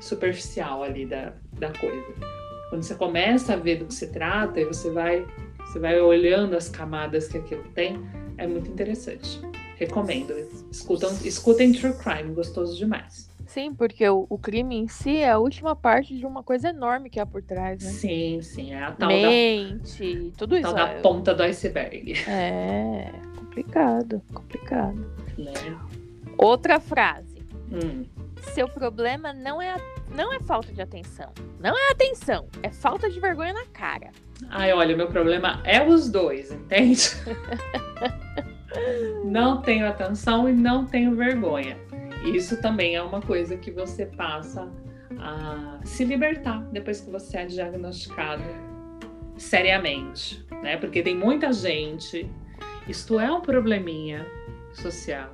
superficial 0.00 0.82
ali 0.82 1.06
da, 1.06 1.32
da 1.58 1.70
coisa. 1.72 2.04
Quando 2.70 2.82
você 2.82 2.94
começa 2.94 3.52
a 3.52 3.56
ver 3.56 3.76
do 3.76 3.84
que 3.86 3.94
se 3.94 4.08
trata 4.08 4.60
e 4.60 4.64
você 4.64 4.90
vai, 4.90 5.26
você 5.60 5.78
vai 5.78 6.00
olhando 6.00 6.56
as 6.56 6.68
camadas 6.68 7.28
que 7.28 7.38
aquilo 7.38 7.64
tem, 7.74 8.02
é 8.42 8.46
muito 8.46 8.70
interessante. 8.70 9.40
Recomendo. 9.76 10.34
Escutam, 10.70 11.10
escutem 11.24 11.72
True 11.72 11.94
Crime, 11.94 12.34
gostoso 12.34 12.76
demais. 12.76 13.30
Sim, 13.46 13.74
porque 13.74 14.08
o, 14.08 14.26
o, 14.30 14.38
crime 14.38 14.76
em 14.76 14.88
si 14.88 15.18
é 15.18 15.30
a 15.30 15.38
última 15.38 15.76
parte 15.76 16.16
de 16.16 16.24
uma 16.24 16.42
coisa 16.42 16.70
enorme 16.70 17.10
que 17.10 17.20
há 17.20 17.26
por 17.26 17.42
trás, 17.42 17.82
né? 17.82 17.90
Sim, 17.90 18.40
sim. 18.40 18.72
É 18.72 18.82
a 18.82 18.92
tal 18.92 19.08
Mente, 19.08 20.30
da, 20.30 20.36
tudo 20.38 20.56
isso. 20.56 20.62
Tal 20.62 20.74
da 20.74 21.00
ponta 21.02 21.34
do 21.34 21.42
iceberg. 21.42 22.14
É, 22.26 23.12
complicado, 23.36 24.22
complicado. 24.32 25.06
Né? 25.36 25.52
Outra 26.38 26.80
frase. 26.80 27.42
Hum. 27.70 28.04
Seu 28.42 28.68
problema 28.68 29.32
não 29.32 29.62
é, 29.62 29.76
não 30.14 30.32
é 30.32 30.40
falta 30.40 30.72
de 30.72 30.82
atenção. 30.82 31.32
Não 31.58 31.76
é 31.76 31.92
atenção, 31.92 32.48
é 32.62 32.70
falta 32.70 33.08
de 33.08 33.18
vergonha 33.20 33.52
na 33.52 33.64
cara. 33.66 34.10
Ai, 34.50 34.72
olha, 34.72 34.94
o 34.94 34.98
meu 34.98 35.06
problema 35.06 35.62
é 35.64 35.82
os 35.86 36.10
dois, 36.10 36.50
entende? 36.50 37.10
não 39.24 39.62
tenho 39.62 39.86
atenção 39.86 40.48
e 40.48 40.52
não 40.52 40.84
tenho 40.84 41.14
vergonha. 41.14 41.78
Isso 42.24 42.60
também 42.60 42.96
é 42.96 43.02
uma 43.02 43.20
coisa 43.20 43.56
que 43.56 43.70
você 43.70 44.06
passa 44.06 44.68
a 45.18 45.80
se 45.84 46.04
libertar 46.04 46.62
depois 46.72 47.00
que 47.00 47.10
você 47.10 47.38
é 47.38 47.46
diagnosticado 47.46 48.42
seriamente, 49.36 50.44
né? 50.62 50.76
Porque 50.76 51.02
tem 51.02 51.16
muita 51.16 51.52
gente, 51.52 52.30
isto 52.88 53.18
é 53.18 53.30
um 53.30 53.40
probleminha, 53.40 54.26
social, 54.72 55.30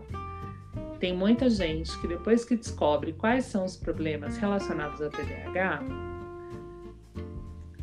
tem 0.99 1.17
muita 1.17 1.49
gente 1.49 1.97
que 2.01 2.09
depois 2.09 2.45
que 2.45 2.57
descobre 2.57 3.13
quais 3.13 3.45
são 3.45 3.65
os 3.65 3.77
problemas 3.77 4.37
relacionados 4.37 5.01
ao 5.01 5.11
TDAH, 5.11 5.83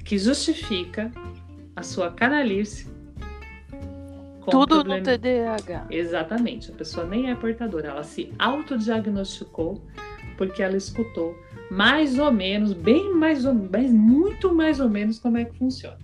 que 0.03 0.17
justifica 0.17 1.11
a 1.75 1.81
sua 1.81 2.11
canalice. 2.11 2.87
Tudo 4.49 4.75
problema... 4.75 4.99
no 4.99 5.03
TDAH. 5.03 5.87
Exatamente. 5.89 6.71
A 6.71 6.75
pessoa 6.75 7.05
nem 7.05 7.31
é 7.31 7.35
portadora, 7.35 7.87
ela 7.87 8.03
se 8.03 8.31
autodiagnosticou 8.37 9.81
porque 10.37 10.61
ela 10.61 10.77
escutou 10.77 11.35
mais 11.71 12.19
ou 12.19 12.31
menos, 12.31 12.73
bem 12.73 13.13
mais 13.13 13.45
ou 13.45 13.53
menos, 13.53 13.91
muito 13.91 14.53
mais 14.53 14.79
ou 14.79 14.89
menos 14.89 15.17
como 15.17 15.37
é 15.37 15.45
que 15.45 15.57
funciona. 15.57 15.97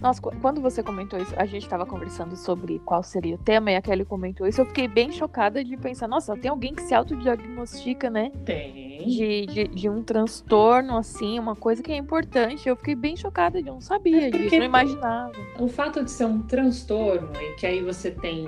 Nossa, 0.00 0.20
quando 0.22 0.62
você 0.62 0.82
comentou 0.82 1.20
isso, 1.20 1.34
a 1.36 1.44
gente 1.44 1.62
estava 1.62 1.84
conversando 1.84 2.34
sobre 2.34 2.78
qual 2.80 3.02
seria 3.02 3.34
o 3.34 3.38
tema 3.38 3.70
e 3.70 3.76
a 3.76 3.82
Kelly 3.82 4.04
comentou 4.04 4.46
isso, 4.46 4.60
eu 4.60 4.66
fiquei 4.66 4.88
bem 4.88 5.12
chocada 5.12 5.62
de 5.62 5.76
pensar, 5.76 6.08
nossa, 6.08 6.34
tem 6.36 6.50
alguém 6.50 6.74
que 6.74 6.82
se 6.82 6.94
autodiagnostica, 6.94 8.08
né? 8.08 8.32
Tem. 8.44 9.06
De, 9.06 9.46
de, 9.46 9.68
de, 9.68 9.88
um 9.88 10.02
transtorno, 10.02 10.96
assim, 10.96 11.38
uma 11.38 11.54
coisa 11.54 11.82
que 11.82 11.92
é 11.92 11.96
importante. 11.96 12.68
Eu 12.68 12.76
fiquei 12.76 12.94
bem 12.94 13.16
chocada, 13.16 13.58
eu 13.58 13.64
não 13.64 13.80
sabia 13.80 14.28
é 14.28 14.30
disso, 14.30 14.56
não 14.56 14.64
imaginava. 14.64 15.32
O 15.58 15.68
fato 15.68 16.02
de 16.02 16.10
ser 16.10 16.24
um 16.24 16.42
transtorno, 16.42 17.30
e 17.40 17.54
que 17.54 17.66
aí 17.66 17.82
você 17.82 18.10
tem 18.10 18.46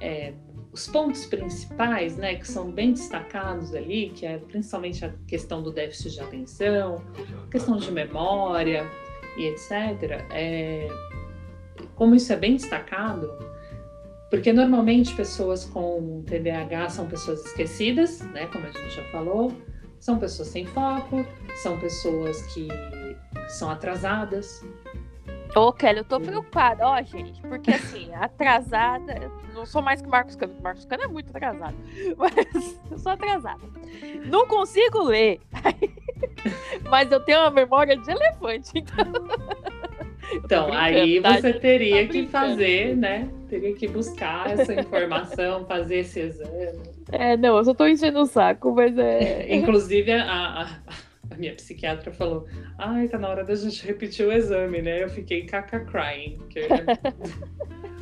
é, 0.00 0.32
os 0.72 0.86
pontos 0.88 1.26
principais, 1.26 2.16
né, 2.16 2.36
que 2.36 2.46
são 2.46 2.70
bem 2.70 2.92
destacados 2.92 3.74
ali, 3.74 4.10
que 4.10 4.26
é 4.26 4.38
principalmente 4.38 5.04
a 5.04 5.12
questão 5.26 5.62
do 5.62 5.72
déficit 5.72 6.14
de 6.14 6.20
atenção, 6.20 7.02
questão 7.50 7.76
de 7.76 7.90
memória 7.90 8.88
e 9.38 9.46
etc., 9.46 10.26
é, 10.30 10.88
como 11.94 12.14
isso 12.14 12.32
é 12.32 12.36
bem 12.36 12.56
destacado, 12.56 13.30
porque 14.30 14.52
normalmente 14.52 15.14
pessoas 15.14 15.64
com 15.64 16.22
TDAH 16.26 16.90
são 16.90 17.06
pessoas 17.06 17.44
esquecidas, 17.46 18.20
né, 18.32 18.46
como 18.46 18.66
a 18.66 18.70
gente 18.70 18.90
já 18.90 19.04
falou, 19.04 19.52
são 19.98 20.18
pessoas 20.18 20.48
sem 20.48 20.66
foco, 20.66 21.24
são 21.62 21.78
pessoas 21.78 22.42
que 22.52 22.68
são 23.48 23.70
atrasadas. 23.70 24.64
Ô, 25.56 25.72
Kelly, 25.72 25.98
eu 25.98 26.04
tô 26.04 26.20
preocupada, 26.20 26.86
ó, 26.86 27.02
gente, 27.02 27.40
porque 27.42 27.72
assim, 27.72 28.12
atrasada, 28.14 29.30
não 29.54 29.64
sou 29.64 29.82
mais 29.82 30.00
que 30.00 30.08
Marcos 30.08 30.36
Cano, 30.36 30.54
Marcos 30.62 30.84
Cano 30.84 31.04
é 31.04 31.08
muito 31.08 31.30
atrasado, 31.30 31.76
mas 32.16 32.80
eu 32.90 32.98
sou 32.98 33.12
atrasada. 33.12 33.62
Não 34.26 34.46
consigo 34.46 35.02
ler. 35.04 35.40
Mas 36.88 37.10
eu 37.10 37.20
tenho 37.20 37.40
uma 37.40 37.50
memória 37.50 37.96
de 37.96 38.10
elefante, 38.10 38.70
então. 38.74 39.12
Então, 40.32 40.72
aí 40.72 41.20
tá, 41.20 41.40
você 41.40 41.52
teria 41.54 42.06
tá 42.06 42.12
que 42.12 42.26
fazer, 42.26 42.96
né? 42.96 43.28
Teria 43.48 43.74
que 43.74 43.88
buscar 43.88 44.50
essa 44.50 44.74
informação, 44.74 45.64
fazer 45.66 45.98
esse 45.98 46.20
exame. 46.20 46.82
É, 47.10 47.36
não, 47.36 47.56
eu 47.56 47.64
só 47.64 47.74
tô 47.74 47.86
enchendo 47.86 48.20
o 48.20 48.26
saco, 48.26 48.74
mas 48.74 48.96
é. 48.98 49.46
Inclusive, 49.54 50.12
a, 50.12 50.24
a, 50.24 50.68
a, 51.30 51.36
minha 51.36 51.54
psiquiatra 51.54 52.12
falou: 52.12 52.46
ai, 52.76 53.08
tá 53.08 53.18
na 53.18 53.28
hora 53.28 53.44
da 53.44 53.54
gente 53.54 53.86
repetir 53.86 54.26
o 54.26 54.32
exame, 54.32 54.82
né? 54.82 55.02
Eu 55.02 55.08
fiquei 55.08 55.44
caca 55.46 55.80
crying. 55.80 56.36
Porque. 56.36 56.68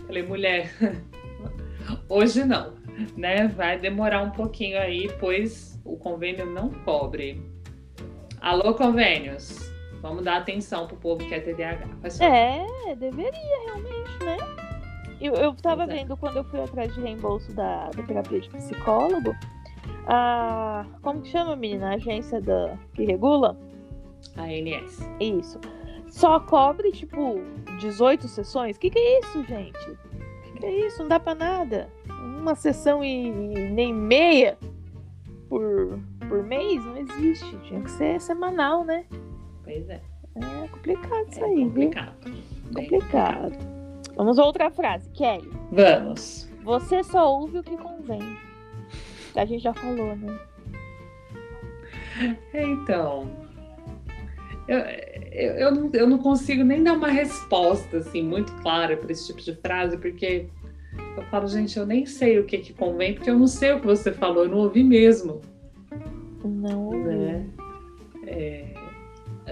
Falei, 0.06 0.22
mulher, 0.22 0.72
hoje 2.08 2.44
não, 2.44 2.74
né? 3.16 3.48
Vai 3.48 3.78
demorar 3.78 4.22
um 4.22 4.30
pouquinho 4.30 4.78
aí, 4.78 5.08
pois 5.20 5.80
o 5.84 5.96
convênio 5.96 6.46
não 6.46 6.70
cobre. 6.70 7.40
Alô, 8.46 8.74
convênios. 8.74 9.72
Vamos 10.00 10.22
dar 10.22 10.36
atenção 10.36 10.86
pro 10.86 10.96
povo 10.96 11.26
que 11.26 11.34
é 11.34 11.40
TDAH. 11.40 11.88
É, 12.20 12.94
deveria 12.94 13.60
realmente, 13.64 14.24
né? 14.24 14.36
Eu, 15.20 15.34
eu 15.34 15.52
tava 15.54 15.82
é. 15.82 15.86
vendo 15.88 16.16
quando 16.16 16.36
eu 16.36 16.44
fui 16.44 16.60
atrás 16.60 16.94
de 16.94 17.00
reembolso 17.00 17.52
da, 17.52 17.90
da 17.90 18.04
terapia 18.04 18.38
de 18.40 18.48
psicólogo. 18.50 19.34
A. 20.06 20.86
Como 21.02 21.22
que 21.22 21.28
chama, 21.28 21.56
menina? 21.56 21.90
A 21.90 21.94
agência 21.94 22.40
da, 22.40 22.78
que 22.94 23.04
regula? 23.04 23.58
A 24.36 24.42
ANS. 24.42 25.00
Isso. 25.18 25.58
Só 26.06 26.38
cobre, 26.38 26.92
tipo, 26.92 27.40
18 27.80 28.28
sessões? 28.28 28.76
O 28.76 28.78
que, 28.78 28.90
que 28.90 28.98
é 29.00 29.18
isso, 29.18 29.42
gente? 29.42 29.90
O 29.90 30.52
que, 30.52 30.60
que 30.60 30.66
é 30.66 30.86
isso? 30.86 31.00
Não 31.00 31.08
dá 31.08 31.18
pra 31.18 31.34
nada. 31.34 31.88
Uma 32.08 32.54
sessão 32.54 33.02
e, 33.02 33.26
e 33.26 33.70
nem 33.70 33.92
meia 33.92 34.56
por, 35.48 35.98
por 36.28 36.42
mês 36.42 36.84
não 36.84 36.96
existe. 36.96 37.56
Tinha 37.58 37.80
que 37.80 37.90
ser 37.90 38.20
semanal, 38.20 38.84
né? 38.84 39.04
Pois 39.64 39.88
é. 39.88 40.00
É 40.36 40.68
complicado 40.68 41.26
isso 41.30 41.40
é 41.40 41.44
aí. 41.44 41.64
Complicado. 41.64 42.32
complicado. 42.74 43.52
Vamos 44.16 44.38
a 44.38 44.44
outra 44.44 44.70
frase, 44.70 45.08
Kelly. 45.10 45.50
Vamos. 45.72 46.48
Você 46.62 47.02
só 47.04 47.32
ouve 47.32 47.58
o 47.58 47.62
que 47.62 47.76
convém. 47.76 48.36
A 49.34 49.44
gente 49.44 49.62
já 49.62 49.74
falou, 49.74 50.16
né? 50.16 50.38
Então, 52.54 53.30
eu, 54.66 54.78
eu, 54.78 55.52
eu, 55.52 55.70
não, 55.74 55.90
eu 55.92 56.06
não 56.08 56.18
consigo 56.18 56.64
nem 56.64 56.82
dar 56.82 56.94
uma 56.94 57.08
resposta 57.08 57.98
assim 57.98 58.22
muito 58.22 58.52
clara 58.62 58.96
para 58.96 59.12
esse 59.12 59.26
tipo 59.26 59.40
de 59.40 59.54
frase, 59.56 59.98
porque 59.98 60.46
eu 61.16 61.22
falo, 61.24 61.46
gente, 61.46 61.78
eu 61.78 61.86
nem 61.86 62.06
sei 62.06 62.38
o 62.38 62.44
que, 62.44 62.58
que 62.58 62.72
convém, 62.72 63.14
porque 63.14 63.30
eu 63.30 63.38
não 63.38 63.46
sei 63.46 63.72
o 63.72 63.80
que 63.80 63.86
você 63.86 64.12
falou, 64.12 64.44
eu 64.44 64.50
não 64.50 64.58
ouvi 64.58 64.82
mesmo. 64.82 65.40
Não 66.46 66.84
ouvi. 66.86 67.08
Né? 67.08 67.46
É... 68.26 68.64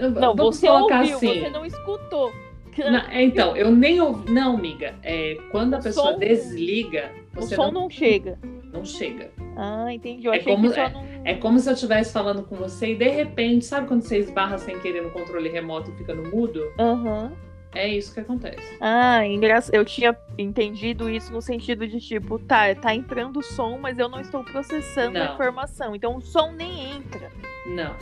Não, 0.01 0.35
Vamos 0.35 0.57
você 0.57 0.69
ouviu, 0.69 0.97
assim. 0.97 1.41
você 1.41 1.49
não 1.49 1.65
escutou. 1.65 2.31
Não, 2.77 3.11
então, 3.13 3.55
eu 3.55 3.71
nem 3.71 4.01
ouvi. 4.01 4.31
Não, 4.31 4.55
amiga. 4.55 4.95
É, 5.01 5.37
quando 5.51 5.75
a 5.75 5.79
pessoa 5.79 6.13
som, 6.13 6.19
desliga. 6.19 7.11
o 7.35 7.41
som 7.43 7.71
não, 7.71 7.71
não, 7.71 7.89
chega. 7.89 8.37
Não 8.73 8.83
chega. 8.83 9.31
Ah, 9.55 9.93
entendi. 9.93 10.27
Eu 10.27 10.33
é, 10.33 10.39
como, 10.39 10.73
é, 10.73 10.89
não... 10.89 11.05
é 11.23 11.33
como 11.35 11.59
se 11.59 11.69
eu 11.69 11.73
estivesse 11.73 12.11
falando 12.11 12.43
com 12.43 12.55
você 12.55 12.91
e 12.91 12.95
de 12.95 13.07
repente, 13.07 13.63
sabe 13.63 13.87
quando 13.87 14.01
você 14.01 14.17
esbarra 14.17 14.57
sem 14.57 14.77
querer 14.79 15.01
no 15.01 15.11
controle 15.11 15.47
remoto 15.47 15.89
e 15.91 15.93
fica 15.95 16.13
no 16.13 16.29
mudo? 16.29 16.61
Aham. 16.77 17.31
Uhum. 17.31 17.45
É 17.75 17.87
isso 17.87 18.13
que 18.13 18.21
acontece. 18.21 18.77
Ah, 18.79 19.25
engraçado. 19.25 19.75
Eu 19.75 19.83
tinha 19.83 20.17
entendido 20.37 21.09
isso 21.09 21.31
no 21.31 21.41
sentido 21.41 21.87
de 21.87 21.99
tipo, 21.99 22.39
tá, 22.39 22.73
tá 22.73 22.95
entrando 22.95 23.43
som, 23.43 23.77
mas 23.77 23.99
eu 23.99 24.07
não 24.07 24.19
estou 24.19 24.43
processando 24.43 25.19
não. 25.19 25.29
a 25.29 25.33
informação. 25.33 25.95
Então 25.95 26.15
o 26.15 26.21
som 26.21 26.51
nem 26.51 26.91
entra. 26.95 27.29
Não. 27.67 27.95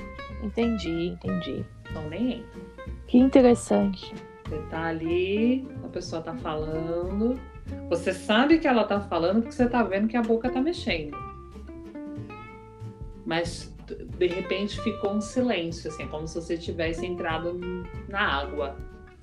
Entendi, 0.43 1.07
entendi. 1.07 1.65
O 1.89 1.93
som 1.93 2.07
nem 2.09 2.33
entra. 2.33 2.61
Que 3.07 3.17
interessante. 3.17 4.13
Você 4.45 4.61
tá 4.69 4.85
ali, 4.85 5.67
a 5.83 5.87
pessoa 5.87 6.21
tá 6.21 6.35
falando. 6.35 7.39
Você 7.89 8.13
sabe 8.13 8.59
que 8.59 8.67
ela 8.67 8.83
tá 8.83 8.99
falando 8.99 9.41
porque 9.41 9.53
você 9.53 9.67
tá 9.67 9.81
vendo 9.83 10.07
que 10.07 10.17
a 10.17 10.21
boca 10.21 10.49
tá 10.49 10.61
mexendo. 10.61 11.17
Mas 13.25 13.73
de 14.17 14.27
repente 14.27 14.79
ficou 14.81 15.13
um 15.13 15.21
silêncio, 15.21 15.89
assim, 15.89 16.07
como 16.07 16.27
se 16.27 16.35
você 16.35 16.57
tivesse 16.57 17.05
entrado 17.05 17.59
na 18.07 18.21
água. 18.21 18.75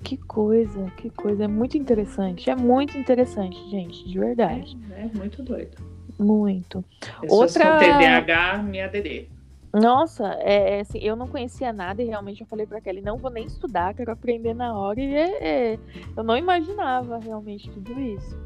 Que 0.03 0.17
coisa, 0.17 0.91
que 0.97 1.09
coisa. 1.09 1.45
É 1.45 1.47
muito 1.47 1.77
interessante. 1.77 2.49
É 2.49 2.55
muito 2.55 2.97
interessante, 2.97 3.57
gente, 3.69 4.07
de 4.07 4.19
verdade. 4.19 4.77
É, 4.91 5.03
é 5.03 5.17
muito 5.17 5.43
doido. 5.43 5.77
Muito. 6.19 6.83
Pessoas 7.21 7.55
Outra... 7.55 7.71
com 7.71 7.79
TDAH, 7.79 8.63
minha 8.63 8.87
DD. 8.87 9.27
Nossa, 9.73 10.37
é, 10.39 10.77
é, 10.77 10.79
assim, 10.81 10.99
eu 10.99 11.15
não 11.15 11.27
conhecia 11.27 11.71
nada 11.71 12.03
e 12.03 12.05
realmente 12.05 12.41
eu 12.41 12.47
falei 12.47 12.65
para 12.65 12.81
Kelly, 12.81 13.01
não 13.01 13.17
vou 13.17 13.31
nem 13.31 13.45
estudar, 13.45 13.93
quero 13.93 14.11
aprender 14.11 14.53
na 14.53 14.77
hora. 14.77 14.99
E 14.99 15.15
é, 15.15 15.73
é, 15.73 15.79
eu 16.15 16.23
não 16.23 16.35
imaginava 16.35 17.19
realmente 17.19 17.69
tudo 17.69 17.99
isso. 17.99 18.37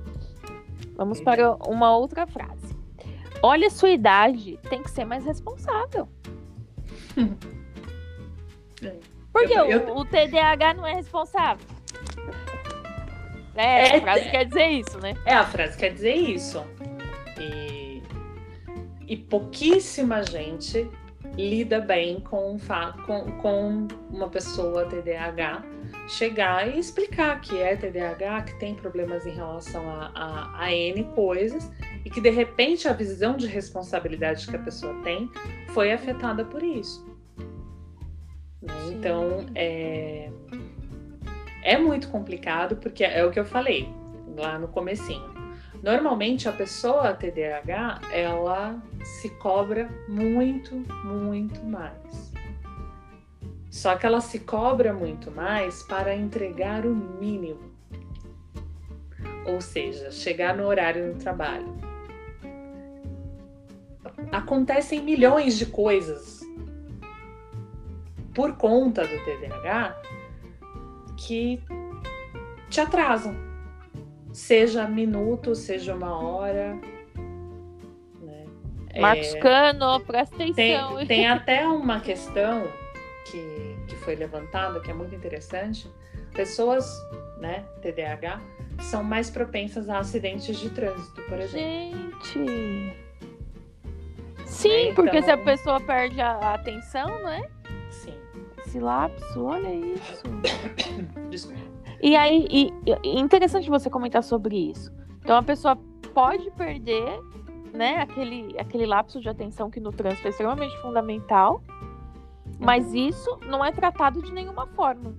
Vamos 0.95 1.19
para 1.19 1.55
uma 1.67 1.95
outra 1.97 2.27
frase. 2.27 2.75
Olha 3.41 3.67
a 3.67 3.71
sua 3.71 3.89
idade, 3.89 4.59
tem 4.69 4.83
que 4.83 4.91
ser 4.91 5.03
mais 5.03 5.25
responsável. 5.25 6.07
é. 8.83 9.14
Porque 9.35 9.53
eu, 9.53 9.65
eu... 9.65 9.97
o 9.97 10.05
TDAH 10.05 10.75
não 10.75 10.87
é 10.87 10.93
responsável. 10.93 11.67
É, 13.53 13.89
é, 13.89 13.97
a 13.97 14.01
frase 14.01 14.21
é, 14.21 14.31
quer 14.31 14.45
dizer 14.45 14.67
isso, 14.67 14.97
né? 14.99 15.13
É, 15.25 15.33
a 15.33 15.43
frase 15.43 15.77
quer 15.77 15.93
dizer 15.93 16.15
isso. 16.15 16.65
E, 17.37 18.01
e 19.05 19.17
pouquíssima 19.17 20.23
gente 20.23 20.89
lida 21.35 21.81
bem 21.81 22.21
com, 22.21 22.57
com, 23.05 23.31
com 23.41 23.87
uma 24.09 24.29
pessoa 24.29 24.85
TDAH 24.85 25.65
chegar 26.07 26.73
e 26.73 26.79
explicar 26.79 27.41
que 27.41 27.59
é 27.59 27.75
TDAH, 27.75 28.43
que 28.43 28.57
tem 28.57 28.73
problemas 28.73 29.25
em 29.25 29.31
relação 29.31 29.89
a, 29.89 30.11
a, 30.15 30.63
a, 30.63 30.73
N 30.73 31.03
coisas 31.13 31.69
e 32.05 32.09
que 32.09 32.21
de 32.21 32.29
repente 32.29 32.87
a 32.87 32.93
visão 32.93 33.35
de 33.35 33.47
responsabilidade 33.47 34.47
que 34.47 34.55
a 34.55 34.59
pessoa 34.59 34.93
tem 35.03 35.29
foi 35.73 35.91
afetada 35.91 36.45
por 36.45 36.63
isso. 36.63 37.14
Né? 38.65 38.93
Então, 38.93 39.45
é, 39.55 40.29
é 41.63 41.77
muito 41.77 42.09
complicado, 42.09 42.75
porque 42.77 43.03
é 43.03 43.23
o 43.25 43.31
que 43.31 43.39
eu 43.39 43.45
falei 43.45 43.89
lá 44.37 44.59
no 44.59 44.67
comecinho. 44.67 45.33
Normalmente, 45.81 46.49
a 46.49 46.51
pessoa 46.51 47.13
TDAH, 47.13 48.01
ela 48.11 48.81
se 49.03 49.29
cobra 49.29 49.87
muito, 50.07 50.75
muito 51.05 51.63
mais. 51.63 52.33
Só 53.69 53.95
que 53.95 54.05
ela 54.05 54.21
se 54.21 54.39
cobra 54.39 54.93
muito 54.93 55.29
mais 55.29 55.83
para 55.83 56.15
entregar 56.15 56.85
o 56.85 56.95
mínimo. 56.95 57.71
Ou 59.45 59.61
seja, 59.61 60.11
chegar 60.11 60.55
no 60.55 60.65
horário 60.65 61.13
do 61.13 61.19
trabalho. 61.19 61.75
acontecem 64.31 65.01
milhões 65.01 65.57
de 65.57 65.65
coisas 65.65 66.34
por 68.35 68.57
conta 68.57 69.07
do 69.07 69.17
TDAH 69.23 69.95
que 71.17 71.63
te 72.69 72.81
atrasam. 72.81 73.35
Seja 74.33 74.85
minuto, 74.85 75.55
seja 75.55 75.95
uma 75.95 76.19
hora. 76.19 76.77
Né? 78.21 78.45
Marcos 78.99 79.33
é... 79.33 79.39
Cano, 79.39 80.01
presta 80.01 80.35
atenção. 80.35 80.97
Tem, 80.97 81.07
tem 81.07 81.27
até 81.31 81.65
uma 81.65 82.01
questão 82.01 82.67
que, 83.31 83.77
que 83.87 83.95
foi 83.95 84.15
levantada 84.15 84.81
que 84.81 84.91
é 84.91 84.93
muito 84.93 85.15
interessante. 85.15 85.89
Pessoas, 86.33 86.85
né, 87.39 87.63
TDAH, 87.81 88.41
são 88.81 89.01
mais 89.01 89.29
propensas 89.29 89.87
a 89.87 89.99
acidentes 89.99 90.57
de 90.57 90.69
trânsito, 90.69 91.21
por 91.23 91.39
exemplo. 91.39 91.97
Gente! 92.25 93.05
Sim, 94.45 94.89
então... 94.89 94.95
porque 94.95 95.21
se 95.21 95.31
a 95.31 95.37
pessoa 95.37 95.79
perde 95.79 96.19
a 96.19 96.53
atenção, 96.53 97.07
né? 97.23 97.41
Sim. 97.41 97.54
Esse 98.75 98.79
lapso, 98.79 99.41
olha 99.41 99.73
isso. 99.73 100.23
Desculpa. 101.31 101.61
E 102.01 102.13
aí, 102.13 102.45
e, 102.51 102.73
e 103.03 103.19
interessante 103.19 103.69
você 103.69 103.89
comentar 103.89 104.21
sobre 104.21 104.69
isso. 104.69 104.91
Então 105.21 105.37
a 105.37 105.43
pessoa 105.43 105.77
pode 106.13 106.51
perder, 106.51 107.21
né, 107.73 108.01
aquele, 108.01 108.53
aquele 108.59 108.85
lapso 108.85 109.21
de 109.21 109.29
atenção 109.29 109.71
que 109.71 109.79
no 109.79 109.93
trânsito 109.93 110.27
é 110.27 110.29
extremamente 110.29 110.77
fundamental, 110.81 111.63
mas 112.59 112.87
uhum. 112.87 113.07
isso 113.07 113.39
não 113.47 113.63
é 113.63 113.71
tratado 113.71 114.21
de 114.21 114.33
nenhuma 114.33 114.67
forma. 114.67 115.15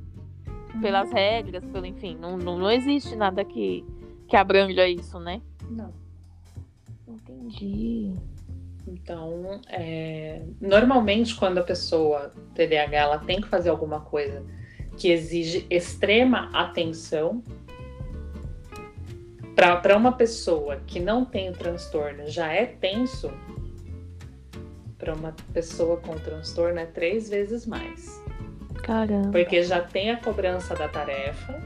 Pelas 0.83 1.11
regras, 1.11 1.65
pelo 1.65 1.87
enfim, 1.87 2.15
não, 2.21 2.37
não, 2.37 2.59
não 2.59 2.71
existe 2.71 3.17
nada 3.17 3.43
que, 3.43 3.83
que 4.29 4.37
abranja 4.37 4.87
isso, 4.87 5.19
né? 5.19 5.41
Não. 5.71 5.95
Entendi. 7.09 8.13
Então, 8.87 9.61
é, 9.69 10.43
normalmente 10.61 11.35
quando 11.35 11.59
a 11.59 11.63
pessoa 11.63 12.33
TDAH 12.55 12.97
ela 12.97 13.19
tem 13.19 13.41
que 13.41 13.49
fazer 13.49 13.69
alguma 13.69 14.01
coisa 14.01 14.45
que 14.97 15.11
exige 15.11 15.67
extrema 15.69 16.51
atenção, 16.55 17.43
para 19.55 19.97
uma 19.97 20.13
pessoa 20.13 20.77
que 20.87 21.01
não 21.01 21.25
tem 21.25 21.49
o 21.49 21.53
transtorno 21.53 22.29
já 22.29 22.53
é 22.53 22.67
tenso, 22.67 23.33
para 24.99 25.15
uma 25.15 25.35
pessoa 25.53 25.97
com 25.97 26.15
transtorno 26.17 26.79
é 26.79 26.87
três 26.87 27.29
vezes 27.29 27.67
mais. 27.67 28.23
Caramba. 28.83 29.31
Porque 29.31 29.63
já 29.63 29.81
tem 29.81 30.11
a 30.11 30.17
cobrança 30.17 30.75
da 30.75 30.89
tarefa. 30.89 31.61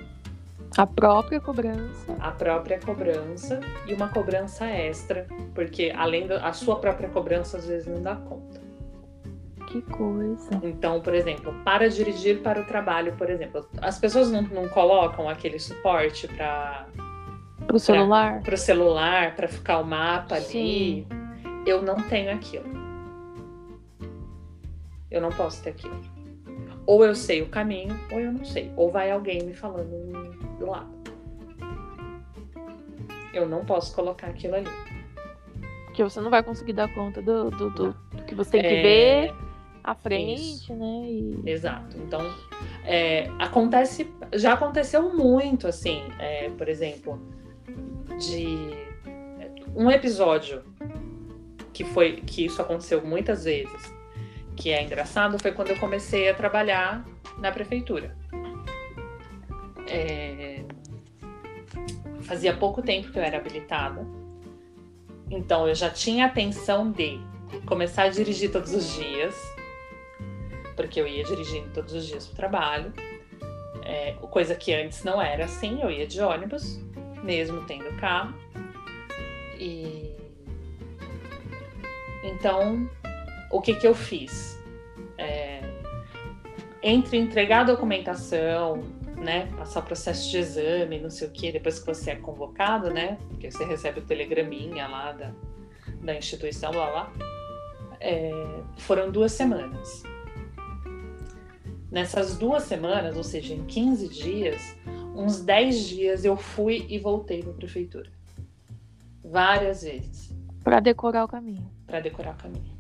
A 0.76 0.86
própria 0.86 1.40
cobrança. 1.40 2.16
A 2.20 2.30
própria 2.30 2.78
cobrança 2.78 3.60
e 3.86 3.94
uma 3.94 4.08
cobrança 4.08 4.66
extra, 4.66 5.26
porque 5.54 5.92
além 5.96 6.26
da 6.26 6.52
sua 6.52 6.76
própria 6.76 7.08
cobrança 7.08 7.58
às 7.58 7.66
vezes 7.66 7.86
não 7.86 8.00
dá 8.00 8.14
conta. 8.16 8.60
Que 9.66 9.82
coisa. 9.82 10.50
Então, 10.62 11.00
por 11.00 11.14
exemplo, 11.14 11.54
para 11.64 11.88
dirigir 11.88 12.40
para 12.40 12.60
o 12.60 12.64
trabalho, 12.64 13.14
por 13.16 13.30
exemplo, 13.30 13.66
as 13.80 13.98
pessoas 13.98 14.30
não, 14.30 14.42
não 14.42 14.68
colocam 14.68 15.28
aquele 15.28 15.58
suporte 15.58 16.26
para 16.28 16.86
o 17.72 17.78
celular, 17.78 18.42
para 18.42 18.54
o 18.54 18.58
celular, 18.58 19.36
para 19.36 19.48
ficar 19.48 19.78
o 19.78 19.84
mapa 19.84 20.36
ali. 20.36 20.44
Sim. 20.46 21.06
Eu 21.66 21.82
não 21.82 21.96
tenho 21.96 22.32
aquilo. 22.32 22.64
Eu 25.10 25.20
não 25.20 25.30
posso 25.30 25.62
ter 25.62 25.70
aquilo. 25.70 26.19
Ou 26.86 27.04
eu 27.04 27.14
sei 27.14 27.42
o 27.42 27.48
caminho, 27.48 27.98
ou 28.10 28.20
eu 28.20 28.32
não 28.32 28.44
sei. 28.44 28.72
Ou 28.76 28.90
vai 28.90 29.10
alguém 29.10 29.42
me 29.42 29.54
falando 29.54 29.90
do 30.58 30.66
lado. 30.66 31.00
Eu 33.32 33.48
não 33.48 33.64
posso 33.64 33.94
colocar 33.94 34.28
aquilo 34.28 34.56
ali. 34.56 34.68
Porque 35.86 36.02
você 36.02 36.20
não 36.20 36.30
vai 36.30 36.42
conseguir 36.42 36.72
dar 36.72 36.92
conta 36.94 37.20
do, 37.22 37.50
do, 37.50 37.70
do, 37.70 37.92
do 37.92 38.24
que 38.24 38.34
você 38.34 38.50
tem 38.50 38.62
que 38.62 38.66
é... 38.66 38.82
ver 38.82 39.34
à 39.82 39.94
frente, 39.94 40.40
Isso. 40.40 40.74
né? 40.74 41.02
E... 41.06 41.42
Exato. 41.46 41.96
Então, 41.98 42.20
é, 42.84 43.28
acontece, 43.38 44.12
já 44.34 44.52
aconteceu 44.52 45.14
muito, 45.14 45.66
assim, 45.66 46.02
é, 46.18 46.48
por 46.50 46.68
exemplo, 46.68 47.20
de 48.18 48.70
um 49.74 49.90
episódio 49.90 50.62
que 51.72 51.84
foi 51.84 52.16
que 52.16 52.44
isso 52.44 52.60
aconteceu 52.60 53.04
muitas 53.04 53.44
vezes, 53.44 53.94
que 54.60 54.70
é 54.70 54.82
engraçado, 54.82 55.38
foi 55.38 55.52
quando 55.52 55.70
eu 55.70 55.78
comecei 55.78 56.28
a 56.28 56.34
trabalhar 56.34 57.02
na 57.38 57.50
prefeitura. 57.50 58.14
É, 59.88 60.62
fazia 62.20 62.54
pouco 62.54 62.82
tempo 62.82 63.10
que 63.10 63.18
eu 63.18 63.22
era 63.22 63.38
habilitada, 63.38 64.06
então 65.30 65.66
eu 65.66 65.74
já 65.74 65.88
tinha 65.88 66.26
a 66.26 66.28
atenção 66.28 66.92
de 66.92 67.18
começar 67.64 68.02
a 68.02 68.08
dirigir 68.08 68.52
todos 68.52 68.74
os 68.74 68.92
dias, 68.92 69.34
porque 70.76 71.00
eu 71.00 71.08
ia 71.08 71.24
dirigindo 71.24 71.70
todos 71.70 71.94
os 71.94 72.06
dias 72.06 72.26
para 72.26 72.32
o 72.32 72.36
trabalho. 72.36 72.92
É, 73.82 74.12
coisa 74.30 74.54
que 74.54 74.74
antes 74.74 75.02
não 75.02 75.20
era 75.20 75.46
assim, 75.46 75.80
eu 75.82 75.90
ia 75.90 76.06
de 76.06 76.20
ônibus, 76.20 76.78
mesmo 77.24 77.64
tendo 77.64 77.90
carro. 77.98 78.34
E 79.58 80.14
então, 82.22 82.88
o 83.50 83.60
que 83.60 83.74
que 83.74 83.86
eu 83.86 83.94
fiz? 83.94 84.58
É, 85.18 85.60
entre 86.82 87.18
entregar 87.18 87.60
a 87.60 87.64
documentação, 87.64 88.82
né, 89.16 89.46
passar 89.56 89.80
o 89.80 89.82
processo 89.82 90.30
de 90.30 90.38
exame, 90.38 90.98
não 90.98 91.10
sei 91.10 91.28
o 91.28 91.30
que, 91.30 91.52
depois 91.52 91.78
que 91.78 91.86
você 91.86 92.12
é 92.12 92.16
convocado, 92.16 92.90
né, 92.90 93.18
porque 93.28 93.50
você 93.50 93.64
recebe 93.64 94.00
o 94.00 94.02
telegraminha 94.02 94.86
lá 94.86 95.12
da, 95.12 95.32
da 96.02 96.14
instituição, 96.14 96.72
lá 96.72 96.88
lá, 96.88 97.12
é, 98.00 98.30
foram 98.78 99.10
duas 99.10 99.32
semanas. 99.32 100.02
Nessas 101.90 102.38
duas 102.38 102.62
semanas, 102.62 103.16
ou 103.16 103.24
seja, 103.24 103.52
em 103.52 103.64
15 103.66 104.08
dias, 104.08 104.76
uns 105.14 105.40
10 105.40 105.88
dias 105.88 106.24
eu 106.24 106.36
fui 106.36 106.86
e 106.88 106.98
voltei 106.98 107.42
para 107.42 107.50
a 107.50 107.54
prefeitura. 107.54 108.10
Várias 109.22 109.82
vezes. 109.82 110.32
Para 110.62 110.80
decorar 110.80 111.24
o 111.24 111.28
caminho. 111.28 111.68
Para 111.86 112.00
decorar 112.00 112.34
o 112.34 112.36
caminho. 112.36 112.79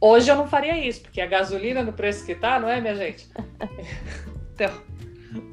Hoje 0.00 0.30
eu 0.30 0.36
não 0.36 0.48
faria 0.48 0.78
isso, 0.78 1.02
porque 1.02 1.20
a 1.20 1.26
gasolina 1.26 1.82
no 1.82 1.92
preço 1.92 2.24
que 2.24 2.34
tá, 2.34 2.58
não 2.58 2.68
é, 2.68 2.80
minha 2.80 2.94
gente? 2.94 3.28
então, 4.54 4.72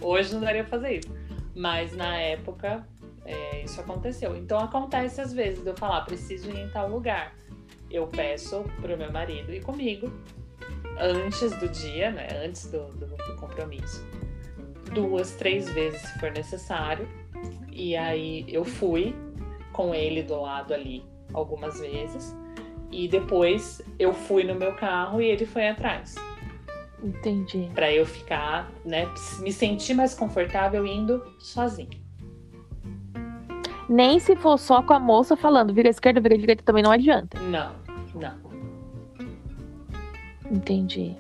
hoje 0.01 0.33
não 0.33 0.41
daria 0.41 0.63
pra 0.63 0.79
fazer 0.79 0.99
isso. 0.99 1.13
Mas 1.53 1.95
na 1.95 2.15
época, 2.17 2.87
é, 3.25 3.61
isso 3.61 3.81
aconteceu. 3.81 4.37
Então 4.37 4.57
acontece 4.57 5.19
às 5.19 5.33
vezes 5.33 5.61
de 5.61 5.69
eu 5.69 5.75
falar, 5.75 6.01
preciso 6.05 6.49
ir 6.49 6.59
em 6.59 6.69
tal 6.69 6.89
lugar. 6.89 7.35
Eu 7.91 8.07
peço 8.07 8.63
pro 8.81 8.97
meu 8.97 9.11
marido 9.11 9.51
ir 9.53 9.61
comigo 9.61 10.11
antes 10.97 11.51
do 11.57 11.67
dia, 11.67 12.11
né? 12.11 12.27
Antes 12.45 12.71
do, 12.71 12.85
do, 12.93 13.05
do 13.05 13.35
compromisso. 13.35 14.05
Duas, 14.93 15.31
três 15.31 15.69
vezes 15.71 16.01
se 16.01 16.19
for 16.19 16.31
necessário. 16.31 17.07
E 17.71 17.97
aí 17.97 18.45
eu 18.47 18.63
fui 18.63 19.13
com 19.73 19.93
ele 19.93 20.23
do 20.23 20.39
lado 20.39 20.73
ali 20.73 21.03
algumas 21.33 21.79
vezes. 21.79 22.35
E 22.91 23.07
depois 23.07 23.81
eu 23.99 24.13
fui 24.13 24.43
no 24.43 24.55
meu 24.55 24.73
carro 24.73 25.21
e 25.21 25.25
ele 25.25 25.45
foi 25.45 25.67
atrás. 25.67 26.15
Entendi. 27.03 27.69
Para 27.73 27.91
eu 27.91 28.05
ficar, 28.05 28.71
né, 28.83 29.07
me 29.39 29.51
sentir 29.51 29.93
mais 29.93 30.13
confortável 30.13 30.85
indo 30.85 31.23
sozinho. 31.39 31.89
Nem 33.89 34.19
se 34.19 34.35
for 34.35 34.57
só 34.57 34.81
com 34.81 34.93
a 34.93 34.99
moça 34.99 35.38
falando, 35.38 35.73
vira 35.73 35.89
esquerda, 35.89 36.19
vira 36.19 36.38
direita, 36.38 36.63
também 36.63 36.83
não 36.83 36.91
adianta. 36.91 37.39
Não, 37.39 37.71
não. 38.15 38.47
Entendi. 40.51 41.15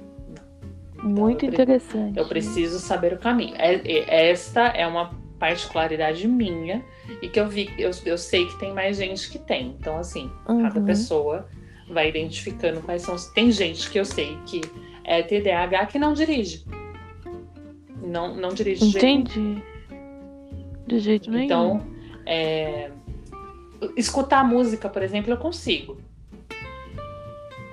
Então, 0.97 1.09
Muito 1.09 1.45
eu 1.45 1.49
interessante. 1.49 2.17
Eu 2.17 2.27
preciso 2.27 2.79
saber 2.79 3.13
o 3.13 3.17
caminho. 3.17 3.55
É, 3.57 3.75
é, 3.75 4.29
esta 4.31 4.67
é 4.67 4.85
uma 4.85 5.11
particularidade 5.39 6.27
minha 6.27 6.83
e 7.21 7.29
que 7.29 7.39
eu 7.39 7.47
vi, 7.47 7.71
eu, 7.77 7.91
eu 8.05 8.17
sei 8.17 8.47
que 8.47 8.57
tem 8.57 8.73
mais 8.73 8.97
gente 8.97 9.29
que 9.29 9.37
tem. 9.37 9.75
Então, 9.79 9.97
assim, 9.97 10.29
uhum. 10.47 10.63
cada 10.63 10.81
pessoa 10.81 11.47
vai 11.89 12.09
identificando 12.09 12.81
quais 12.81 13.01
são. 13.01 13.15
Tem 13.33 13.51
gente 13.51 13.89
que 13.89 13.99
eu 13.99 14.05
sei 14.05 14.37
que 14.45 14.61
é 15.03 15.21
TDAH 15.21 15.85
que 15.87 15.99
não 15.99 16.13
dirige. 16.13 16.65
Não, 18.01 18.35
não 18.35 18.49
dirige 18.49 18.87
de 18.89 18.97
Entendi. 18.97 19.63
De 20.85 20.99
jeito 20.99 21.29
nenhum. 21.29 21.45
Então, 21.45 21.87
é, 22.25 22.91
escutar 23.95 24.43
música, 24.43 24.89
por 24.89 25.01
exemplo, 25.01 25.31
eu 25.31 25.37
consigo. 25.37 25.97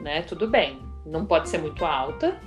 Né? 0.00 0.22
Tudo 0.22 0.48
bem 0.48 0.84
não 1.04 1.26
pode 1.26 1.48
ser 1.48 1.58
muito 1.58 1.84
alta, 1.84 2.38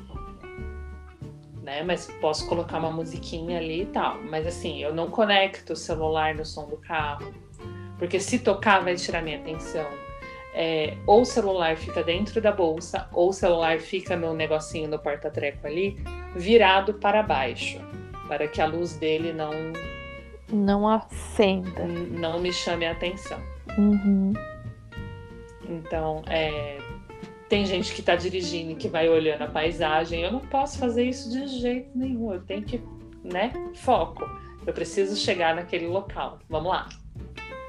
né? 1.62 1.84
Mas 1.84 2.08
posso 2.20 2.48
colocar 2.48 2.80
uma 2.80 2.92
musiquinha 2.92 3.60
ali 3.60 3.84
e 3.84 3.86
tal. 3.86 4.22
Mas 4.24 4.48
assim, 4.48 4.82
eu 4.82 4.94
não 4.94 5.10
conecto 5.10 5.74
o 5.74 5.76
celular 5.76 6.34
no 6.34 6.46
som 6.46 6.68
do 6.68 6.78
carro, 6.78 7.34
porque 7.98 8.20
se 8.20 8.40
tocar 8.40 8.84
vai 8.84 8.96
tirar 8.96 9.22
minha 9.22 9.38
atenção. 9.38 9.86
É, 10.60 10.98
ou 11.06 11.22
o 11.22 11.26
celular 11.26 11.78
fica 11.78 12.02
dentro 12.02 12.42
da 12.42 12.52
bolsa, 12.52 13.08
ou 13.14 13.30
o 13.30 13.34
celular 13.34 13.80
fica 13.80 14.16
no 14.16 14.34
negocinho 14.34 14.90
no 14.90 14.98
porta-treco 14.98 15.68
ali, 15.68 16.04
virado 16.36 16.96
para 16.96 17.22
baixo, 17.22 17.80
para 18.28 18.48
que 18.48 18.60
a 18.60 18.66
luz 18.66 18.96
dele 18.96 19.32
não 19.32 19.52
não 20.52 20.88
acenda, 20.88 21.86
não 21.86 22.40
me 22.40 22.52
chame 22.52 22.88
a 22.88 22.92
atenção. 22.94 23.40
Uhum. 23.78 24.34
Então, 25.70 26.24
é, 26.26 26.80
tem 27.48 27.64
gente 27.64 27.94
que 27.94 28.00
está 28.00 28.16
dirigindo 28.16 28.72
e 28.72 28.76
que 28.76 28.88
vai 28.88 29.08
olhando 29.08 29.44
a 29.44 29.48
paisagem. 29.48 30.24
Eu 30.24 30.32
não 30.32 30.40
posso 30.40 30.80
fazer 30.80 31.04
isso 31.04 31.30
de 31.30 31.48
jeito 31.60 31.96
nenhum. 31.96 32.34
Eu 32.34 32.42
tenho 32.42 32.64
que, 32.64 32.82
né? 33.24 33.54
Foco. 33.76 34.28
Eu 34.66 34.74
preciso 34.74 35.16
chegar 35.16 35.56
naquele 35.56 35.88
local. 35.88 36.40
Vamos 36.50 36.72
lá. 36.72 36.90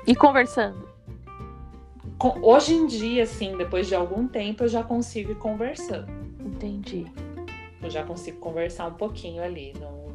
E 0.06 0.16
conversando. 0.16 0.88
Hoje 2.42 2.74
em 2.74 2.86
dia, 2.86 3.22
assim, 3.22 3.56
depois 3.56 3.86
de 3.86 3.94
algum 3.94 4.26
tempo, 4.26 4.64
eu 4.64 4.68
já 4.68 4.82
consigo 4.82 5.32
ir 5.32 5.36
conversando. 5.36 6.10
Entendi. 6.40 7.06
Eu 7.80 7.88
já 7.88 8.04
consigo 8.04 8.38
conversar 8.40 8.88
um 8.88 8.94
pouquinho 8.94 9.42
ali. 9.42 9.72
Não, 9.78 10.06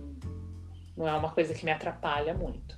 não 0.98 1.08
é 1.08 1.14
uma 1.14 1.32
coisa 1.32 1.54
que 1.54 1.64
me 1.64 1.72
atrapalha 1.72 2.34
muito. 2.34 2.78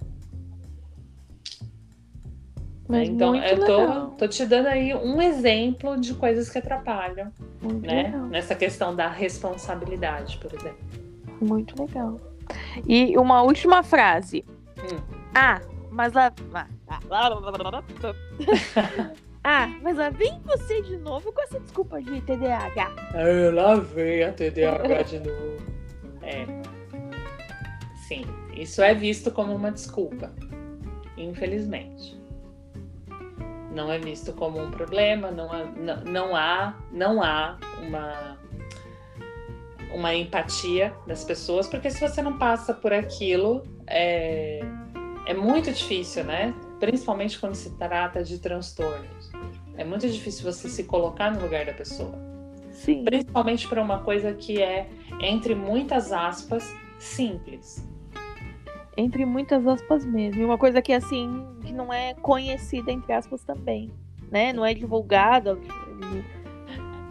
Mas 2.87 3.09
então, 3.09 3.31
muito 3.31 3.45
eu 3.45 3.65
tô, 3.65 4.07
tô 4.11 4.27
te 4.27 4.45
dando 4.45 4.67
aí 4.67 4.93
um 4.93 5.19
exemplo 5.19 5.99
de 5.99 6.13
coisas 6.13 6.47
que 6.49 6.59
atrapalham, 6.59 7.31
Muito 7.59 7.85
né? 7.85 8.03
legal. 8.03 8.27
Nessa 8.27 8.53
questão 8.53 8.95
da 8.95 9.07
responsabilidade, 9.07 10.37
por 10.37 10.53
exemplo. 10.53 10.77
Muito 11.41 11.81
legal. 11.81 12.17
E 12.87 13.17
uma 13.17 13.41
última 13.41 13.81
frase. 13.81 14.45
Hum. 14.77 14.99
Ah, 15.33 15.59
mas 15.95 16.13
lá. 16.13 16.33
Ah, 19.47 19.67
mas 19.83 19.95
lá 19.95 20.09
vem 20.09 20.41
você 20.43 20.81
de 20.81 20.97
novo 20.97 21.31
com 21.31 21.39
essa 21.43 21.59
desculpa 21.59 22.01
de 22.01 22.19
TDAH. 22.21 22.91
Ah, 23.13 23.53
lá 23.53 23.75
vem 23.75 24.23
a 24.23 24.33
TDAH 24.33 25.03
de 25.03 25.19
novo. 25.19 25.63
É. 26.23 26.47
Sim, 28.07 28.25
isso 28.55 28.81
é 28.81 28.95
visto 28.95 29.29
como 29.29 29.53
uma 29.53 29.71
desculpa. 29.71 30.33
Infelizmente. 31.15 32.19
Não 33.71 33.91
é 33.91 33.99
visto 33.99 34.33
como 34.33 34.59
um 34.59 34.71
problema, 34.71 35.29
não 35.29 35.51
há, 35.51 35.63
não, 35.63 36.03
não 36.05 36.35
há, 36.35 36.75
não 36.91 37.21
há 37.21 37.59
uma, 37.83 38.39
uma 39.93 40.15
empatia 40.15 40.91
das 41.05 41.23
pessoas, 41.23 41.67
porque 41.67 41.91
se 41.91 42.01
você 42.01 42.19
não 42.19 42.35
passa 42.39 42.73
por 42.73 42.91
aquilo, 42.91 43.61
é, 43.85 44.59
é 45.25 45.33
muito 45.33 45.71
difícil, 45.71 46.23
né? 46.23 46.53
Principalmente 46.79 47.39
quando 47.39 47.55
se 47.55 47.71
trata 47.77 48.23
de 48.23 48.39
transtornos. 48.39 49.31
É 49.77 49.83
muito 49.83 50.07
difícil 50.09 50.51
você 50.51 50.69
se 50.69 50.83
colocar 50.83 51.31
no 51.31 51.41
lugar 51.41 51.65
da 51.65 51.73
pessoa 51.73 52.25
Sim. 52.75 53.03
principalmente 53.03 53.67
para 53.67 53.81
uma 53.81 53.99
coisa 53.99 54.33
que 54.33 54.61
é, 54.61 54.87
entre 55.21 55.55
muitas 55.55 56.11
aspas, 56.11 56.75
simples. 56.99 57.87
Entre 58.97 59.25
muitas 59.25 59.65
aspas 59.65 60.05
mesmo. 60.05 60.41
E 60.41 60.45
uma 60.45 60.57
coisa 60.57 60.81
que 60.81 60.93
assim, 60.93 61.45
que 61.61 61.71
não 61.71 61.91
é 61.91 62.13
conhecida, 62.15 62.91
entre 62.91 63.13
aspas, 63.13 63.43
também. 63.43 63.91
Né? 64.31 64.53
Não 64.53 64.65
é 64.65 64.73
divulgada 64.73 65.57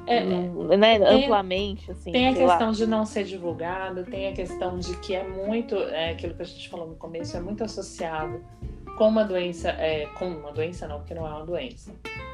É, 0.07 0.23
hum, 0.23 0.69
né? 0.77 0.99
tem- 0.99 1.25
amplamente, 1.25 1.91
assim. 1.91 2.13
tem 2.13 2.29
a 2.29 2.33
sei 2.35 2.43
lá. 2.45 2.49
questão 2.51 2.73
de 2.73 2.87
não 2.87 3.07
ser 3.07 3.25
divulgado, 3.25 4.05
tem 4.05 4.29
a 4.29 4.33
questão 4.33 4.79
de 4.79 4.97
que 4.99 5.15
é 5.15 5.27
muito, 5.27 5.75
é 5.77 6.11
aquilo 6.11 6.35
que 6.35 6.43
a 6.43 6.45
gente 6.45 6.69
falou 6.69 6.87
no 6.89 6.95
começo, 6.97 7.37
é 7.37 7.41
muito 7.41 7.65
associado 7.65 8.45
com 8.99 9.09
uma 9.09 9.25
doença, 9.25 9.71
é, 9.71 10.07
com 10.19 10.29
uma 10.29 10.53
doença 10.53 10.87
não, 10.87 10.99
porque 10.99 11.15
não 11.15 11.27
é 11.27 11.31
uma 11.31 11.47
doença, 11.47 11.91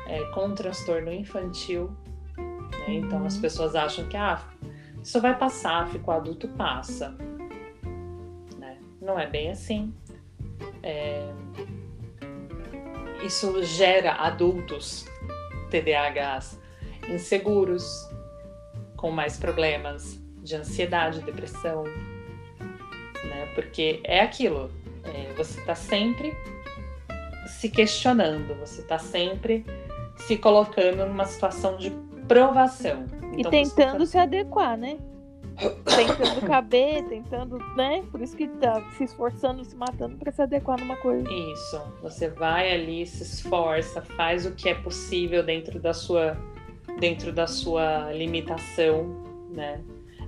é, 0.09 0.21
com 0.35 0.47
um 0.47 0.55
transtorno 0.55 1.13
infantil. 1.13 1.91
né? 2.37 2.95
Então 2.95 3.21
Uhum. 3.21 3.27
as 3.27 3.37
pessoas 3.37 3.75
acham 3.77 4.07
que 4.09 4.17
ah, 4.17 4.43
isso 5.03 5.21
vai 5.21 5.37
passar, 5.39 5.89
ficou 5.89 6.13
adulto, 6.13 6.49
passa. 6.49 7.15
Né? 8.59 8.77
Não 9.01 9.19
é 9.19 9.27
bem 9.27 9.51
assim. 9.51 9.95
É, 10.83 11.31
Isso 13.25 13.63
gera 13.63 14.13
adultos 14.15 15.07
TDAHs 15.71 16.59
inseguros, 17.11 18.09
com 18.97 19.11
mais 19.11 19.37
problemas 19.39 20.19
de 20.43 20.57
ansiedade, 20.57 21.21
depressão, 21.23 21.85
né? 21.85 23.47
Porque 23.55 24.01
é 24.05 24.21
aquilo, 24.21 24.71
é, 25.05 25.33
você 25.35 25.59
está 25.61 25.75
sempre 25.75 26.35
se 27.47 27.69
questionando, 27.69 28.55
você 28.59 28.81
está 28.81 28.99
sempre 28.99 29.65
se 30.17 30.37
colocando 30.37 31.05
numa 31.07 31.25
situação 31.25 31.77
de 31.77 31.91
provação. 32.29 33.05
E 33.37 33.41
Então, 33.41 33.51
você 33.51 33.75
tentando 33.75 33.99
tá- 34.01 34.07
se 34.07 34.19
adequar, 34.19 34.77
né? 34.77 34.99
tentando 35.85 36.41
caber, 36.47 37.05
tentando, 37.09 37.59
né? 37.77 38.03
Por 38.11 38.23
isso 38.23 38.35
que 38.35 38.49
tá 38.49 38.83
se 38.97 39.05
esforçando, 39.05 39.63
se 39.65 39.77
matando 39.77 40.17
pra 40.17 40.33
se 40.33 40.41
adequar 40.41 40.79
numa 40.81 40.97
coisa. 40.97 41.29
Isso, 41.31 41.81
você 42.01 42.29
vai 42.29 42.73
ali, 42.73 43.05
se 43.05 43.23
esforça, 43.23 44.01
faz 44.01 44.47
o 44.47 44.53
que 44.53 44.69
é 44.71 44.75
possível 44.75 45.43
dentro 45.43 45.79
da 45.79 45.93
sua, 45.93 46.35
dentro 47.01 47.33
da 47.33 47.47
sua 47.47 48.13
limitação, 48.13 49.07
né? 49.51 49.83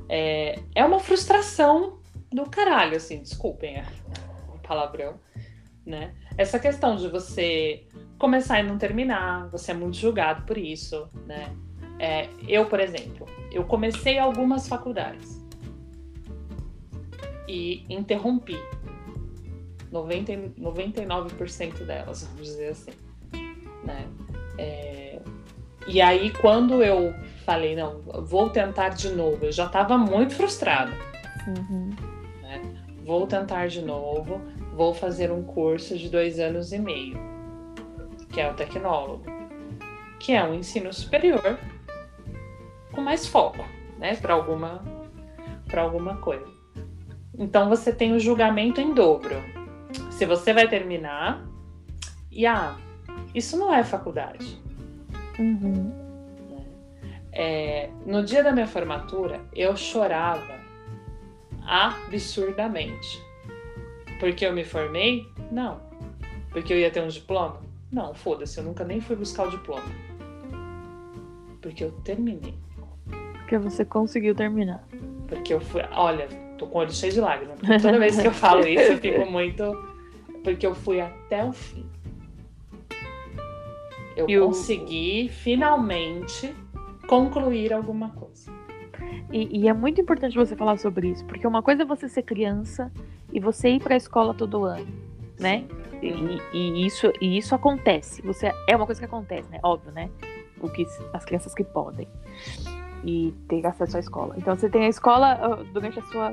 É, 0.09 0.59
é 0.75 0.85
uma 0.85 0.99
frustração 0.99 1.99
do 2.33 2.45
caralho, 2.47 2.97
assim, 2.97 3.21
desculpem 3.21 3.77
é 3.77 3.85
um 4.53 4.59
palavrão, 4.59 5.21
né? 5.85 6.15
Essa 6.37 6.59
questão 6.59 6.97
de 6.97 7.09
você 7.09 7.87
começar 8.19 8.61
e 8.61 8.63
não 8.63 8.79
terminar, 8.79 9.49
você 9.51 9.73
é 9.73 9.75
muito 9.75 9.97
julgado 9.99 10.45
por 10.47 10.57
isso, 10.57 11.09
né? 11.27 11.55
É, 11.99 12.29
eu, 12.49 12.67
por 12.67 12.81
exemplo, 12.81 13.27
eu 13.53 13.65
comecei 13.65 14.19
algumas 14.19 14.67
faculdades 14.67 15.41
e 17.47 17.85
interrompi 17.89 18.57
90, 19.93 20.33
e- 20.33 20.49
99% 20.59 21.85
delas, 21.85 22.25
vamos 22.25 22.47
dizer 22.47 22.69
assim. 22.71 22.93
Né? 23.85 24.09
É, 24.59 25.12
e 25.87 26.01
aí, 26.01 26.31
quando 26.31 26.83
eu 26.83 27.15
falei, 27.45 27.75
não, 27.75 28.01
vou 28.25 28.51
tentar 28.51 28.91
de 28.91 29.11
novo, 29.11 29.47
eu 29.47 29.53
já 29.53 29.67
estava 29.67 29.99
muito 29.99 30.35
frustrada. 30.35 30.93
Uhum. 31.47 31.91
Vou 33.05 33.27
tentar 33.27 33.67
de 33.67 33.83
novo, 33.83 34.41
vou 34.75 34.95
fazer 34.95 35.33
um 35.33 35.43
curso 35.43 35.99
de 35.99 36.09
dois 36.09 36.39
anos 36.39 36.73
e 36.73 36.79
meio, 36.79 37.19
que 38.31 38.41
é 38.41 38.49
o 38.49 38.55
tecnólogo, 38.55 39.25
que 40.21 40.33
é 40.33 40.45
um 40.45 40.55
ensino 40.55 40.93
superior 40.93 41.59
com 42.93 43.01
mais 43.01 43.27
foco, 43.27 43.65
né, 43.99 44.15
para 44.15 44.35
alguma, 44.35 44.83
para 45.67 45.83
alguma 45.83 46.17
coisa. 46.19 46.47
Então 47.37 47.69
você 47.69 47.93
tem 47.93 48.13
o 48.13 48.21
julgamento 48.21 48.81
em 48.81 48.95
dobro. 48.95 49.37
Se 50.11 50.25
você 50.25 50.53
vai 50.53 50.69
terminar, 50.69 51.45
e 52.31 52.47
ah, 52.47 52.77
isso 53.35 53.57
não 53.57 53.75
é 53.75 53.83
faculdade. 53.83 54.63
Uhum. 55.39 55.93
É, 57.33 57.89
no 58.05 58.25
dia 58.25 58.43
da 58.43 58.53
minha 58.53 58.67
formatura, 58.67 59.41
eu 59.55 59.75
chorava 59.77 60.61
absurdamente. 61.67 63.23
Porque 64.21 64.45
eu 64.45 64.53
me 64.53 64.65
formei? 64.65 65.27
Não. 65.51 65.81
Porque 66.51 66.73
eu 66.73 66.79
ia 66.79 66.91
ter 66.91 67.03
um 67.03 67.09
diploma? 67.09 67.61
Não, 67.91 68.15
foda-se, 68.15 68.59
eu 68.59 68.65
nunca 68.65 68.85
nem 68.85 69.01
fui 69.01 69.17
buscar 69.17 69.49
o 69.49 69.51
diploma. 69.51 69.85
Porque 71.61 71.85
eu 71.85 71.93
terminei. 72.05 72.55
Porque 73.39 73.59
você 73.59 73.85
conseguiu 73.85 74.35
terminar. 74.35 74.87
Porque 75.29 75.55
eu 75.55 75.61
fui. 75.61 75.83
Olha, 75.93 76.29
tô 76.59 76.67
com 76.67 76.79
o 76.79 76.81
olho 76.81 76.93
cheio 76.93 77.13
de 77.13 77.21
lágrimas. 77.21 77.59
Toda 77.81 77.99
vez 77.99 78.21
que 78.21 78.27
eu 78.27 78.33
falo 78.33 78.67
isso, 78.67 78.93
eu 78.93 78.99
fico 78.99 79.25
muito. 79.31 79.63
Porque 80.45 80.67
eu 80.67 80.75
fui 80.75 81.01
até 81.01 81.45
o 81.45 81.53
fim. 81.53 81.87
Eu 84.17 84.29
E 84.29 84.39
o- 84.39 84.47
consegui 84.47 85.29
finalmente 85.29 86.55
concluir 87.07 87.73
alguma 87.73 88.11
coisa. 88.11 88.51
E, 89.33 89.61
e 89.63 89.69
é 89.69 89.73
muito 89.73 90.01
importante 90.01 90.37
você 90.37 90.55
falar 90.55 90.79
sobre 90.79 91.09
isso, 91.09 91.25
porque 91.27 91.47
uma 91.47 91.63
coisa 91.63 91.83
é 91.83 91.87
você 91.87 92.09
ser 92.09 92.23
criança 92.23 92.93
e 93.33 93.41
você 93.41 93.71
ir 93.71 93.83
pra 93.83 93.97
escola 93.97 94.35
todo 94.35 94.65
ano, 94.65 94.87
né? 95.41 95.65
E, 96.03 96.39
e 96.57 96.87
isso, 96.87 97.11
e 97.21 97.39
isso 97.39 97.55
acontece. 97.55 98.21
Você 98.23 98.53
é 98.69 98.77
uma 98.77 98.85
coisa 98.87 99.01
que 99.01 99.05
acontece, 99.07 99.49
né? 99.51 99.59
Óbvio, 99.63 99.93
né? 99.93 100.11
O 100.61 100.69
que 100.69 100.85
as 101.13 101.25
crianças 101.25 101.55
que 101.55 101.65
podem 101.65 102.07
e 103.05 103.33
ter 103.49 103.67
acesso 103.67 103.97
à 103.97 104.01
escola. 104.01 104.35
Então 104.37 104.55
você 104.57 104.69
tem 104.69 104.85
a 104.85 104.89
escola 104.89 105.33
ah, 105.33 105.65
durante 105.73 105.99
a 105.99 106.03
sua 106.03 106.33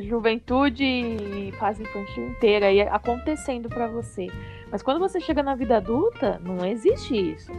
juventude 0.00 0.84
e 0.84 1.52
fase 1.58 1.82
infantil 1.82 2.28
inteira 2.28 2.66
aí 2.66 2.80
acontecendo 2.80 3.68
pra 3.68 3.86
você. 3.86 4.26
Mas 4.70 4.82
quando 4.82 4.98
você 5.00 5.20
chega 5.20 5.42
na 5.42 5.54
vida 5.54 5.76
adulta, 5.78 6.40
não 6.44 6.64
existe 6.66 7.32
isso. 7.32 7.50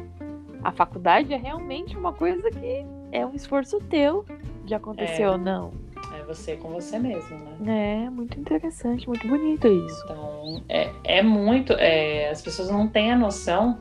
A 0.64 0.72
faculdade 0.72 1.34
é 1.34 1.38
realmente 1.38 1.98
uma 1.98 2.14
coisa 2.14 2.50
que 2.52 2.86
é 3.12 3.26
um 3.26 3.34
esforço 3.34 3.80
teu 3.90 4.26
de 4.66 4.76
acontecer 4.76 5.24
É. 5.24 5.30
ou 5.30 5.38
não. 5.38 5.72
É 6.18 6.24
você 6.24 6.56
com 6.58 6.70
você 6.70 6.98
mesmo, 7.00 7.38
né? 7.60 8.06
É 8.06 8.10
muito 8.10 8.40
interessante, 8.40 9.08
muito 9.08 9.28
bonito 9.28 9.68
isso. 9.68 10.02
Então, 10.06 10.64
é, 10.68 10.92
é 11.04 11.22
muito. 11.24 11.74
é, 11.74 12.30
as 12.30 12.42
pessoas 12.42 12.70
não 12.70 12.88
têm 12.88 13.12
a 13.12 13.16
noção 13.18 13.80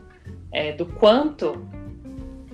é, 0.53 0.73
do 0.73 0.87
quanto 0.87 1.67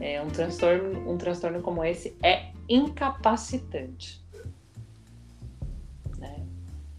é, 0.01 0.23
um, 0.23 0.29
transtorno, 0.29 1.11
um 1.11 1.17
transtorno 1.17 1.61
como 1.61 1.85
esse 1.85 2.17
é 2.23 2.51
incapacitante. 2.69 4.24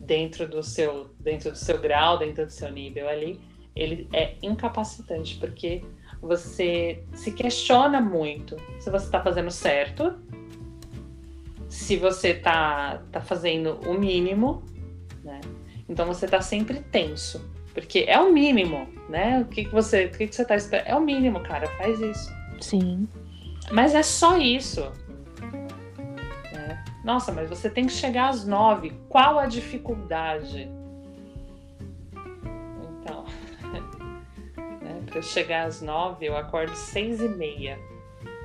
Dentro, 0.05 0.47
do 0.47 0.61
seu, 0.61 1.09
dentro 1.19 1.51
do 1.51 1.57
seu 1.57 1.79
grau, 1.79 2.17
dentro 2.17 2.45
do 2.45 2.51
seu 2.51 2.71
nível 2.71 3.09
ali, 3.09 3.39
ele 3.75 4.07
é 4.13 4.35
incapacitante, 4.41 5.35
porque 5.37 5.83
você 6.21 7.03
se 7.13 7.31
questiona 7.31 7.99
muito 7.99 8.55
se 8.79 8.89
você 8.89 9.05
está 9.05 9.21
fazendo 9.21 9.51
certo, 9.51 10.15
se 11.69 11.97
você 11.97 12.29
está 12.29 13.01
tá 13.11 13.21
fazendo 13.21 13.79
o 13.85 13.93
mínimo, 13.93 14.63
né? 15.23 15.41
Então 15.89 16.05
você 16.05 16.25
está 16.25 16.41
sempre 16.41 16.79
tenso, 16.79 17.51
porque 17.73 18.05
é 18.07 18.19
o 18.19 18.31
mínimo, 18.31 18.87
né? 19.09 19.41
O 19.41 19.45
que, 19.45 19.65
que 19.65 19.71
você, 19.71 20.05
o 20.05 20.11
que, 20.11 20.27
que 20.27 20.35
você 20.35 20.43
está 20.43 20.55
esperando? 20.55 20.87
É 20.87 20.95
o 20.95 21.01
mínimo, 21.01 21.41
cara, 21.41 21.67
faz 21.77 21.99
isso. 21.99 22.31
Sim. 22.61 23.07
Mas 23.71 23.93
é 23.93 24.03
só 24.03 24.37
isso. 24.37 24.91
Nossa, 27.05 27.31
mas 27.31 27.47
você 27.47 27.69
tem 27.69 27.85
que 27.85 27.93
chegar 27.93 28.29
às 28.29 28.47
nove. 28.47 28.91
Qual 29.07 29.37
a 29.37 29.45
dificuldade? 29.45 30.67
Então, 32.99 33.25
né, 34.81 35.03
para 35.05 35.19
eu 35.19 35.21
chegar 35.21 35.67
às 35.67 35.83
nove, 35.83 36.25
eu 36.25 36.35
acordo 36.35 36.75
seis 36.75 37.21
e 37.21 37.29
meia 37.29 37.77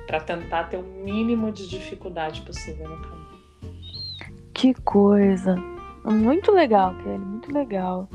para 0.05 0.19
tentar 0.19 0.65
ter 0.65 0.77
o 0.77 0.83
mínimo 0.83 1.51
de 1.51 1.67
dificuldade 1.67 2.43
possível 2.43 2.87
no 2.87 3.01
caminho. 3.01 3.21
Que 4.53 4.75
coisa! 4.75 5.55
Muito 6.05 6.51
legal, 6.51 6.93
Kelly, 6.97 7.17
muito 7.17 7.51
legal. 7.51 8.07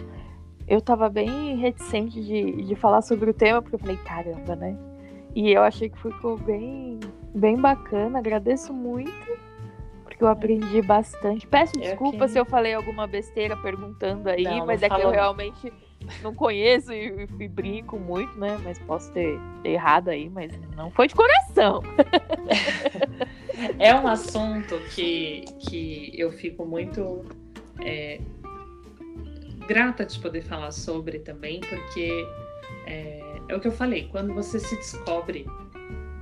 Eu 0.69 0.81
tava 0.81 1.09
bem 1.09 1.57
reticente 1.57 2.23
de, 2.23 2.63
de 2.63 2.77
falar 2.77 3.03
sobre 3.03 3.31
o 3.31 3.35
tema, 3.35 3.61
porque 3.61 3.75
eu 3.75 3.81
falei, 3.81 3.97
caramba, 3.97 4.55
né? 4.55 4.77
E 5.35 5.51
eu 5.51 5.63
achei 5.63 5.89
que 5.89 6.01
ficou 6.01 6.39
bem, 6.39 7.01
bem 7.35 7.57
bacana. 7.57 8.21
Agradeço 8.21 8.73
muito, 8.73 9.46
porque 10.17 10.25
eu 10.25 10.29
aprendi 10.29 10.81
bastante. 10.81 11.47
Peço 11.47 11.75
desculpa 11.79 12.27
se 12.27 12.39
eu 12.39 12.47
falei 12.47 12.73
alguma 12.73 13.07
besteira 13.07 13.55
perguntando 13.55 14.31
aí, 14.31 14.45
não, 14.45 14.65
mas 14.65 14.81
não 14.81 14.89
é 14.89 14.91
que 14.91 15.07
eu 15.07 15.11
realmente 15.11 15.73
não 16.23 16.35
conheço 16.35 16.91
e, 16.91 17.29
e, 17.39 17.49
brinco 17.49 17.99
muito, 17.99 18.39
né? 18.39 18.59
Mas 18.65 18.79
posso 18.79 19.13
ter, 19.13 19.39
ter 19.63 19.71
errado 19.71 20.09
aí, 20.09 20.31
mas 20.31 20.51
não 20.75 20.91
foi 20.91 21.07
de 21.07 21.15
coração. 21.15 21.83
é 23.79 23.95
um 23.95 24.07
assunto 24.07 24.79
que, 24.95 25.45
que 25.69 26.13
eu 26.15 26.33
fico 26.33 26.65
muito 26.65 27.23
é, 27.85 28.19
grata 29.69 30.07
de 30.07 30.19
poder 30.19 30.43
falar 30.43 30.71
sobre 30.71 31.19
também, 31.19 31.61
porque 31.61 32.27
é, 32.87 33.21
é 33.51 33.55
o 33.55 33.61
que 33.61 33.69
eu 33.69 33.73
falei, 33.73 34.09
quando 34.11 34.33
você 34.33 34.59
se 34.59 34.75
descobre 34.77 35.47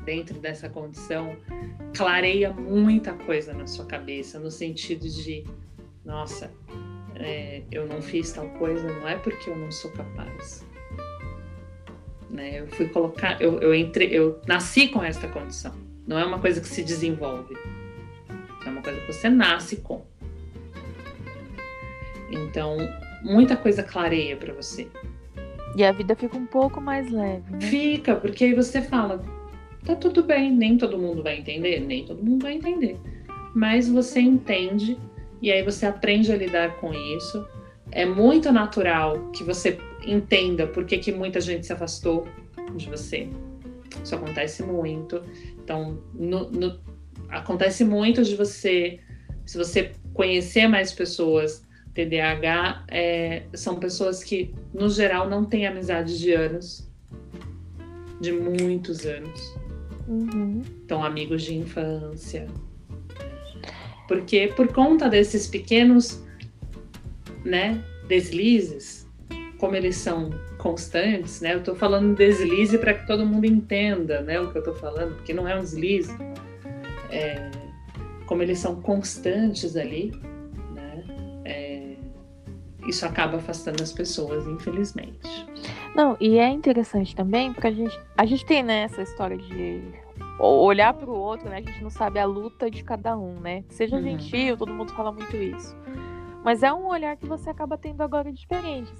dentro 0.05 0.39
dessa 0.39 0.69
condição, 0.69 1.37
clareia 1.97 2.53
muita 2.53 3.13
coisa 3.13 3.53
na 3.53 3.67
sua 3.67 3.87
cabeça, 3.87 4.39
no 4.39 4.51
sentido 4.51 5.09
de, 5.09 5.45
nossa, 6.05 6.51
é, 7.15 7.63
eu 7.71 7.87
não 7.87 8.03
fiz 8.03 8.33
tal 8.33 8.49
coisa, 8.51 8.87
não 8.87 9.09
é 9.09 9.17
porque 9.17 9.51
eu 9.51 9.57
não 9.57 9.71
sou 9.71 9.91
capaz. 9.93 10.65
Né? 12.31 12.61
Eu 12.61 12.67
fui 12.69 12.89
colocar, 12.89 13.41
eu, 13.41 13.61
eu, 13.61 13.75
entre, 13.75 14.13
eu 14.13 14.41
nasci 14.47 14.89
com 14.89 15.03
essa 15.03 15.29
condição. 15.29 15.75
Não 16.07 16.19
é 16.19 16.25
uma 16.25 16.39
coisa 16.39 16.61
que 16.61 16.69
se 16.69 16.83
desenvolve. 16.83 17.57
É 18.67 18.69
uma 18.69 18.83
coisa 18.83 19.01
que 19.01 19.13
você 19.13 19.29
nasce 19.29 19.77
com. 19.77 20.05
Então, 22.31 22.77
muita 23.23 23.57
coisa 23.57 23.83
clareia 23.83 24.37
para 24.37 24.53
você. 24.53 24.89
E 25.77 25.85
a 25.85 25.93
vida 25.93 26.15
fica 26.15 26.37
um 26.37 26.47
pouco 26.47 26.81
mais 26.81 27.11
leve. 27.11 27.51
Né? 27.51 27.61
Fica, 27.61 28.15
porque 28.17 28.45
aí 28.45 28.55
você 28.55 28.83
fala, 28.83 29.25
tá 29.85 29.95
tudo 29.95 30.23
bem, 30.23 30.51
nem 30.51 30.79
todo 30.79 30.99
mundo 30.99 31.23
vai 31.23 31.39
entender, 31.39 31.81
nem 31.81 32.05
todo 32.05 32.23
mundo 32.23 32.43
vai 32.43 32.55
entender. 32.55 32.99
Mas 33.55 33.89
você 33.89 34.21
entende 34.21 34.99
e 35.41 35.53
aí 35.53 35.63
você 35.63 35.87
aprende 35.87 36.33
a 36.33 36.37
lidar 36.37 36.77
com 36.77 36.93
isso. 36.93 37.47
É 37.93 38.05
muito 38.07 38.51
natural 38.51 39.31
que 39.31 39.45
você 39.45 39.79
entenda 40.07 40.67
por 40.67 40.85
que, 40.85 40.99
que 40.99 41.13
muita 41.13 41.41
gente 41.41 41.67
se 41.67 41.73
afastou 41.73 42.27
de 42.75 42.89
você. 42.89 43.29
Isso 44.03 44.15
acontece 44.15 44.63
muito. 44.63 45.23
Então, 45.63 45.99
no, 46.15 46.51
no, 46.51 46.81
acontece 47.29 47.85
muito 47.85 48.25
de 48.25 48.35
você, 48.35 48.99
se 49.45 49.57
você 49.57 49.93
conhecer 50.13 50.67
mais 50.67 50.93
pessoas, 50.93 51.63
TDAH 51.95 52.85
é, 52.89 53.43
são 53.55 53.77
pessoas 53.77 54.25
que, 54.25 54.55
no 54.73 54.89
geral, 54.89 55.29
não 55.29 55.45
têm 55.45 55.67
amizade 55.67 56.19
de 56.19 56.33
anos, 56.33 56.91
de 58.21 58.33
muitos 58.33 59.07
anos. 59.07 59.55
Uhum. 60.07 60.63
Então, 60.85 61.05
amigos 61.05 61.43
de 61.43 61.55
infância. 61.55 62.47
Porque 64.07 64.53
por 64.55 64.69
conta 64.69 65.09
desses 65.09 65.47
pequenos 65.47 66.23
né, 67.45 67.83
deslizes, 68.07 69.07
como 69.59 69.77
eles 69.77 69.97
são 69.97 70.31
constantes, 70.59 71.41
né? 71.41 71.55
Eu 71.55 71.59
estou 71.59 71.75
falando 71.75 72.15
deslize 72.15 72.79
para 72.79 72.95
que 72.95 73.07
todo 73.07 73.25
mundo 73.25 73.45
entenda, 73.45 74.21
né, 74.23 74.41
o 74.41 74.51
que 74.51 74.59
eu 74.59 74.61
estou 74.61 74.75
falando, 74.75 75.17
porque 75.17 75.33
não 75.33 75.49
é 75.49 75.57
um 75.57 75.61
deslize. 75.61 76.15
É, 77.11 77.51
como 78.27 78.43
eles 78.43 78.59
são 78.59 78.81
constantes 78.81 79.77
ali, 79.77 80.13
isso 82.87 83.05
acaba 83.07 83.39
afastando 83.39 83.83
as 83.83 83.93
pessoas, 83.93 84.47
infelizmente. 84.47 85.47
Não, 85.95 86.17
e 86.21 86.39
é 86.39 86.49
interessante 86.49 87.15
também, 87.15 87.53
porque 87.53 87.69
a 87.69 87.73
gente, 87.73 88.01
a 88.17 88.27
gente 88.27 88.45
tem 88.45 88.63
né, 88.63 88.83
essa 88.83 89.03
história 89.03 89.37
de 89.37 89.83
olhar 90.39 90.93
para 90.93 91.09
o 91.09 91.15
outro, 91.15 91.49
né? 91.49 91.59
A 91.59 91.61
gente 91.61 91.83
não 91.83 91.91
sabe 91.91 92.19
a 92.19 92.25
luta 92.25 92.71
de 92.71 92.83
cada 92.83 93.17
um, 93.17 93.39
né? 93.41 93.65
Seja 93.69 93.97
uhum. 93.97 94.03
gentil, 94.03 94.57
todo 94.57 94.73
mundo 94.73 94.93
fala 94.93 95.13
muito 95.13 95.37
isso. 95.37 95.77
Mas 96.43 96.63
é 96.63 96.73
um 96.73 96.87
olhar 96.89 97.17
que 97.17 97.27
você 97.27 97.49
acaba 97.49 97.79
tendo 97.79 98.03
agora 98.03 98.31
diferente. 98.31 98.93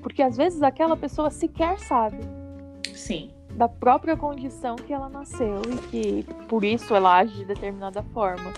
Porque 0.00 0.22
às 0.22 0.36
vezes 0.36 0.62
aquela 0.62 0.96
pessoa 0.96 1.30
sequer 1.30 1.78
sabe. 1.80 2.18
Sim. 2.94 3.30
Da 3.54 3.68
própria 3.68 4.16
condição 4.16 4.76
que 4.76 4.92
ela 4.92 5.08
nasceu 5.08 5.62
e 5.72 5.76
que 5.88 6.26
por 6.46 6.64
isso 6.64 6.94
ela 6.94 7.18
age 7.18 7.34
de 7.34 7.44
determinada 7.46 8.02
forma. 8.02 8.52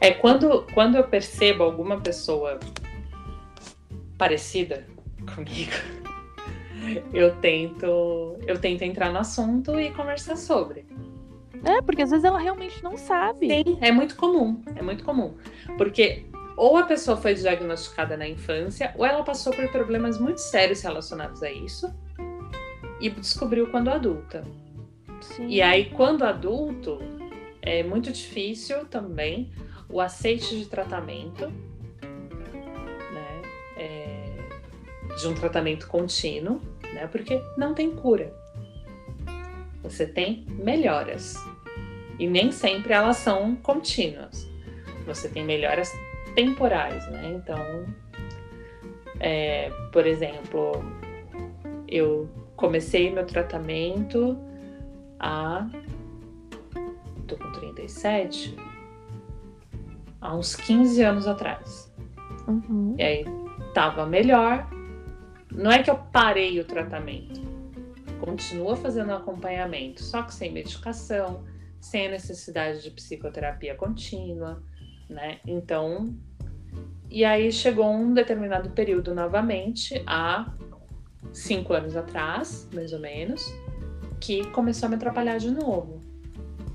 É 0.00 0.12
quando, 0.12 0.66
quando 0.74 0.96
eu 0.96 1.04
percebo 1.04 1.64
alguma 1.64 1.98
pessoa 1.98 2.58
parecida 4.18 4.84
comigo, 5.34 5.72
eu 7.14 7.34
tento, 7.36 8.36
eu 8.46 8.60
tento 8.60 8.82
entrar 8.82 9.10
no 9.12 9.18
assunto 9.18 9.78
e 9.78 9.90
conversar 9.92 10.36
sobre. 10.36 10.84
É, 11.64 11.80
porque 11.82 12.02
às 12.02 12.10
vezes 12.10 12.24
ela 12.24 12.38
realmente 12.38 12.82
não 12.82 12.96
sabe. 12.96 13.48
Sim, 13.48 13.78
é 13.80 13.90
muito 13.90 14.16
comum, 14.16 14.62
é 14.76 14.82
muito 14.82 15.04
comum. 15.04 15.34
Porque 15.76 16.26
ou 16.56 16.76
a 16.76 16.82
pessoa 16.82 17.16
foi 17.16 17.34
diagnosticada 17.34 18.16
na 18.16 18.28
infância, 18.28 18.92
ou 18.96 19.06
ela 19.06 19.22
passou 19.22 19.52
por 19.52 19.68
problemas 19.68 20.18
muito 20.18 20.38
sérios 20.38 20.82
relacionados 20.82 21.42
a 21.42 21.50
isso 21.50 21.92
e 23.00 23.08
descobriu 23.08 23.70
quando 23.70 23.88
adulta. 23.88 24.42
Sim. 25.20 25.46
E 25.46 25.62
aí, 25.62 25.90
quando 25.90 26.24
adulto, 26.24 26.98
é 27.62 27.82
muito 27.82 28.10
difícil 28.10 28.84
também 28.86 29.52
o 29.88 30.00
aceite 30.00 30.58
de 30.58 30.66
tratamento 30.66 31.52
de 35.18 35.26
um 35.26 35.34
tratamento 35.34 35.86
contínuo, 35.88 36.60
né? 36.94 37.06
Porque 37.08 37.42
não 37.56 37.74
tem 37.74 37.90
cura. 37.90 38.32
Você 39.82 40.06
tem 40.06 40.44
melhoras. 40.48 41.34
E 42.18 42.26
nem 42.26 42.52
sempre 42.52 42.92
elas 42.92 43.16
são 43.16 43.56
contínuas. 43.56 44.48
Você 45.06 45.28
tem 45.28 45.44
melhoras 45.44 45.92
temporais, 46.34 47.06
né? 47.10 47.32
Então, 47.36 47.86
é, 49.18 49.70
por 49.92 50.06
exemplo, 50.06 50.72
eu 51.88 52.28
comecei 52.56 53.10
meu 53.10 53.26
tratamento 53.26 54.38
há. 55.18 55.68
tô 57.26 57.36
com 57.36 57.52
37, 57.52 58.56
há 60.20 60.34
uns 60.34 60.54
15 60.54 61.02
anos 61.02 61.26
atrás. 61.26 61.92
Uhum. 62.46 62.94
E 62.98 63.02
aí 63.02 63.47
tava 63.78 64.04
melhor, 64.04 64.68
não 65.52 65.70
é 65.70 65.80
que 65.80 65.88
eu 65.88 65.96
parei 65.96 66.58
o 66.58 66.64
tratamento, 66.64 67.40
continua 68.18 68.74
fazendo 68.74 69.12
acompanhamento, 69.12 70.02
só 70.02 70.24
que 70.24 70.34
sem 70.34 70.50
medicação, 70.50 71.44
sem 71.80 72.08
a 72.08 72.10
necessidade 72.10 72.82
de 72.82 72.90
psicoterapia 72.90 73.76
contínua, 73.76 74.60
né? 75.08 75.38
Então, 75.46 76.12
e 77.08 77.24
aí 77.24 77.52
chegou 77.52 77.88
um 77.88 78.12
determinado 78.12 78.70
período 78.70 79.14
novamente, 79.14 80.02
há 80.08 80.52
cinco 81.32 81.72
anos 81.72 81.94
atrás, 81.94 82.68
mais 82.74 82.92
ou 82.92 82.98
menos, 82.98 83.40
que 84.20 84.44
começou 84.50 84.88
a 84.88 84.90
me 84.90 84.96
atrapalhar 84.96 85.38
de 85.38 85.52
novo. 85.52 86.00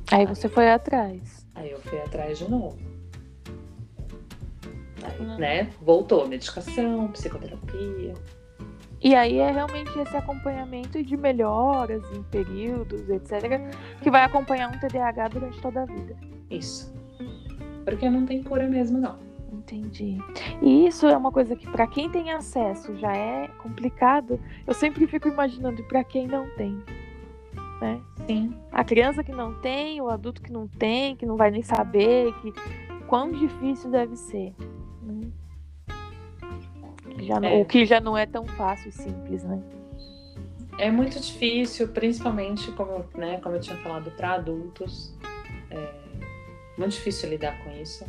Aí 0.10 0.26
você 0.26 0.48
foi 0.48 0.72
atrás. 0.72 1.46
Aí 1.54 1.70
eu 1.70 1.82
fui 1.82 2.00
atrás 2.00 2.38
de 2.38 2.50
novo. 2.50 2.93
Aí, 5.04 5.38
né? 5.38 5.70
Voltou 5.82 6.28
medicação, 6.28 7.08
psicoterapia. 7.10 8.14
E 9.04 9.14
aí 9.14 9.40
é 9.40 9.52
realmente 9.52 10.00
esse 10.00 10.16
acompanhamento 10.16 11.04
de 11.04 11.18
melhoras 11.18 12.02
em 12.16 12.24
períodos, 12.24 13.10
etc., 13.10 13.60
que 14.02 14.10
vai 14.10 14.24
acompanhar 14.24 14.70
um 14.70 14.80
TDAH 14.80 15.28
durante 15.28 15.62
toda 15.62 15.82
a 15.82 15.86
vida. 15.86 16.16
Isso. 16.50 16.94
Porque 17.84 18.10
não 18.10 18.26
tem 18.26 18.42
cura 18.42 18.66
mesmo, 18.66 18.98
não. 18.98 19.18
Não 19.52 19.60
Entendi. 19.60 20.18
E 20.62 20.88
isso 20.88 21.06
é 21.06 21.18
uma 21.18 21.34
coisa 21.34 21.54
que 21.54 21.70
para 21.70 21.86
quem 21.86 22.10
tem 22.10 22.32
acesso 22.32 22.96
já 22.96 23.14
é 23.14 23.50
complicado. 23.62 24.40
Eu 24.66 24.74
sempre 24.74 25.06
fico 25.06 25.28
imaginando 25.28 25.84
para 25.84 26.04
quem 26.04 26.26
não 26.26 26.50
tem. 26.56 26.82
Né? 27.82 28.02
Sim. 28.26 28.56
A 28.72 28.86
criança 28.86 29.22
que 29.22 29.34
não 29.34 29.54
tem, 29.56 30.00
o 30.00 30.10
adulto 30.10 30.42
que 30.42 30.52
não 30.52 30.66
tem, 30.66 31.18
que 31.18 31.26
não 31.26 31.36
vai 31.36 31.52
nem 31.52 31.62
saber, 31.62 32.34
que 32.42 32.54
quão 33.08 33.32
difícil 33.32 33.90
deve 33.90 34.16
ser. 34.16 34.56
Né? 35.04 35.32
Já, 37.20 37.40
é. 37.42 37.62
O 37.62 37.66
que 37.66 37.86
já 37.86 38.00
não 38.00 38.18
é 38.18 38.26
tão 38.26 38.46
fácil 38.46 38.90
e 38.90 38.92
simples, 38.92 39.44
né? 39.44 39.62
É 40.78 40.90
muito 40.90 41.20
difícil, 41.20 41.88
principalmente 41.90 42.72
como, 42.72 43.06
né, 43.16 43.40
como 43.42 43.56
eu 43.56 43.60
tinha 43.60 43.78
falado, 43.78 44.10
para 44.12 44.34
adultos. 44.34 45.14
É 45.70 45.94
muito 46.78 46.94
difícil 46.94 47.30
lidar 47.30 47.64
com 47.64 47.70
isso, 47.72 48.06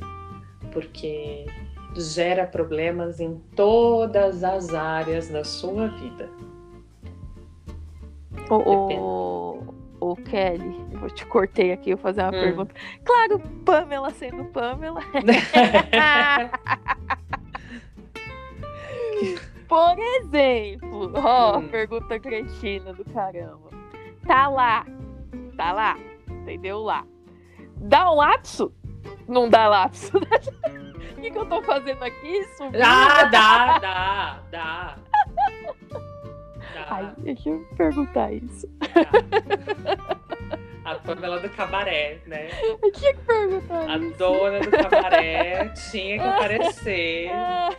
porque 0.73 1.47
gera 1.95 2.47
problemas 2.47 3.21
em 3.21 3.37
todas 3.55 4.43
as 4.43 4.73
áreas 4.73 5.29
da 5.29 5.45
sua 5.45 5.89
vida. 5.89 6.31
O, 8.51 8.57
o, 8.57 9.75
o 10.01 10.17
Kelly, 10.17 10.84
eu 11.03 11.11
te 11.11 11.27
cortei 11.27 11.73
aqui, 11.73 11.91
eu 11.91 11.97
vou 11.97 12.03
fazer 12.03 12.23
uma 12.23 12.29
hum. 12.29 12.33
pergunta. 12.33 12.75
Claro, 13.05 13.41
Pamela 13.65 14.11
sendo 14.11 14.45
Pamela. 14.47 15.01
Por 19.69 19.99
exemplo, 19.99 21.13
ó, 21.15 21.55
oh, 21.55 21.59
hum. 21.59 21.69
pergunta 21.69 22.19
cretina 22.19 22.93
do 22.93 23.05
caramba. 23.07 23.71
Tá 24.27 24.49
lá, 24.49 24.87
tá 25.57 25.73
lá, 25.73 25.99
entendeu? 26.29 26.81
Lá. 26.81 27.05
Dá 27.77 28.11
um 28.11 28.17
lapso? 28.17 28.73
Não 29.27 29.49
dá 29.49 29.67
lapso. 29.67 30.17
o 31.17 31.21
que, 31.21 31.31
que 31.31 31.39
eu 31.39 31.47
tô 31.47 31.63
fazendo 31.63 32.03
aqui? 32.03 32.45
Subindo? 32.57 32.83
Ah, 32.83 33.25
dá, 33.25 33.79
dá, 33.79 34.43
dá. 34.51 34.97
Ai, 36.89 37.13
deixa 37.19 37.49
eu 37.49 37.67
perguntar 37.77 38.33
isso. 38.33 38.69
A 40.85 40.97
Pamela 40.97 41.41
do 41.41 41.49
cabaré, 41.49 42.19
né? 42.27 42.49
Eu 42.63 42.93
tinha 42.93 43.15
que 43.15 43.21
perguntar. 43.23 43.91
A 43.91 43.97
isso. 43.97 44.19
dona 44.19 44.61
do 44.61 44.71
cabaré 44.71 45.69
tinha 45.91 46.19
que 46.19 46.25
aparecer. 46.25 47.31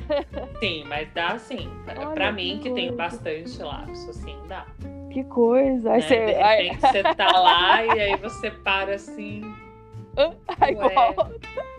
Sim, 0.59 0.83
mas 0.87 1.07
dá 1.13 1.37
sim. 1.37 1.69
Olha, 1.87 2.07
pra 2.07 2.31
mim, 2.31 2.59
que, 2.61 2.69
que 2.69 2.75
tem 2.75 2.95
bastante 2.95 3.61
lapso, 3.61 4.09
assim, 4.09 4.35
dá. 4.47 4.65
Que 5.11 5.23
coisa. 5.25 5.91
Aí 5.91 6.01
né? 6.01 6.07
você... 6.07 6.25
De 6.25 6.33
repente 6.33 6.81
você 6.81 7.03
tá 7.03 7.39
lá 7.39 7.85
e 7.85 8.01
aí 8.01 8.17
você 8.17 8.49
para 8.49 8.95
assim. 8.95 9.41
Aí 10.59 10.75
Ué. 10.75 11.15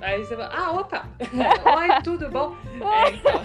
Aí 0.02 0.24
você 0.24 0.36
vai, 0.36 0.48
ah, 0.52 0.72
opa! 0.72 1.08
Oi, 1.20 2.02
tudo 2.04 2.28
bom? 2.30 2.54
É, 2.82 3.10
então. 3.10 3.40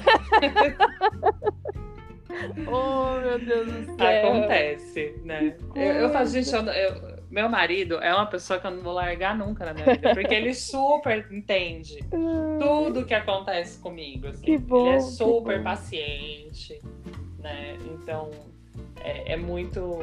oh, 2.67 3.19
meu 3.19 3.39
Deus 3.39 3.71
do 3.71 3.95
céu. 3.95 4.29
Acontece, 4.29 5.21
né? 5.23 5.55
Eu, 5.75 5.81
eu 5.81 6.09
faço, 6.09 6.33
gente, 6.33 6.53
eu, 6.53 6.61
eu, 6.61 7.10
meu 7.31 7.47
marido 7.47 7.95
é 8.01 8.13
uma 8.13 8.25
pessoa 8.25 8.59
que 8.59 8.67
eu 8.67 8.71
não 8.71 8.83
vou 8.83 8.91
largar 8.93 9.35
nunca 9.37 9.65
na 9.65 9.73
minha 9.73 9.85
vida, 9.85 10.13
porque 10.13 10.33
ele 10.33 10.53
super 10.53 11.25
entende 11.31 12.03
tudo 12.59 13.05
que 13.05 13.13
acontece 13.13 13.79
comigo. 13.79 14.27
Assim. 14.27 14.45
Que 14.45 14.57
bom, 14.57 14.87
ele 14.87 14.97
é 14.97 14.99
super 14.99 15.63
paciente, 15.63 16.81
né? 17.39 17.77
Então 17.85 18.29
é, 18.99 19.33
é 19.33 19.37
muito. 19.37 19.99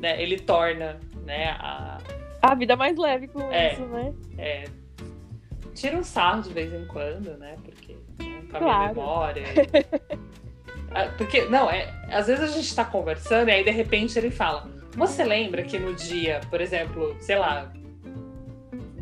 Né? 0.00 0.20
Ele 0.22 0.38
torna 0.38 0.98
né, 1.24 1.50
a, 1.60 1.98
a 2.40 2.54
vida 2.54 2.76
mais 2.76 2.96
leve 2.96 3.28
com 3.28 3.42
é, 3.52 3.74
isso, 3.74 3.84
né? 3.86 4.14
É. 4.38 4.64
Tira 5.74 5.98
um 5.98 6.02
sarro 6.02 6.42
de 6.42 6.52
vez 6.52 6.72
em 6.72 6.86
quando, 6.86 7.36
né? 7.36 7.56
Porque 7.62 7.92
né, 8.18 8.42
com 8.50 8.56
a 8.56 8.60
claro. 8.60 8.78
minha 8.78 8.88
memória. 8.94 9.44
Ah, 10.90 11.12
porque, 11.18 11.44
não, 11.44 11.70
é, 11.70 11.92
às 12.10 12.28
vezes 12.28 12.42
a 12.42 12.46
gente 12.56 12.74
tá 12.74 12.82
conversando 12.82 13.50
e 13.50 13.52
aí 13.52 13.62
de 13.62 13.70
repente 13.70 14.18
ele 14.18 14.30
fala: 14.30 14.66
Você 14.96 15.24
lembra 15.24 15.62
que 15.62 15.78
no 15.78 15.94
dia, 15.94 16.40
por 16.50 16.60
exemplo, 16.60 17.16
sei 17.20 17.36
lá, 17.36 17.72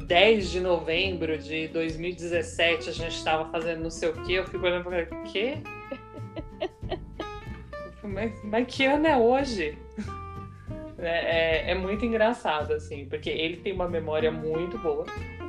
10 0.06 0.50
de 0.50 0.60
novembro 0.60 1.36
de 1.36 1.68
2017 1.68 2.90
a 2.90 2.92
gente 2.92 3.16
estava 3.16 3.50
fazendo 3.50 3.82
não 3.82 3.90
sei 3.90 4.10
o 4.10 4.12
quê? 4.24 4.34
Eu 4.34 4.46
fico 4.46 4.64
olhando 4.64 4.84
pra 4.84 5.00
ele: 5.00 5.10
Quê? 5.32 5.58
Mas, 8.02 8.32
mas 8.44 8.66
que 8.68 8.84
ano 8.86 9.06
é 9.06 9.16
hoje? 9.16 9.76
É, 10.98 11.68
é, 11.68 11.70
é, 11.72 11.74
muito 11.74 12.06
engraçado, 12.06 12.72
assim, 12.72 13.04
porque 13.04 13.28
ele 13.28 13.58
tem 13.58 13.70
uma 13.70 13.86
memória 13.86 14.32
muito 14.32 14.78
boa. 14.78 15.04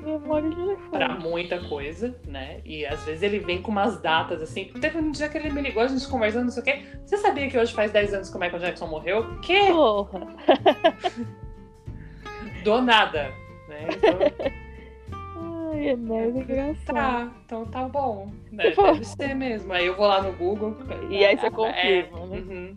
Memória 0.08 0.50
de 0.50 0.90
Pra 0.90 1.10
muita 1.16 1.62
coisa, 1.68 2.16
né? 2.26 2.62
E 2.64 2.86
às 2.86 3.04
vezes 3.04 3.22
ele 3.22 3.40
vem 3.40 3.62
com 3.62 3.72
umas 3.72 4.02
datas, 4.02 4.42
assim. 4.42 4.72
Teve 4.80 4.98
um 4.98 5.12
dia 5.12 5.28
que 5.28 5.38
ele 5.38 5.52
me 5.52 5.62
ligou, 5.62 5.84
a 5.84 5.88
gente 5.88 6.08
conversando, 6.08 6.46
não 6.46 6.52
sei 6.52 6.62
o 6.62 6.66
quê. 6.66 6.86
Você 7.06 7.18
sabia 7.18 7.50
que 7.50 7.58
hoje 7.58 7.74
faz 7.74 7.92
10 7.92 8.14
anos 8.14 8.30
que 8.30 8.38
o 8.38 8.40
Michael 8.40 8.60
Jackson 8.60 8.88
morreu? 8.88 9.40
Que? 9.42 9.68
Porra! 9.68 10.28
Do 12.64 12.82
nada, 12.82 13.34
né? 13.68 13.88
Então... 13.92 14.18
Ai, 15.74 15.90
é 15.90 15.96
mega 15.98 16.40
engraçado. 16.40 16.86
Tá, 16.86 17.32
então 17.46 17.66
tá 17.66 17.88
bom. 17.90 18.32
Né? 18.50 18.72
Deve 18.72 19.04
ser 19.04 19.36
mesmo. 19.36 19.74
Aí 19.74 19.86
eu 19.86 19.96
vou 19.98 20.08
lá 20.08 20.22
no 20.22 20.32
Google. 20.34 20.78
E 21.10 21.26
aí 21.26 21.38
você 21.38 21.52
confirma, 21.52 22.20
é, 22.20 22.26
né? 22.28 22.38
Uhum. 22.38 22.76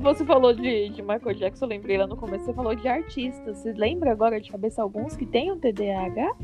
Você 0.00 0.24
falou 0.24 0.52
de, 0.52 0.88
de 0.88 1.02
Michael 1.02 1.34
Jackson, 1.34 1.66
eu 1.66 1.68
lembrei 1.68 1.96
lá 1.96 2.06
no 2.06 2.16
começo, 2.16 2.44
você 2.44 2.52
falou 2.52 2.74
de 2.74 2.88
artistas. 2.88 3.58
Você 3.58 3.72
lembra 3.72 4.10
agora 4.10 4.40
de 4.40 4.50
cabeça 4.50 4.82
alguns 4.82 5.16
que 5.16 5.24
tenham 5.24 5.58
TDAH? 5.58 6.34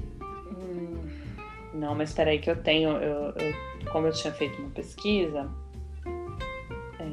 Não, 1.81 1.95
mas 1.95 2.13
peraí 2.13 2.39
que 2.39 2.51
eu 2.51 2.63
tenho, 2.63 2.91
eu, 2.91 3.33
eu, 3.37 3.55
como 3.91 4.07
eu 4.07 4.13
tinha 4.13 4.31
feito 4.35 4.61
uma 4.61 4.69
pesquisa, 4.69 5.51
é, 6.99 7.05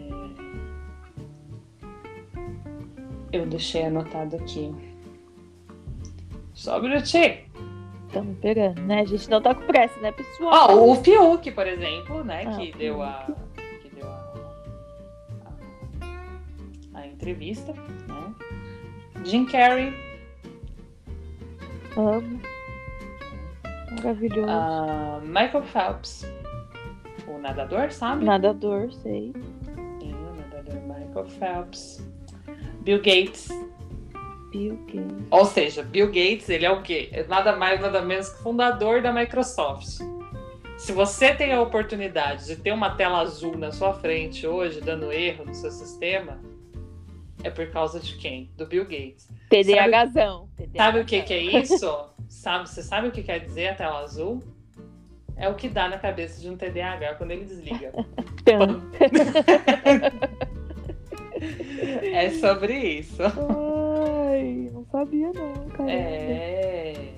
eu 3.31 3.45
deixei 3.45 3.85
anotado 3.85 4.35
aqui. 4.35 4.75
Só 6.53 6.79
um 6.79 6.81
minutinho. 6.81 7.47
Estamos 8.07 8.37
pegando, 8.39 8.81
né? 8.81 8.99
A 8.99 9.05
gente 9.05 9.29
não 9.29 9.41
tá 9.41 9.55
com 9.55 9.65
pressa, 9.65 9.97
né, 10.01 10.11
pessoal? 10.11 10.51
Ó, 10.53 10.73
oh, 10.73 10.91
o 10.91 10.95
Fiuk, 10.97 11.49
por 11.51 11.65
exemplo, 11.65 12.25
né, 12.25 12.43
ah, 12.45 12.57
que 12.57 12.73
deu 12.73 13.01
a 13.01 13.25
entrevista, 17.05 17.71
né? 17.71 18.35
Jim 19.23 19.45
Carrey. 19.45 19.93
Amo. 21.95 22.56
Maravilhoso. 23.91 24.51
Uh, 24.51 25.21
Michael 25.25 25.63
Phelps. 25.63 26.25
O 27.27 27.37
nadador, 27.37 27.91
sabe? 27.91 28.25
Nadador, 28.25 28.91
sei. 28.91 29.33
Sim, 29.99 30.13
o 30.13 30.35
nadador 30.35 30.81
Michael 30.81 31.25
Phelps. 31.25 32.07
Bill 32.81 32.97
Gates. 32.97 33.49
Bill 34.51 34.77
Gates. 34.85 35.27
Ou 35.29 35.45
seja, 35.45 35.83
Bill 35.83 36.07
Gates, 36.07 36.49
ele 36.49 36.65
é 36.65 36.71
o 36.71 36.81
quê? 36.81 37.09
É 37.11 37.25
nada 37.27 37.55
mais, 37.55 37.81
nada 37.81 38.01
menos 38.01 38.29
que 38.29 38.41
fundador 38.43 39.01
da 39.01 39.11
Microsoft. 39.11 39.99
Se 40.77 40.91
você 40.91 41.33
tem 41.33 41.53
a 41.53 41.61
oportunidade 41.61 42.45
de 42.45 42.55
ter 42.55 42.71
uma 42.71 42.91
tela 42.91 43.19
azul 43.21 43.57
na 43.57 43.71
sua 43.71 43.93
frente 43.95 44.45
hoje, 44.45 44.79
dando 44.79 45.11
erro 45.11 45.43
no 45.45 45.53
seu 45.53 45.71
sistema, 45.71 46.39
é 47.43 47.49
por 47.49 47.69
causa 47.69 47.99
de 47.99 48.15
quem? 48.15 48.49
Do 48.57 48.65
Bill 48.65 48.83
Gates. 48.83 49.29
TDAHzão. 49.49 50.49
Sabe, 50.57 50.77
sabe 50.77 50.99
o 50.99 51.05
que, 51.05 51.21
que 51.21 51.33
é 51.33 51.41
isso? 51.41 52.09
sabe, 52.27 52.69
você 52.69 52.83
sabe 52.83 53.07
o 53.07 53.11
que 53.11 53.23
quer 53.23 53.39
dizer 53.39 53.69
a 53.69 53.75
tela 53.75 53.99
azul? 53.99 54.43
É 55.35 55.47
o 55.47 55.55
que 55.55 55.69
dá 55.69 55.87
na 55.87 55.99
cabeça 55.99 56.41
de 56.41 56.49
um 56.49 56.57
TDAH 56.57 57.15
quando 57.15 57.31
ele 57.31 57.45
desliga. 57.45 57.93
é 62.01 62.29
sobre 62.31 62.73
isso. 62.73 63.21
Ai, 63.21 64.71
não 64.73 64.83
sabia 64.85 65.31
não, 65.33 65.69
cara. 65.69 65.91
É. 65.91 67.17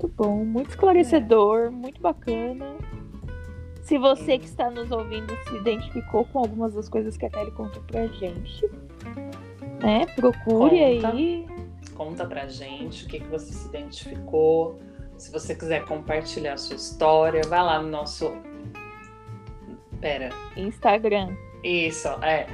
Muito 0.00 0.14
bom, 0.14 0.44
muito 0.44 0.70
esclarecedor, 0.70 1.66
é. 1.66 1.70
muito 1.70 2.00
bacana. 2.00 2.76
Se 3.82 3.96
você 3.96 4.38
que 4.38 4.44
está 4.44 4.70
nos 4.70 4.90
ouvindo 4.90 5.34
se 5.48 5.56
identificou 5.56 6.26
com 6.26 6.40
algumas 6.40 6.74
das 6.74 6.90
coisas 6.90 7.16
que 7.16 7.24
a 7.24 7.30
Kelly 7.30 7.50
contou 7.52 7.82
pra 7.84 8.06
gente, 8.06 8.68
né? 9.82 10.06
Procure 10.14 10.94
conta, 10.94 11.08
aí. 11.08 11.46
Conta 11.94 12.26
pra 12.26 12.46
gente 12.46 13.04
o 13.04 13.08
que, 13.08 13.20
que 13.20 13.28
você 13.28 13.52
se 13.52 13.68
identificou. 13.68 14.78
Se 15.16 15.32
você 15.32 15.54
quiser 15.54 15.84
compartilhar 15.84 16.54
a 16.54 16.56
sua 16.56 16.76
história, 16.76 17.42
vai 17.48 17.60
lá 17.60 17.82
no 17.82 17.88
nosso. 17.88 18.32
Pera. 20.00 20.30
Instagram. 20.56 21.36
Isso, 21.62 22.08
é. 22.22 22.46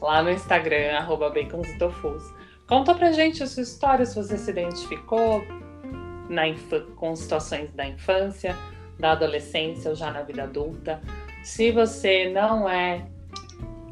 Lá 0.00 0.22
no 0.22 0.30
Instagram, 0.30 0.96
arroba 0.96 1.30
bacons 1.30 1.68
e 1.68 1.78
tofus. 1.78 2.22
Conta 2.66 2.94
pra 2.94 3.12
gente 3.12 3.42
a 3.42 3.46
sua 3.46 3.62
história, 3.62 4.04
se 4.04 4.14
você 4.14 4.36
se 4.36 4.50
identificou 4.50 5.42
na 6.28 6.42
com 6.96 7.16
situações 7.16 7.72
da 7.72 7.86
infância, 7.86 8.54
da 8.98 9.12
adolescência 9.12 9.90
ou 9.90 9.96
já 9.96 10.10
na 10.10 10.22
vida 10.22 10.42
adulta. 10.42 11.00
Se 11.42 11.70
você 11.70 12.28
não 12.28 12.68
é 12.68 13.06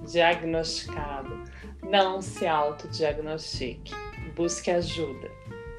diagnosticado 0.05 1.45
não 1.91 2.21
se 2.21 2.47
autodiagnostique. 2.47 3.95
Busque 4.35 4.71
ajuda. 4.71 5.31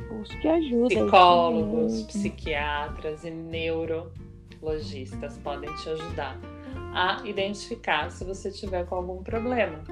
Busque 0.09 0.47
ajuda. 0.47 0.87
Psicólogos, 0.87 2.03
psiquiatras 2.03 3.23
e 3.23 3.31
neuro 3.31 4.11
lojistas 4.61 5.37
podem 5.37 5.73
te 5.75 5.89
ajudar 5.89 6.37
a 6.93 7.21
identificar 7.25 8.09
se 8.09 8.23
você 8.23 8.49
tiver 8.49 8.85
com 8.85 8.95
algum 8.95 9.21
problema. 9.21 9.83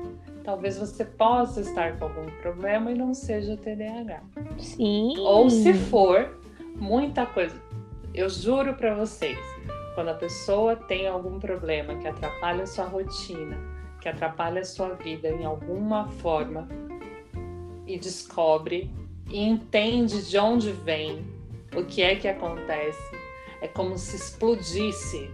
Talvez 0.44 0.78
você 0.78 1.04
possa 1.04 1.62
estar 1.62 1.98
com 1.98 2.06
algum 2.06 2.26
problema 2.42 2.92
e 2.92 2.96
não 2.96 3.14
seja 3.14 3.58
TDAH. 3.58 4.24
Sim. 4.58 5.18
Ou 5.20 5.50
se 5.50 5.74
for, 5.74 6.40
muita 6.76 7.26
coisa. 7.26 7.56
Eu 8.14 8.30
juro 8.30 8.74
para 8.76 8.96
vocês, 8.96 9.38
quando 9.94 10.10
a 10.10 10.14
pessoa 10.14 10.76
tem 10.76 11.08
algum 11.08 11.40
problema 11.40 11.96
que 11.96 12.08
atrapalha 12.08 12.64
a 12.64 12.68
sua 12.68 12.86
rotina, 12.86 13.75
que 14.06 14.10
atrapalha 14.10 14.62
a 14.62 14.64
sua 14.64 14.94
vida 14.94 15.30
em 15.30 15.46
alguma 15.46 16.08
forma 16.08 16.68
e 17.88 17.98
descobre 17.98 18.94
e 19.32 19.44
entende 19.44 20.30
de 20.30 20.38
onde 20.38 20.72
vem, 20.72 21.26
o 21.76 21.84
que 21.84 22.04
é 22.04 22.16
que 22.16 22.28
acontece, 22.28 23.02
é 23.62 23.68
como 23.68 23.98
se 23.98 24.16
explodisse 24.16 25.32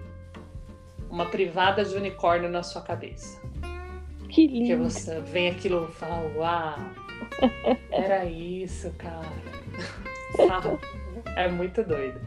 uma 1.10 1.26
privada 1.26 1.84
de 1.84 1.94
unicórnio 1.96 2.50
na 2.50 2.64
sua 2.64 2.82
cabeça. 2.82 3.42
Que 4.30 4.48
lindo. 4.48 4.68
Que 4.68 4.76
você 4.78 5.20
vem 5.20 5.50
aquilo 5.50 5.90
e 5.90 5.92
fala, 5.92 6.32
uau, 6.38 6.80
era 7.92 8.24
isso, 8.24 8.90
cara. 8.92 9.28
é 11.36 11.50
muito 11.50 11.84
doido. 11.84 12.22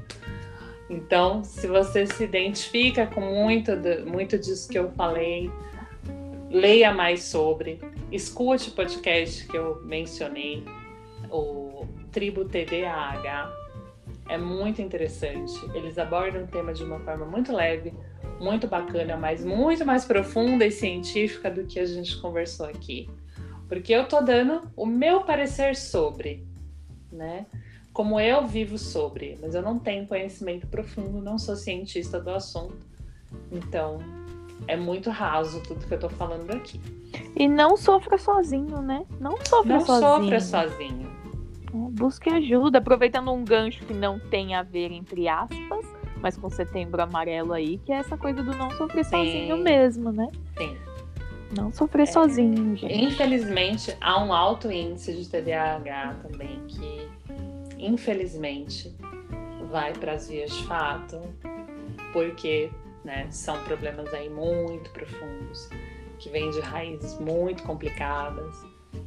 Então, 0.90 1.42
se 1.42 1.66
você 1.66 2.06
se 2.06 2.22
identifica 2.22 3.06
com 3.06 3.22
muito, 3.22 3.72
muito 4.06 4.38
disso 4.38 4.68
que 4.68 4.78
eu 4.78 4.90
falei, 4.92 5.50
leia 6.54 6.94
mais 6.94 7.24
sobre, 7.24 7.80
escute 8.12 8.70
o 8.70 8.72
podcast 8.72 9.44
que 9.48 9.56
eu 9.56 9.82
mencionei, 9.84 10.64
o 11.28 11.84
Tribo 12.12 12.44
TDAH. 12.44 13.52
É 14.28 14.38
muito 14.38 14.80
interessante. 14.80 15.52
Eles 15.74 15.98
abordam 15.98 16.44
o 16.44 16.46
tema 16.46 16.72
de 16.72 16.84
uma 16.84 17.00
forma 17.00 17.26
muito 17.26 17.52
leve, 17.52 17.92
muito 18.40 18.68
bacana, 18.68 19.16
mas 19.16 19.44
muito 19.44 19.84
mais 19.84 20.04
profunda 20.04 20.64
e 20.64 20.70
científica 20.70 21.50
do 21.50 21.64
que 21.64 21.80
a 21.80 21.84
gente 21.84 22.16
conversou 22.20 22.66
aqui. 22.66 23.10
Porque 23.68 23.92
eu 23.92 24.06
tô 24.06 24.20
dando 24.20 24.62
o 24.76 24.86
meu 24.86 25.24
parecer 25.24 25.74
sobre, 25.74 26.46
né? 27.10 27.46
Como 27.92 28.20
eu 28.20 28.46
vivo 28.46 28.78
sobre, 28.78 29.36
mas 29.42 29.56
eu 29.56 29.62
não 29.62 29.78
tenho 29.78 30.06
conhecimento 30.06 30.68
profundo, 30.68 31.20
não 31.20 31.36
sou 31.36 31.56
cientista 31.56 32.20
do 32.20 32.30
assunto. 32.30 32.86
Então, 33.50 33.98
é 34.66 34.76
muito 34.76 35.10
raso 35.10 35.60
tudo 35.60 35.86
que 35.86 35.94
eu 35.94 35.98
tô 35.98 36.08
falando 36.08 36.50
aqui. 36.50 36.80
E 37.36 37.46
não 37.48 37.76
sofra 37.76 38.18
sozinho, 38.18 38.80
né? 38.80 39.04
Não 39.20 39.36
sofra 39.44 39.74
não 39.74 39.80
sozinho. 39.80 40.10
Não 40.10 40.22
sofra 40.22 40.40
sozinho. 40.40 41.14
É, 41.74 41.90
busque 41.90 42.30
ajuda, 42.30 42.78
aproveitando 42.78 43.32
um 43.32 43.44
gancho 43.44 43.84
que 43.84 43.92
não 43.92 44.18
tem 44.18 44.54
a 44.54 44.62
ver, 44.62 44.92
entre 44.92 45.28
aspas, 45.28 45.84
mas 46.20 46.36
com 46.36 46.48
setembro 46.48 47.02
amarelo 47.02 47.52
aí, 47.52 47.78
que 47.78 47.92
é 47.92 47.96
essa 47.96 48.16
coisa 48.16 48.42
do 48.42 48.54
não 48.54 48.70
sofrer 48.72 49.04
Sim. 49.04 49.10
sozinho 49.10 49.56
mesmo, 49.58 50.12
né? 50.12 50.28
Sim. 50.56 50.76
Não 51.56 51.72
sofrer 51.72 52.04
é, 52.04 52.06
sozinho, 52.06 52.76
gente. 52.76 52.92
Infelizmente, 52.92 53.96
há 54.00 54.22
um 54.24 54.32
alto 54.32 54.70
índice 54.70 55.12
de 55.14 55.28
TDAH 55.28 56.16
também 56.22 56.60
que, 56.66 57.08
infelizmente, 57.78 58.94
vai 59.70 59.92
para 59.92 60.12
as 60.12 60.28
vias 60.28 60.50
de 60.50 60.64
fato, 60.64 61.20
porque 62.12 62.70
né, 63.04 63.26
são 63.30 63.62
problemas 63.64 64.12
aí 64.14 64.28
muito 64.28 64.90
profundos, 64.90 65.68
que 66.18 66.30
vêm 66.30 66.50
de 66.50 66.60
raízes 66.60 67.18
muito 67.18 67.62
complicadas, 67.62 68.56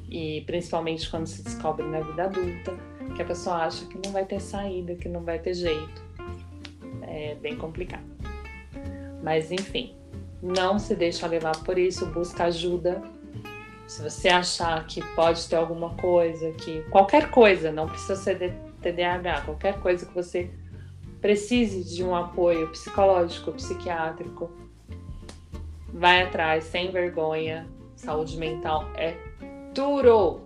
e 0.09 0.43
principalmente 0.45 1.09
quando 1.09 1.27
se 1.27 1.43
descobre 1.43 1.85
na 1.85 2.01
vida 2.01 2.23
adulta, 2.25 2.77
que 3.15 3.21
a 3.21 3.25
pessoa 3.25 3.57
acha 3.57 3.85
que 3.85 3.99
não 4.05 4.11
vai 4.11 4.25
ter 4.25 4.39
saída, 4.39 4.95
que 4.95 5.09
não 5.09 5.23
vai 5.23 5.39
ter 5.39 5.53
jeito 5.53 6.07
é 7.07 7.35
bem 7.35 7.57
complicado. 7.57 8.05
Mas 9.23 9.51
enfim, 9.51 9.95
não 10.41 10.77
se 10.77 10.95
deixa 10.95 11.25
levar 11.25 11.63
por 11.63 11.77
isso, 11.77 12.05
busca 12.07 12.45
ajuda. 12.45 13.01
Se 13.87 14.01
você 14.03 14.27
achar 14.27 14.85
que 14.85 15.01
pode 15.15 15.47
ter 15.47 15.55
alguma 15.55 15.95
coisa, 15.95 16.51
que 16.51 16.81
qualquer 16.89 17.31
coisa, 17.31 17.71
não 17.71 17.87
precisa 17.87 18.15
ser 18.15 18.53
TDAH, 18.81 19.41
qualquer 19.41 19.79
coisa 19.79 20.05
que 20.05 20.13
você 20.13 20.51
precise 21.21 21.83
de 21.83 22.03
um 22.03 22.15
apoio 22.15 22.67
psicológico, 22.69 23.51
psiquiátrico, 23.53 24.49
vai 25.93 26.23
atrás, 26.23 26.65
sem 26.65 26.91
vergonha. 26.91 27.67
Saúde 27.95 28.37
mental 28.37 28.85
é 28.95 29.15
tudo. 29.73 30.41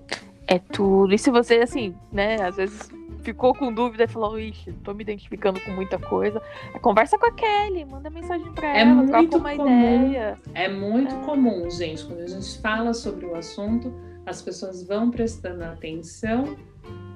É 0.48 0.60
tudo. 0.60 1.14
E 1.14 1.18
se 1.18 1.30
você, 1.30 1.56
assim, 1.56 1.96
né, 2.12 2.42
às 2.42 2.56
vezes 2.56 2.90
ficou 3.22 3.54
com 3.54 3.72
dúvida 3.72 4.04
e 4.04 4.08
falou, 4.08 4.40
ixi, 4.40 4.72
tô 4.84 4.94
me 4.94 5.04
identificando 5.04 5.60
com 5.60 5.72
muita 5.72 5.98
coisa. 6.00 6.42
Conversa 6.82 7.18
com 7.18 7.28
a 7.28 7.32
Kelly, 7.32 7.86
manda 7.86 8.10
mensagem 8.10 8.52
pra 8.54 8.76
é 8.76 8.82
ela, 8.82 8.94
muito 8.94 9.38
uma 9.38 9.56
comum, 9.56 10.08
ideia. 10.08 10.38
É 10.54 10.68
muito 10.68 11.14
é. 11.14 11.24
comum, 11.24 11.70
gente, 11.70 12.04
quando 12.06 12.22
a 12.22 12.28
gente 12.28 12.60
fala 12.60 12.94
sobre 12.94 13.26
o 13.26 13.36
assunto, 13.36 13.94
as 14.26 14.42
pessoas 14.42 14.84
vão 14.84 15.12
prestando 15.12 15.64
atenção 15.64 16.56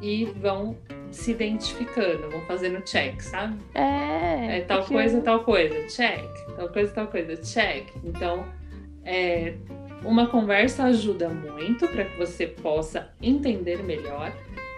e 0.02 0.26
vão 0.26 0.78
se 1.12 1.32
identificando, 1.32 2.30
vão 2.30 2.42
fazendo 2.42 2.82
check, 2.82 3.22
sabe? 3.22 3.58
É. 3.74 4.58
É 4.58 4.62
tal 4.62 4.80
porque... 4.80 4.94
coisa, 4.94 5.22
tal 5.22 5.44
coisa, 5.44 5.88
check. 5.88 6.30
Tal 6.56 6.70
coisa, 6.70 6.94
tal 6.94 7.08
coisa, 7.08 7.36
check. 7.38 7.88
Então, 8.04 8.46
é, 9.04 9.56
uma 10.04 10.28
conversa 10.28 10.84
ajuda 10.86 11.30
muito 11.30 11.88
para 11.88 12.06
que 12.06 12.18
você 12.18 12.48
possa 12.48 13.10
entender 13.22 13.82
melhor 13.84 14.32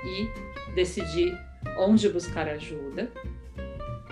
e 0.06 0.74
decidir 0.76 1.38
onde 1.78 2.08
buscar 2.10 2.48
ajuda, 2.48 3.10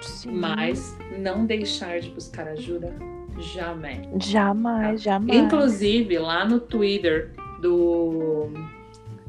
Sim. 0.01 0.31
mas 0.31 0.97
não 1.17 1.45
deixar 1.45 1.99
de 1.99 2.09
buscar 2.09 2.47
ajuda 2.47 2.93
jamais. 3.37 4.07
Jamais, 4.25 5.03
tá? 5.03 5.11
jamais. 5.11 5.37
Inclusive, 5.37 6.17
lá 6.17 6.45
no 6.45 6.59
Twitter 6.59 7.31
do. 7.61 8.49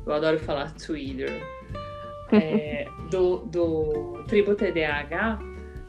Eu 0.07 0.12
adoro 0.12 0.38
falar 0.38 0.72
Twitter. 0.74 1.42
É, 2.32 2.88
do, 3.11 3.38
do 3.46 4.24
Tribo 4.26 4.54
TDAH, 4.54 5.38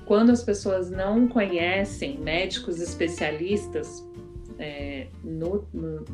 quando 0.05 0.31
as 0.31 0.43
pessoas 0.43 0.89
não 0.89 1.27
conhecem 1.27 2.19
médicos 2.19 2.81
especialistas 2.81 4.07
é, 4.57 5.07
no, 5.23 5.67
no, 5.73 6.05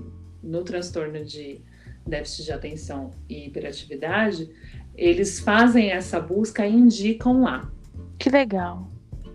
no 0.41 0.63
transtorno 0.63 1.23
de 1.23 1.61
déficit 2.05 2.45
de 2.45 2.51
atenção 2.51 3.11
e 3.29 3.47
hiperatividade, 3.47 4.49
eles 4.95 5.39
fazem 5.39 5.91
essa 5.91 6.19
busca 6.19 6.65
e 6.67 6.73
indicam 6.73 7.41
lá. 7.41 7.71
Que 8.19 8.29
legal. 8.29 8.89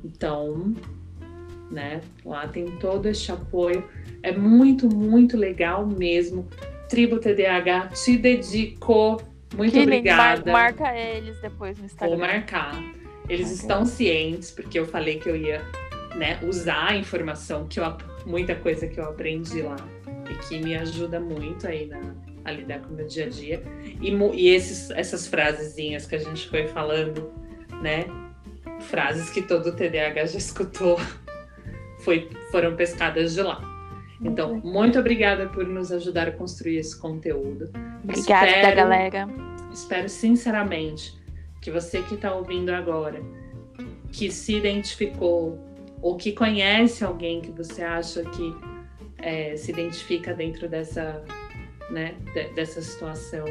Então, 0.04 0.74
né, 1.70 2.00
lá 2.24 2.46
tem 2.48 2.66
todo 2.78 3.06
este 3.06 3.32
apoio. 3.32 3.88
É 4.22 4.36
muito, 4.36 4.88
muito 4.94 5.36
legal 5.36 5.86
mesmo. 5.86 6.46
Tribo 6.88 7.18
TDAH 7.18 7.88
te 7.88 8.16
dedico. 8.16 9.22
Muito 9.56 9.72
que 9.72 9.80
obrigada. 9.80 10.50
Mar 10.50 10.72
marca 10.72 10.96
eles 10.96 11.40
depois 11.40 11.78
no 11.78 11.86
Instagram. 11.86 12.16
Vou 12.16 12.26
marcar. 12.26 12.82
Eles 13.28 13.50
estão 13.50 13.84
cientes, 13.84 14.50
porque 14.50 14.78
eu 14.78 14.86
falei 14.86 15.18
que 15.18 15.28
eu 15.28 15.36
ia 15.36 15.62
né, 16.16 16.38
usar 16.42 16.90
a 16.90 16.96
informação 16.96 17.66
que 17.66 17.78
eu 17.78 17.84
muita 18.24 18.54
coisa 18.54 18.86
que 18.86 18.98
eu 18.98 19.04
aprendi 19.04 19.62
lá 19.62 19.76
e 20.30 20.34
que 20.46 20.58
me 20.58 20.76
ajuda 20.76 21.18
muito 21.18 21.66
aí 21.66 21.86
na, 21.86 22.00
a 22.44 22.52
lidar 22.52 22.80
com 22.80 22.92
o 22.92 22.96
meu 22.96 23.06
dia 23.06 23.26
a 23.26 23.28
dia. 23.28 23.62
E, 24.00 24.10
e 24.10 24.48
esses, 24.48 24.90
essas 24.90 25.26
frasezinhas 25.26 26.06
que 26.06 26.14
a 26.14 26.18
gente 26.18 26.48
foi 26.48 26.66
falando, 26.68 27.32
né? 27.82 28.04
Frases 28.80 29.30
que 29.30 29.42
todo 29.42 29.74
TDAH 29.74 30.26
já 30.26 30.38
escutou, 30.38 30.98
foi, 32.00 32.28
foram 32.50 32.76
pescadas 32.76 33.34
de 33.34 33.42
lá. 33.42 33.77
Então, 34.20 34.60
muito 34.64 34.98
obrigada 34.98 35.48
por 35.48 35.66
nos 35.66 35.92
ajudar 35.92 36.28
a 36.28 36.32
construir 36.32 36.78
esse 36.78 36.98
conteúdo. 36.98 37.70
Obrigada, 38.02 38.46
espero, 38.46 38.76
galera. 38.76 39.28
Espero 39.72 40.08
sinceramente 40.08 41.16
que 41.60 41.70
você 41.70 42.02
que 42.02 42.14
está 42.14 42.34
ouvindo 42.34 42.70
agora, 42.70 43.22
que 44.12 44.30
se 44.30 44.56
identificou 44.56 45.58
ou 46.00 46.16
que 46.16 46.32
conhece 46.32 47.04
alguém 47.04 47.40
que 47.40 47.50
você 47.50 47.82
acha 47.82 48.22
que 48.24 48.56
é, 49.18 49.56
se 49.56 49.70
identifica 49.70 50.32
dentro 50.32 50.68
dessa 50.68 51.22
né, 51.90 52.14
dessa 52.54 52.80
situação. 52.82 53.46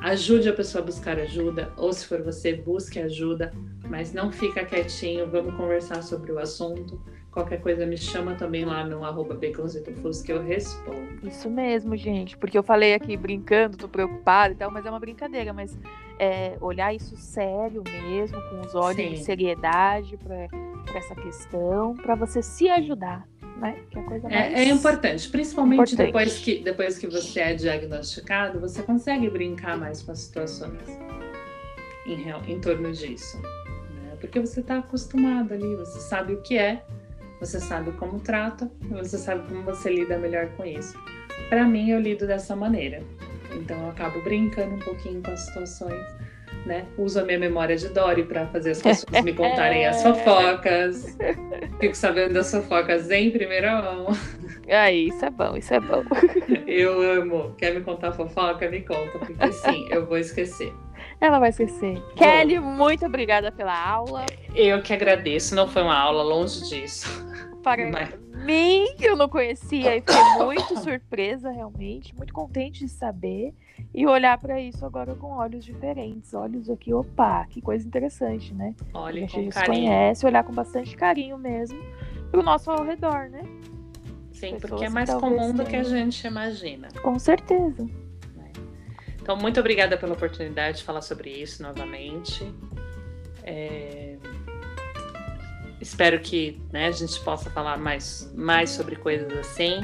Ajude 0.00 0.48
a 0.48 0.52
pessoa 0.52 0.82
a 0.82 0.86
buscar 0.86 1.18
ajuda, 1.18 1.72
ou 1.76 1.92
se 1.92 2.06
for 2.06 2.22
você, 2.22 2.54
busque 2.54 2.98
ajuda, 2.98 3.52
mas 3.88 4.12
não 4.12 4.30
fica 4.30 4.64
quietinho, 4.64 5.30
vamos 5.30 5.54
conversar 5.54 6.02
sobre 6.02 6.30
o 6.32 6.38
assunto. 6.38 7.00
Qualquer 7.34 7.60
coisa 7.60 7.84
me 7.84 7.96
chama 7.96 8.36
também 8.36 8.64
lá 8.64 8.86
no 8.86 9.04
arroba 9.04 9.36
que 9.36 10.32
eu 10.32 10.40
respondo. 10.40 11.26
Isso 11.26 11.50
mesmo, 11.50 11.96
gente, 11.96 12.38
porque 12.38 12.56
eu 12.56 12.62
falei 12.62 12.94
aqui 12.94 13.16
brincando, 13.16 13.76
tô 13.76 13.88
preocupada 13.88 14.54
e 14.54 14.56
tal, 14.56 14.70
mas 14.70 14.86
é 14.86 14.90
uma 14.90 15.00
brincadeira, 15.00 15.52
mas 15.52 15.76
é, 16.16 16.56
olhar 16.60 16.94
isso 16.94 17.16
sério 17.16 17.82
mesmo, 17.90 18.40
com 18.40 18.60
os 18.60 18.76
olhos 18.76 19.04
Sim. 19.04 19.14
de 19.14 19.24
seriedade 19.24 20.16
para 20.16 20.46
essa 20.96 21.12
questão, 21.16 21.96
para 21.96 22.14
você 22.14 22.40
se 22.40 22.68
ajudar, 22.68 23.26
né? 23.56 23.80
Que 23.90 23.98
é, 23.98 24.02
coisa 24.04 24.28
mais 24.28 24.54
é, 24.54 24.62
é 24.62 24.68
importante, 24.68 25.28
principalmente 25.28 25.94
importante. 25.94 26.06
Depois, 26.06 26.38
que, 26.38 26.58
depois 26.60 26.98
que 26.98 27.08
você 27.08 27.40
é 27.40 27.54
diagnosticado, 27.54 28.60
você 28.60 28.80
consegue 28.80 29.28
brincar 29.28 29.76
mais 29.76 30.00
com 30.04 30.12
as 30.12 30.20
situações 30.20 30.88
em, 32.06 32.52
em 32.52 32.60
torno 32.60 32.92
disso. 32.92 33.42
Né? 33.42 33.48
né? 34.04 34.16
Porque 34.20 34.38
você 34.38 34.60
está 34.60 34.78
acostumado 34.78 35.52
ali, 35.52 35.74
você 35.74 35.98
sabe 35.98 36.34
o 36.34 36.40
que 36.40 36.56
é, 36.56 36.84
você 37.40 37.60
sabe 37.60 37.92
como 37.92 38.20
trata, 38.20 38.70
você 38.90 39.18
sabe 39.18 39.48
como 39.48 39.62
você 39.62 39.90
lida 39.90 40.18
melhor 40.18 40.48
com 40.56 40.64
isso. 40.64 40.98
Para 41.48 41.64
mim, 41.64 41.90
eu 41.90 42.00
lido 42.00 42.26
dessa 42.26 42.54
maneira. 42.54 43.02
Então, 43.52 43.80
eu 43.82 43.90
acabo 43.90 44.20
brincando 44.22 44.74
um 44.74 44.80
pouquinho 44.80 45.22
com 45.22 45.30
as 45.30 45.40
situações 45.40 46.04
né? 46.66 46.86
Uso 46.96 47.20
a 47.20 47.24
minha 47.24 47.38
memória 47.38 47.76
de 47.76 47.88
Dory 47.88 48.24
para 48.24 48.46
fazer 48.46 48.72
as 48.72 48.82
pessoas 48.82 49.22
me 49.22 49.32
contarem 49.34 49.86
as 49.86 50.02
fofocas. 50.02 51.16
Fico 51.80 51.94
sabendo 51.94 52.34
das 52.34 52.50
fofocas 52.50 53.10
em 53.10 53.30
primeira 53.30 53.82
mão. 53.82 54.06
Aí, 54.68 55.08
isso 55.08 55.24
é 55.24 55.30
bom, 55.30 55.56
isso 55.56 55.74
é 55.74 55.80
bom. 55.80 56.02
Eu 56.66 57.00
amo. 57.20 57.54
Quer 57.58 57.74
me 57.74 57.82
contar 57.82 58.12
fofoca? 58.12 58.68
Me 58.70 58.80
conta, 58.80 59.18
porque 59.18 59.52
sim, 59.52 59.86
eu 59.90 60.06
vou 60.06 60.16
esquecer. 60.16 60.72
Ela 61.24 61.38
vai 61.38 61.48
esquecer. 61.48 61.94
Bom, 61.94 62.14
Kelly, 62.16 62.60
muito 62.60 63.06
obrigada 63.06 63.50
pela 63.50 63.74
aula. 63.74 64.26
Eu 64.54 64.82
que 64.82 64.92
agradeço. 64.92 65.54
Não 65.54 65.66
foi 65.66 65.80
uma 65.80 65.98
aula, 65.98 66.22
longe 66.22 66.68
disso. 66.68 67.08
Para 67.62 67.90
Mas... 67.90 68.14
mim, 68.44 68.94
que 68.98 69.06
eu 69.06 69.16
não 69.16 69.26
conhecia 69.26 69.96
e 69.96 70.02
fiquei 70.02 70.22
muito 70.44 70.78
surpresa, 70.80 71.50
realmente. 71.50 72.14
Muito 72.14 72.34
contente 72.34 72.80
de 72.80 72.90
saber 72.90 73.54
e 73.94 74.06
olhar 74.06 74.36
para 74.36 74.60
isso 74.60 74.84
agora 74.84 75.14
com 75.14 75.28
olhos 75.28 75.64
diferentes. 75.64 76.34
Olhos 76.34 76.68
aqui, 76.68 76.92
opa, 76.92 77.46
que 77.48 77.62
coisa 77.62 77.86
interessante, 77.86 78.52
né? 78.52 78.74
Olha, 78.92 79.24
a 79.24 79.26
gente 79.26 79.64
conhece, 79.64 80.26
olhar 80.26 80.44
com 80.44 80.52
bastante 80.52 80.94
carinho 80.94 81.38
mesmo 81.38 81.82
pro 82.30 82.42
nosso 82.42 82.70
ao 82.70 82.84
redor, 82.84 83.30
né? 83.30 83.40
Sim, 84.30 84.56
Pessoas 84.56 84.60
porque 84.60 84.84
é 84.84 84.90
mais 84.90 85.08
comum 85.14 85.54
do 85.54 85.64
que 85.64 85.76
a 85.76 85.84
gente 85.84 86.26
imagina. 86.26 86.88
Com 87.02 87.18
certeza. 87.18 87.88
Então, 89.24 89.36
muito 89.36 89.58
obrigada 89.58 89.96
pela 89.96 90.12
oportunidade 90.12 90.78
de 90.78 90.84
falar 90.84 91.00
sobre 91.00 91.30
isso 91.30 91.62
novamente. 91.62 92.46
É... 93.42 94.18
Espero 95.80 96.20
que 96.20 96.60
né, 96.70 96.88
a 96.88 96.90
gente 96.90 97.18
possa 97.20 97.48
falar 97.48 97.78
mais, 97.78 98.30
mais 98.36 98.68
sobre 98.68 98.96
coisas 98.96 99.32
assim, 99.38 99.80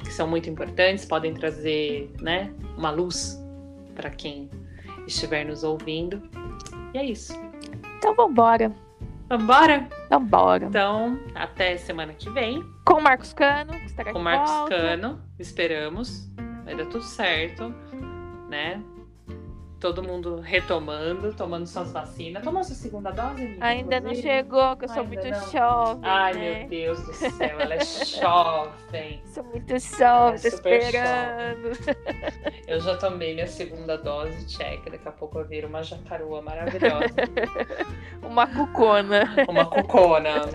que 0.00 0.12
são 0.12 0.28
muito 0.28 0.50
importantes, 0.50 1.06
podem 1.06 1.32
trazer 1.32 2.12
né, 2.20 2.52
uma 2.76 2.90
luz 2.90 3.42
para 3.94 4.10
quem 4.10 4.50
estiver 5.06 5.46
nos 5.46 5.64
ouvindo. 5.64 6.22
E 6.92 6.98
é 6.98 7.04
isso. 7.06 7.32
Então 7.96 8.14
vambora. 8.14 8.70
Vambora? 9.30 9.88
Vambora. 10.10 10.66
Então, 10.66 11.18
até 11.34 11.78
semana 11.78 12.12
que 12.12 12.28
vem. 12.28 12.62
Com 12.84 12.98
o 12.98 13.02
Marcos 13.02 13.32
Cano, 13.32 13.72
que 13.72 13.86
estará 13.86 14.12
Com 14.12 14.18
o 14.18 14.22
Marcos 14.22 14.50
volta. 14.50 14.76
Cano, 14.76 15.22
esperamos. 15.38 16.30
Vai 16.66 16.76
dar 16.76 16.86
tudo 16.86 17.02
certo, 17.02 17.74
né? 18.54 18.80
todo 19.84 20.02
mundo 20.02 20.40
retomando, 20.40 21.34
tomando 21.34 21.66
suas 21.66 21.92
vacinas. 21.92 22.42
Tomou 22.42 22.64
sua 22.64 22.74
segunda 22.74 23.10
dose, 23.10 23.44
amiga? 23.44 23.66
Ainda 23.66 24.00
não 24.00 24.14
chegou, 24.14 24.74
que 24.78 24.86
eu 24.86 24.88
sou 24.88 25.02
Ainda 25.02 25.14
muito 25.14 25.28
não. 25.28 25.50
jovem. 25.50 26.10
Ai, 26.10 26.32
né? 26.32 26.58
meu 26.60 26.68
Deus 26.70 27.02
do 27.04 27.12
céu, 27.12 27.60
ela 27.60 27.74
é 27.74 27.84
jovem. 27.84 29.22
Sou 29.26 29.44
muito 29.44 29.78
jovem, 29.78 30.40
é 30.42 30.48
esperando. 30.48 31.70
Eu 32.66 32.80
já 32.80 32.96
tomei 32.96 33.34
minha 33.34 33.46
segunda 33.46 33.98
dose, 33.98 34.46
check. 34.46 34.90
Daqui 34.90 35.06
a 35.06 35.12
pouco 35.12 35.38
eu 35.38 35.44
viro 35.46 35.68
uma 35.68 35.82
jacarua 35.82 36.40
maravilhosa. 36.40 37.14
uma 38.24 38.46
cucona. 38.46 39.34
Uma 39.46 39.66
cucona. 39.66 40.46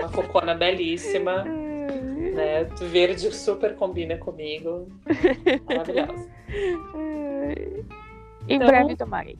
Uma 0.00 0.08
cucona 0.08 0.54
belíssima. 0.56 1.44
Né? 2.32 2.64
Verde 2.90 3.32
super 3.32 3.76
combina 3.76 4.16
comigo. 4.16 4.88
Maravilhosa. 5.66 6.30
Em 8.48 8.56
então, 8.56 8.66
breve 8.66 8.96
tomarei. 8.96 9.38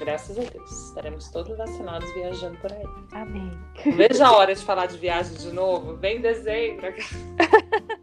Graças 0.00 0.38
a 0.38 0.42
Deus. 0.42 0.88
Estaremos 0.88 1.28
todos 1.28 1.56
vacinados 1.58 2.10
viajando 2.14 2.56
por 2.58 2.72
aí. 2.72 2.84
Amém. 3.12 3.52
Veja 3.96 4.28
a 4.28 4.36
hora 4.36 4.54
de 4.54 4.64
falar 4.64 4.86
de 4.86 4.96
viagem 4.96 5.36
de 5.36 5.52
novo. 5.52 5.94
Vem 5.96 6.16
em 6.16 6.20
dezembro. 6.22 6.94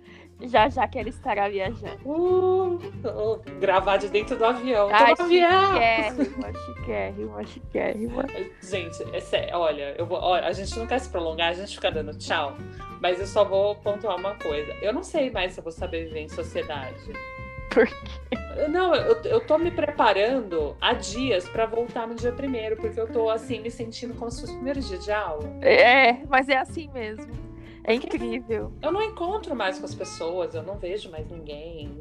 já 0.47 0.69
já 0.69 0.87
que 0.87 0.97
ele 0.97 1.09
estará 1.09 1.49
viajando. 1.49 1.97
Uh, 2.05 3.41
gravar 3.59 3.97
de 3.97 4.09
dentro 4.09 4.37
do 4.37 4.45
avião. 4.45 4.89
Ai, 4.91 5.15
chiquérrima, 5.15 6.53
chiquérrima, 6.53 7.45
chiquérrima. 7.45 8.25
Gente, 8.61 9.03
é 9.35 9.55
olha, 9.55 9.95
eu 9.97 10.05
vou, 10.05 10.19
olha, 10.19 10.47
a 10.47 10.51
gente 10.51 10.77
não 10.77 10.87
quer 10.87 10.99
se 10.99 11.09
prolongar, 11.09 11.49
a 11.49 11.53
gente 11.53 11.75
fica 11.75 11.91
dando 11.91 12.17
tchau. 12.17 12.55
Mas 13.01 13.19
eu 13.19 13.27
só 13.27 13.43
vou 13.43 13.75
pontuar 13.75 14.17
uma 14.17 14.35
coisa. 14.35 14.73
Eu 14.81 14.91
não 14.93 15.03
sei 15.03 15.29
mais 15.29 15.53
se 15.53 15.59
eu 15.59 15.63
vou 15.63 15.71
saber 15.71 16.05
viver 16.05 16.21
em 16.21 16.29
sociedade. 16.29 17.11
Por 17.69 17.85
quê? 17.85 18.37
Não, 18.69 18.95
eu, 18.95 19.21
eu 19.23 19.39
tô 19.39 19.57
me 19.57 19.69
preparando 19.69 20.75
há 20.81 20.93
dias 20.93 21.47
para 21.47 21.65
voltar 21.65 22.07
no 22.07 22.15
dia 22.15 22.31
primeiro, 22.31 22.75
porque 22.75 22.99
eu 22.99 23.07
tô 23.07 23.29
assim, 23.29 23.59
me 23.61 23.69
sentindo 23.69 24.15
como 24.15 24.31
se 24.31 24.41
fosse 24.41 24.53
o 24.53 24.55
primeiro 24.55 24.79
dia 24.79 24.97
de 24.97 25.11
aula. 25.11 25.47
É, 25.61 26.13
mas 26.27 26.49
é 26.49 26.57
assim 26.57 26.89
mesmo. 26.91 27.46
É 27.87 27.93
incrível. 27.93 28.73
Eu 28.81 28.91
não 28.91 29.01
encontro 29.01 29.55
mais 29.55 29.79
com 29.79 29.85
as 29.85 29.95
pessoas, 29.95 30.53
eu 30.53 30.61
não 30.61 30.75
vejo 30.75 31.09
mais 31.09 31.25
ninguém. 31.31 31.97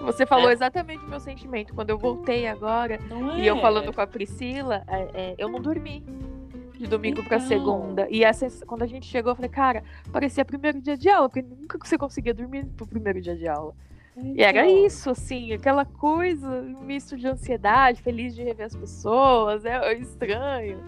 Você 0.00 0.24
falou 0.24 0.48
é. 0.48 0.54
exatamente 0.54 1.04
o 1.04 1.08
meu 1.10 1.20
sentimento. 1.20 1.74
Quando 1.74 1.90
eu 1.90 1.98
voltei 1.98 2.48
agora, 2.48 2.94
é. 2.94 3.38
e 3.38 3.46
eu 3.46 3.60
falando 3.60 3.92
com 3.92 4.00
a 4.00 4.06
Priscila, 4.06 4.82
é, 4.88 5.08
é 5.12 5.34
eu 5.36 5.50
não 5.50 5.60
dormi 5.60 6.02
de 6.78 6.86
domingo 6.86 7.18
então... 7.18 7.28
para 7.28 7.40
segunda. 7.40 8.08
E 8.10 8.24
essa, 8.24 8.48
quando 8.64 8.82
a 8.82 8.86
gente 8.86 9.04
chegou, 9.04 9.32
eu 9.32 9.36
falei, 9.36 9.50
cara, 9.50 9.84
parecia 10.10 10.42
primeiro 10.42 10.80
dia 10.80 10.96
de 10.96 11.10
aula, 11.10 11.28
porque 11.28 11.46
nunca 11.46 11.78
você 11.78 11.98
conseguia 11.98 12.32
dormir 12.32 12.64
pro 12.74 12.86
primeiro 12.86 13.20
dia 13.20 13.36
de 13.36 13.46
aula. 13.46 13.74
Então... 14.16 14.34
E 14.34 14.42
era 14.42 14.66
então. 14.66 14.86
isso, 14.86 15.10
assim, 15.10 15.52
aquela 15.52 15.84
coisa, 15.84 16.48
um 16.48 16.80
misto 16.80 17.18
de 17.18 17.28
ansiedade, 17.28 18.00
feliz 18.00 18.34
de 18.34 18.42
rever 18.42 18.64
as 18.64 18.74
pessoas, 18.74 19.66
é, 19.66 19.76
é 19.76 19.98
estranho. 19.98 20.78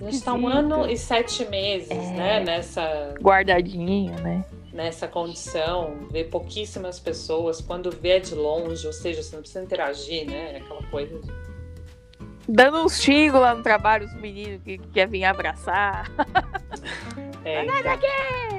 A 0.00 0.04
gente 0.04 0.14
está 0.14 0.32
um 0.32 0.46
ano 0.46 0.88
e 0.88 0.96
sete 0.96 1.44
meses, 1.46 1.90
é... 1.90 2.12
né, 2.12 2.40
nessa... 2.40 3.14
Guardadinho, 3.20 4.14
né? 4.20 4.44
Nessa 4.72 5.08
condição, 5.08 6.06
ver 6.10 6.24
pouquíssimas 6.24 7.00
pessoas, 7.00 7.60
quando 7.60 7.90
vê 7.90 8.20
de 8.20 8.34
longe, 8.34 8.86
ou 8.86 8.92
seja, 8.92 9.22
você 9.22 9.34
não 9.34 9.42
precisa 9.42 9.64
interagir, 9.64 10.30
né, 10.30 10.58
aquela 10.58 10.82
coisa 10.84 11.18
de... 11.18 11.32
Dando 12.48 12.84
uns 12.84 13.02
xingos 13.02 13.40
lá 13.40 13.54
no 13.54 13.62
trabalho, 13.62 14.06
os 14.06 14.14
meninos 14.14 14.62
que, 14.62 14.78
que 14.78 14.88
quer 14.88 15.08
vir 15.08 15.24
abraçar. 15.24 16.10
É, 17.44 17.64
então... 17.64 17.92
aqui! 17.92 18.58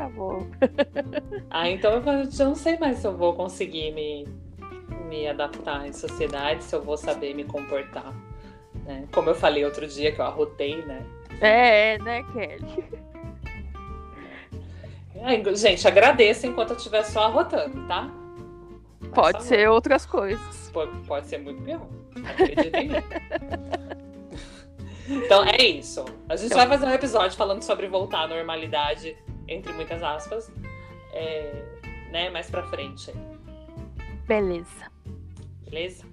acabou. 0.00 0.46
ah, 1.50 1.68
então 1.68 1.92
eu 1.94 2.30
já 2.30 2.44
não 2.44 2.54
sei 2.54 2.78
mais 2.78 2.98
se 2.98 3.06
eu 3.06 3.16
vou 3.16 3.34
conseguir 3.34 3.92
me, 3.92 4.26
me 5.08 5.28
adaptar 5.28 5.86
em 5.86 5.92
sociedade, 5.92 6.64
se 6.64 6.74
eu 6.74 6.82
vou 6.82 6.96
saber 6.96 7.34
me 7.34 7.44
comportar. 7.44 8.14
Né? 8.84 9.06
Como 9.12 9.30
eu 9.30 9.34
falei 9.34 9.64
outro 9.64 9.86
dia 9.86 10.12
que 10.12 10.20
eu 10.20 10.24
arrotei, 10.24 10.82
né? 10.84 11.04
É, 11.40 11.98
né, 11.98 12.22
Kelly? 12.32 12.84
É, 15.22 15.54
gente, 15.54 15.86
agradeço 15.86 16.46
enquanto 16.46 16.70
eu 16.70 16.76
estiver 16.76 17.02
só 17.02 17.24
arrotando, 17.24 17.86
tá? 17.86 18.10
Pode 19.14 19.42
ser 19.42 19.68
outras 19.68 20.06
coisas. 20.06 20.70
Pode, 20.72 20.96
pode 21.00 21.26
ser 21.26 21.36
muito 21.36 21.62
pior. 21.62 21.86
Acredita 22.24 22.78
em 22.78 22.88
mim. 22.88 22.94
Então 25.10 25.44
é 25.44 25.60
isso. 25.60 26.04
A 26.28 26.36
gente 26.36 26.46
então... 26.46 26.58
vai 26.58 26.68
fazer 26.68 26.86
um 26.86 26.94
episódio 26.94 27.36
falando 27.36 27.62
sobre 27.62 27.88
voltar 27.88 28.20
à 28.20 28.28
normalidade 28.28 29.16
entre 29.48 29.72
muitas 29.72 30.02
aspas, 30.02 30.50
é, 31.12 31.64
né, 32.12 32.30
mais 32.30 32.48
pra 32.48 32.62
frente. 32.68 33.12
Beleza. 34.26 34.90
Beleza? 35.64 36.04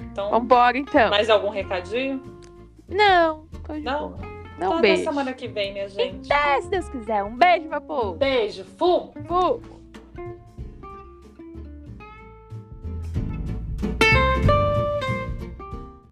Então, 0.00 0.30
Vambora, 0.30 0.76
então. 0.78 1.10
Mais 1.10 1.28
algum 1.30 1.48
recadinho? 1.50 2.22
Não, 2.88 3.46
Não? 3.82 4.10
Boa. 4.10 4.34
Não, 4.58 4.68
então, 4.68 4.80
beijo. 4.80 5.04
Semana 5.04 5.32
que 5.32 5.48
vem, 5.48 5.72
minha 5.72 5.88
gente. 5.88 6.32
Até, 6.32 6.60
se 6.62 6.68
Deus 6.70 6.88
quiser. 6.88 7.24
Um 7.24 7.36
beijo, 7.36 7.68
meu 7.68 7.80
povo. 7.80 8.14
Beijo. 8.14 8.64
Fu. 8.64 9.12
Fu. 9.26 9.60